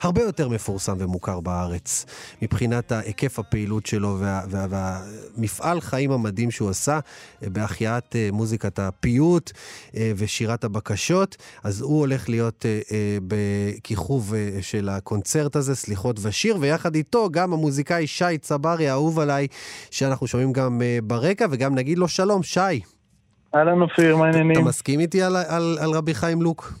הרבה 0.00 0.22
יותר 0.22 0.48
מפורסם 0.48 0.96
ומוכר 0.98 1.40
בארץ, 1.40 2.06
מבחינת 2.42 2.92
היקף 2.92 3.38
הפעילות 3.38 3.86
שלו 3.86 4.16
וה, 4.20 4.40
וה, 4.50 4.66
והמפעל 4.70 5.80
חיים 5.80 6.10
המדהים 6.10 6.50
שהוא 6.50 6.70
עשה 6.70 6.98
בהחייאת 7.42 8.16
מוזיקת 8.32 8.78
הפיוט 9.04 9.50
אה, 9.96 10.12
ושירת 10.16 10.64
הבקשות. 10.64 11.36
אז 11.64 11.82
הוא 11.82 12.00
הולך 12.00 12.28
להיות 12.28 12.66
אה, 12.66 12.80
אה, 12.92 13.18
בכיכוב 13.28 14.34
של 14.60 14.88
הקונצרט 14.88 15.56
הזה, 15.56 15.74
סליחות 15.74 16.16
ושיר, 16.22 16.56
ויחד 16.60 16.94
איתו 16.94 17.28
גם 17.30 17.52
המוזיקאי 17.52 18.06
שי 18.06 18.38
צברי, 18.38 18.88
האהוב 18.88 19.20
עליי, 19.20 19.46
שאנחנו 19.90 20.26
שומעים 20.26 20.52
גם 20.52 20.80
ברקע, 21.02 21.46
וגם 21.50 21.74
נגיד 21.74 21.98
לו 21.98 22.08
שלום, 22.08 22.42
שי. 22.42 22.60
אהלן 23.54 23.82
אופיר, 23.82 24.16
מה 24.16 24.30
אתה 24.30 24.38
העניינים? 24.38 24.64
מסכים 24.64 25.00
איתי 25.00 25.22
על, 25.22 25.36
על, 25.36 25.76
על 25.80 25.90
רבי 25.90 26.14
חיים 26.14 26.42
לוק? 26.42 26.72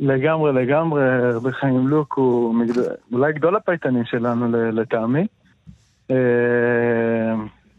לגמרי, 0.00 0.52
לגמרי, 0.52 1.02
רבי 1.32 1.52
חיים 1.52 1.88
לוק 1.88 2.14
הוא 2.16 2.54
מגד... 2.54 2.74
אולי 3.12 3.32
גדול 3.32 3.56
הפייטנים 3.56 4.04
שלנו 4.04 4.46
לטעמי. 4.72 5.26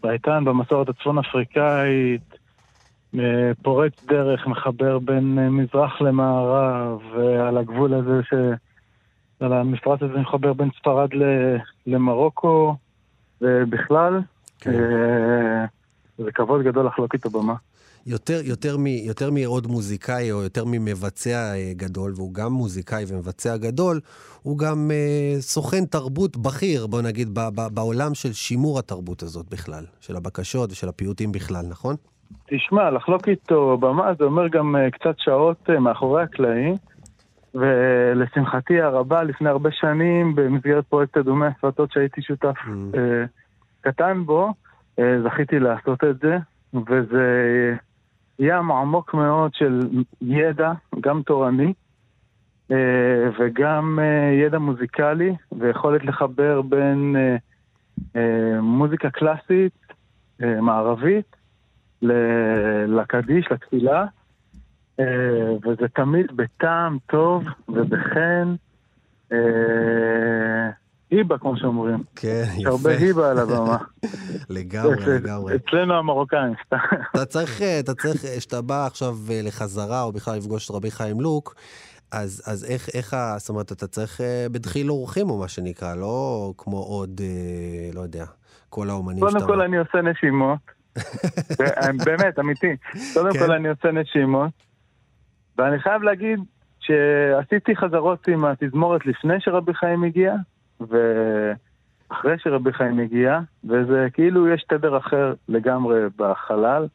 פייטן 0.01 0.45
במסורת 0.45 0.89
הצפון 0.89 1.17
אפריקאית, 1.17 2.34
פורץ 3.63 3.93
דרך, 4.07 4.47
מחבר 4.47 4.99
בין 4.99 5.39
אה, 5.39 5.49
מזרח 5.49 6.01
למערב, 6.01 6.99
ועל 7.15 7.57
הגבול 7.57 7.93
הזה 7.93 8.23
ש... 8.23 8.33
על 9.39 9.53
המפרץ 9.53 10.01
הזה 10.01 10.19
מחבר 10.19 10.53
בין 10.53 10.69
ספרד 10.79 11.13
ל... 11.13 11.23
למרוקו, 11.87 12.75
ובכלל, 13.41 14.21
כן. 14.59 14.71
אה, 14.73 15.65
זה 16.17 16.31
כבוד 16.31 16.63
גדול 16.63 16.85
לחלוק 16.85 17.13
איתו 17.13 17.29
במה. 17.29 17.55
יותר, 18.05 18.41
יותר, 18.43 18.77
מ, 18.77 18.87
יותר 18.87 19.31
מעוד 19.31 19.67
מוזיקאי 19.67 20.31
או 20.31 20.43
יותר 20.43 20.65
ממבצע 20.65 21.53
אה, 21.55 21.71
גדול, 21.75 22.13
והוא 22.15 22.33
גם 22.33 22.51
מוזיקאי 22.51 23.05
ומבצע 23.07 23.57
גדול, 23.57 23.99
הוא 24.41 24.57
גם 24.57 24.91
אה, 24.91 25.41
סוכן 25.41 25.85
תרבות 25.85 26.37
בכיר, 26.37 26.87
בוא 26.87 27.01
נגיד, 27.01 27.29
ב, 27.33 27.39
ב, 27.55 27.67
בעולם 27.67 28.13
של 28.13 28.33
שימור 28.33 28.79
התרבות 28.79 29.23
הזאת 29.23 29.49
בכלל, 29.49 29.85
של 29.99 30.15
הבקשות 30.15 30.71
ושל 30.71 30.89
הפיוטים 30.89 31.31
בכלל, 31.31 31.65
נכון? 31.69 31.95
תשמע, 32.47 32.89
לחלוק 32.89 33.27
איתו 33.27 33.77
במה 33.77 34.13
זה 34.13 34.23
אומר 34.23 34.47
גם 34.47 34.75
אה, 34.75 34.91
קצת 34.91 35.15
שעות 35.19 35.69
אה, 35.69 35.79
מאחורי 35.79 36.23
הקלעים. 36.23 36.75
ולשמחתי 37.55 38.81
הרבה, 38.81 39.23
לפני 39.23 39.49
הרבה 39.49 39.69
שנים, 39.71 40.35
במסגרת 40.35 40.85
פרויקט 40.85 41.17
אדומי 41.17 41.45
השפתות 41.45 41.91
שהייתי 41.91 42.21
שותף 42.21 42.55
אה, 42.97 43.25
קטן 43.81 44.23
בו, 44.25 44.53
אה, 44.99 45.21
זכיתי 45.23 45.59
לעשות 45.59 46.03
את 46.03 46.19
זה, 46.19 46.37
וזה 46.73 47.75
ים 48.39 48.71
עמוק 48.71 49.13
מאוד 49.13 49.53
של 49.53 49.79
ידע, 50.21 50.71
גם 50.99 51.21
תורני, 51.21 51.73
אה, 52.71 53.29
וגם 53.39 53.99
ידע 54.45 54.59
מוזיקלי, 54.59 55.35
ויכולת 55.59 56.05
לחבר 56.05 56.61
בין 56.61 57.15
מוזיקה 58.61 59.09
קלאסית, 59.09 59.73
מערבית, 60.39 61.34
לקדיש, 62.87 63.47
לתפילה, 63.51 64.05
אה, 64.99 65.05
וזה 65.63 65.87
תמיד 65.95 66.25
בטעם 66.35 66.97
טוב 67.07 67.43
ובחן. 67.69 68.55
אה, 69.31 70.69
היבה, 71.09 71.37
כמו 71.37 71.57
שאומרים. 71.57 72.03
כן, 72.15 72.43
יש 72.57 72.65
הרבה 72.65 72.93
יפה. 72.93 73.03
היבה 73.03 73.31
על 73.31 73.39
הבמה. 73.39 73.77
לגמרי, 74.49 75.05
לגמרי. 75.07 75.55
אצלנו 75.55 75.93
המרוקאים. 75.93 76.53
אתה 77.15 77.25
צריך, 77.25 77.61
אה, 77.61 77.79
אתה 77.79 77.93
צריך, 77.93 78.25
כשאתה 78.37 78.61
בא 78.61 78.85
עכשיו 78.85 79.15
לחזרה, 79.43 80.03
או 80.03 80.11
בכלל 80.11 80.37
לפגוש 80.37 80.69
את 80.69 80.75
רבי 80.75 80.91
חיים 80.91 81.21
לוק, 81.21 81.55
אז, 82.11 82.43
אז 82.47 82.65
איך, 82.71 82.89
איך, 82.93 83.15
זאת 83.37 83.49
אומרת, 83.49 83.71
אתה 83.71 83.87
צריך 83.87 84.21
בדחיל 84.51 84.89
אורחים, 84.89 85.29
או 85.29 85.39
מה 85.39 85.47
שנקרא, 85.47 85.95
לא 85.95 86.53
כמו 86.57 86.77
עוד, 86.77 87.21
לא 87.93 88.01
יודע, 88.01 88.25
כל 88.69 88.89
האומנים 88.89 89.19
קודם 89.19 89.39
שאתה... 89.39 89.45
כל 89.45 89.61
אני 89.61 89.77
עושה 89.77 90.01
נשימות. 90.01 90.59
באמת, 92.05 92.39
אמיתי. 92.39 92.75
קודם 93.13 93.33
כן. 93.33 93.39
כל 93.39 93.51
אני 93.51 93.69
עושה 93.69 93.91
נשימות. 93.91 94.51
ואני 95.57 95.79
חייב 95.79 96.03
להגיד 96.03 96.39
שעשיתי 96.79 97.75
חזרות 97.75 98.27
עם 98.27 98.45
התזמורת 98.45 99.05
לפני 99.05 99.33
שרבי 99.39 99.73
חיים 99.73 100.03
הגיע, 100.03 100.35
ואחרי 100.79 102.35
שרבי 102.37 102.73
חיים 102.73 102.99
הגיע, 102.99 103.39
וזה 103.63 104.07
כאילו 104.13 104.47
יש 104.47 104.63
תדר 104.69 104.97
אחר 104.97 105.33
לגמרי 105.49 105.99
בחלל. 106.17 106.87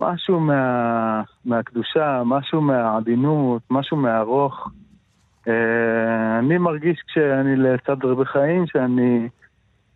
משהו 0.00 0.40
מה, 0.40 1.22
מהקדושה, 1.44 2.22
משהו 2.24 2.60
מהעדינות, 2.60 3.62
משהו 3.70 3.96
מהארוך. 3.96 4.68
אה, 5.48 6.38
אני 6.38 6.58
מרגיש 6.58 7.02
כשאני 7.06 7.56
לצד 7.56 8.04
רבי 8.04 8.24
חיים 8.24 8.66
שאני 8.66 9.28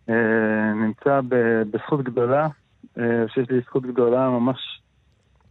אה, 0.09 0.73
נמצא 0.75 1.21
ב, 1.27 1.35
בזכות 1.71 2.03
גדולה, 2.03 2.47
שיש 3.27 3.49
לי 3.49 3.59
זכות 3.61 3.83
גדולה 3.83 4.29
ממש 4.29 4.81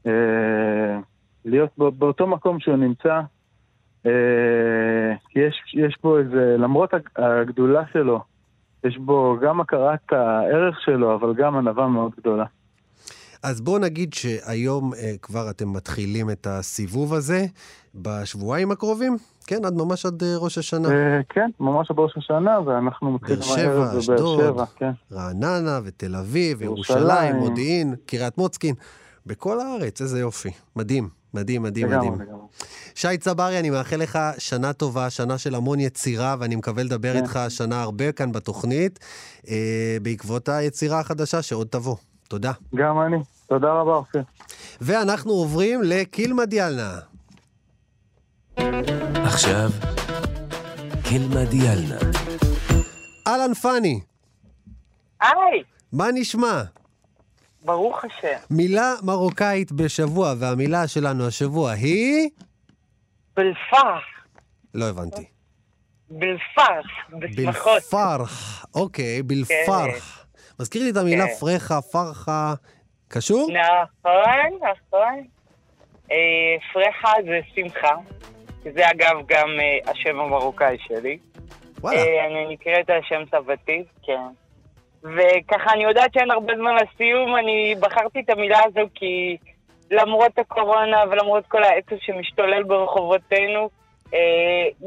אה, 0.07 0.99
להיות 1.45 1.71
בא, 1.79 1.91
באותו 1.91 2.27
מקום 2.27 2.61
שהוא 2.61 2.77
נמצא, 2.77 3.21
אה, 4.07 5.13
יש, 5.37 5.75
יש 5.75 5.97
בו 6.03 6.19
איזה, 6.19 6.57
למרות 6.59 6.95
הג- 6.95 7.09
הגדולה 7.17 7.83
שלו, 7.93 8.21
יש 8.85 8.99
בו 8.99 9.37
גם 9.43 9.61
הכרת 9.61 10.13
הערך 10.13 10.81
שלו, 10.81 11.15
אבל 11.15 11.35
גם 11.35 11.57
ענווה 11.57 11.89
מאוד 11.89 12.13
גדולה. 12.21 12.45
אז 13.43 13.61
בואו 13.61 13.79
נגיד 13.79 14.15
שהיום 14.15 14.95
אה, 14.95 15.15
כבר 15.23 15.51
אתם 15.51 15.73
מתחילים 15.73 16.31
את 16.31 16.47
הסיבוב 16.51 17.15
הזה 17.15 17.47
בשבועיים 17.95 18.71
הקרובים, 18.71 19.17
כן, 19.47 19.65
עד 19.65 19.75
ממש 19.75 20.07
עד 20.07 20.23
אה, 20.23 20.37
ראש 20.37 20.59
השנה. 20.59 20.89
אה, 20.89 21.21
כן, 21.29 21.51
ממש 21.61 21.91
בראש 21.91 22.13
השנה, 22.17 22.61
ואנחנו 22.61 23.13
מתחילים 23.13 23.43
הערב 23.57 23.83
בבאר 23.83 23.99
אשדוד, 23.99 24.41
שבע, 24.41 24.65
כן. 24.77 24.91
רעננה 25.13 25.81
ותל 25.85 26.17
אביב, 26.17 26.63
ירושלים. 26.63 26.99
ירושלים, 26.99 27.37
מודיעין, 27.37 27.95
קריית 28.07 28.39
מוצקין, 28.39 28.75
בכל 29.27 29.61
הארץ, 29.61 30.01
איזה 30.01 30.21
יופי. 30.21 30.51
מדהים, 30.77 31.09
מדהים, 31.35 31.63
מדהים, 31.63 31.87
לגמרי, 31.87 32.11
מדהים. 32.11 32.29
לגמרי. 32.29 32.47
שי 32.95 33.19
צברי, 33.19 33.61
אני 33.61 33.71
מאחל 33.71 33.97
לך 33.97 34.19
שנה 34.39 34.73
טובה, 34.73 35.11
שנה 35.11 35.39
של 35.39 35.55
המון 35.55 35.81
יצירה, 35.81 36.37
ואני 36.39 36.57
מקווה 36.57 36.83
לדבר 36.83 37.13
כן. 37.13 37.19
איתך 37.19 37.41
שנה 37.49 37.83
הרבה 37.83 38.13
כאן 38.13 38.33
בתוכנית, 38.33 38.99
אה, 39.49 39.97
בעקבות 40.03 40.49
היצירה 40.49 41.01
החדשה 41.01 41.43
שעוד 41.43 41.67
תבוא. 41.71 41.97
תודה. 42.33 42.53
גם 42.75 43.01
אני. 43.01 43.17
תודה 43.47 43.73
רבה, 43.73 43.93
אופיר. 43.93 44.23
ואנחנו 44.81 45.33
עוברים 45.33 45.81
לקילמה 45.83 46.47
דיאלנה. 46.47 46.99
עכשיו, 49.25 49.71
קלמה 51.09 51.45
דיאלנה. 51.45 51.99
אהלן 53.27 53.55
פאני, 53.55 54.01
היי, 55.21 55.63
מה 55.93 56.07
נשמע? 56.15 56.63
ברוך 57.65 58.05
השם. 58.05 58.39
מילה 58.51 58.95
מרוקאית 59.03 59.73
בשבוע, 59.73 60.35
והמילה 60.39 60.89
שלנו 60.89 61.27
השבוע 61.27 61.71
היא... 61.71 62.31
בלפח, 63.37 64.03
לא 64.75 64.85
הבנתי. 64.85 65.25
בלפח, 66.11 66.87
בשמחות. 67.19 67.83
בלפרח, 67.83 68.65
אוקיי, 68.75 69.23
בלפרח. 69.23 70.22
מזכיר 70.63 70.83
לי 70.83 70.91
את 70.91 70.97
המילה 70.97 71.27
כן. 71.27 71.33
פרחה, 71.41 71.81
פרחה. 71.93 72.55
קשור? 73.09 73.49
נכון, 73.53 74.59
נכון. 74.61 75.27
אה, 76.13 76.57
פרחה 76.73 77.13
זה 77.25 77.41
שמחה. 77.55 77.95
זה 78.63 78.91
אגב 78.91 79.17
גם 79.27 79.49
אה, 79.61 79.91
השם 79.93 80.21
המרוקאי 80.21 80.77
שלי. 80.87 81.19
וואלה. 81.81 81.99
אה, 81.99 82.27
אני 82.27 82.55
נקראת 82.55 82.91
על 82.91 83.01
שם 83.03 83.23
סבתי, 83.31 83.85
כן. 84.03 84.27
וככה 85.03 85.73
אני 85.73 85.85
יודעת 85.85 86.15
שאין 86.15 86.31
הרבה 86.31 86.53
זמן 86.57 86.75
לסיום, 86.75 87.37
אני 87.37 87.75
בחרתי 87.81 88.21
את 88.21 88.31
המילה 88.31 88.59
הזו 88.65 88.89
כי 88.95 89.37
למרות 89.91 90.39
הקורונה 90.39 90.97
ולמרות 91.11 91.47
כל 91.47 91.63
העצב 91.63 91.97
שמשתולל 92.01 92.63
ברחובותינו, 92.63 93.71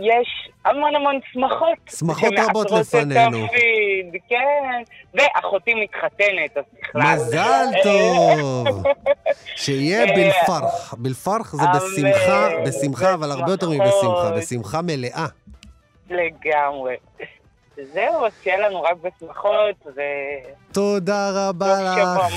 יש 0.02 0.50
המון 0.66 0.96
המון 0.96 1.20
שמחות. 1.34 1.78
שמחות 2.00 2.34
רבות 2.38 2.72
לפנינו. 2.72 3.46
את 3.46 3.50
הפיד, 3.50 4.22
כן. 4.30 4.84
ואחותי 5.14 5.74
מתחתנת, 5.74 6.58
אז 6.58 6.64
בכלל. 6.80 7.02
מזל 7.02 7.66
טוב. 7.84 8.84
שיהיה 9.56 10.02
אה, 10.06 10.16
בלפרח. 10.16 10.94
בלפרח 10.98 11.56
זה 11.56 11.66
בשמחה, 11.76 12.50
בשמחה, 12.66 13.14
אבל 13.14 13.32
הרבה 13.32 13.52
יותר. 13.52 13.70
מבשמחה, 13.70 14.32
בשמחה 14.38 14.82
מלאה. 14.82 15.26
לגמרי. 16.10 16.96
זהו, 17.94 18.26
אז 18.26 18.32
שיהיה 18.44 18.70
לנו 18.70 18.82
רק 18.82 18.98
בשמחות, 19.02 19.76
ו... 19.96 20.02
תודה 20.72 21.30
רבה 21.34 21.82
לך. 21.84 22.36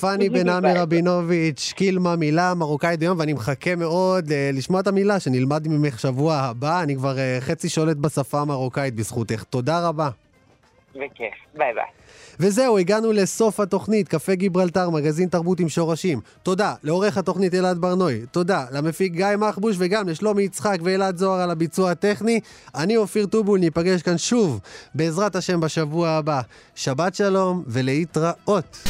פאני 0.00 0.28
בן 0.28 0.48
עמי. 0.48 0.72
רבינוביץ', 0.72 1.72
קילמה, 1.76 2.16
מילה 2.16 2.54
מרוקאית 2.54 3.00
ביום, 3.00 3.18
ואני 3.18 3.32
מחכה 3.32 3.74
מאוד 3.76 4.30
אה, 4.32 4.50
לשמוע 4.52 4.80
את 4.80 4.86
המילה, 4.86 5.20
שנלמד 5.20 5.68
ממך 5.68 5.98
שבוע 5.98 6.34
הבא. 6.34 6.82
אני 6.82 6.96
כבר 6.96 7.18
אה, 7.18 7.38
חצי 7.40 7.68
שולט 7.68 7.96
בשפה 7.96 8.40
המרוקאית 8.40 8.94
בזכותך. 8.94 9.42
תודה 9.42 9.88
רבה. 9.88 10.08
בכיף. 10.94 11.34
bye 11.54 11.74
bye. 11.74 11.84
וזהו, 12.40 12.78
הגענו 12.78 13.12
לסוף 13.12 13.60
התוכנית, 13.60 14.08
קפה 14.08 14.34
גיברלטר, 14.34 14.90
מגזין 14.90 15.28
תרבות 15.28 15.60
עם 15.60 15.68
שורשים. 15.68 16.20
תודה 16.42 16.74
לעורך 16.82 17.18
התוכנית 17.18 17.54
אלעד 17.54 17.78
ברנוי, 17.78 18.20
תודה 18.30 18.64
למפיק 18.72 19.12
גיא 19.12 19.26
מחבוש 19.38 19.76
וגם 19.78 20.08
לשלומי 20.08 20.42
יצחק 20.42 20.78
ואלעד 20.84 21.16
זוהר 21.16 21.40
על 21.40 21.50
הביצוע 21.50 21.90
הטכני. 21.90 22.40
אני 22.74 22.96
אופיר 22.96 23.26
טובול, 23.26 23.60
ניפגש 23.60 24.02
כאן 24.02 24.18
שוב, 24.18 24.60
בעזרת 24.94 25.36
השם 25.36 25.60
בשבוע 25.60 26.08
הבא. 26.08 26.40
שבת 26.74 27.14
שלום 27.14 27.62
ולהתראות. 27.66 28.88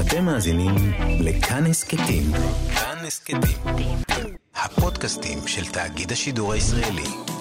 אתם 0.00 0.24
מאזינים 0.24 0.74
לכאן 1.20 1.66
הסכתים. 1.66 2.32
כאן 2.74 3.06
הסכתים. 3.06 3.58
הפודקאסטים 4.56 5.38
של 5.46 5.66
תאגיד 5.66 6.12
השידור 6.12 6.52
הישראלי. 6.52 7.37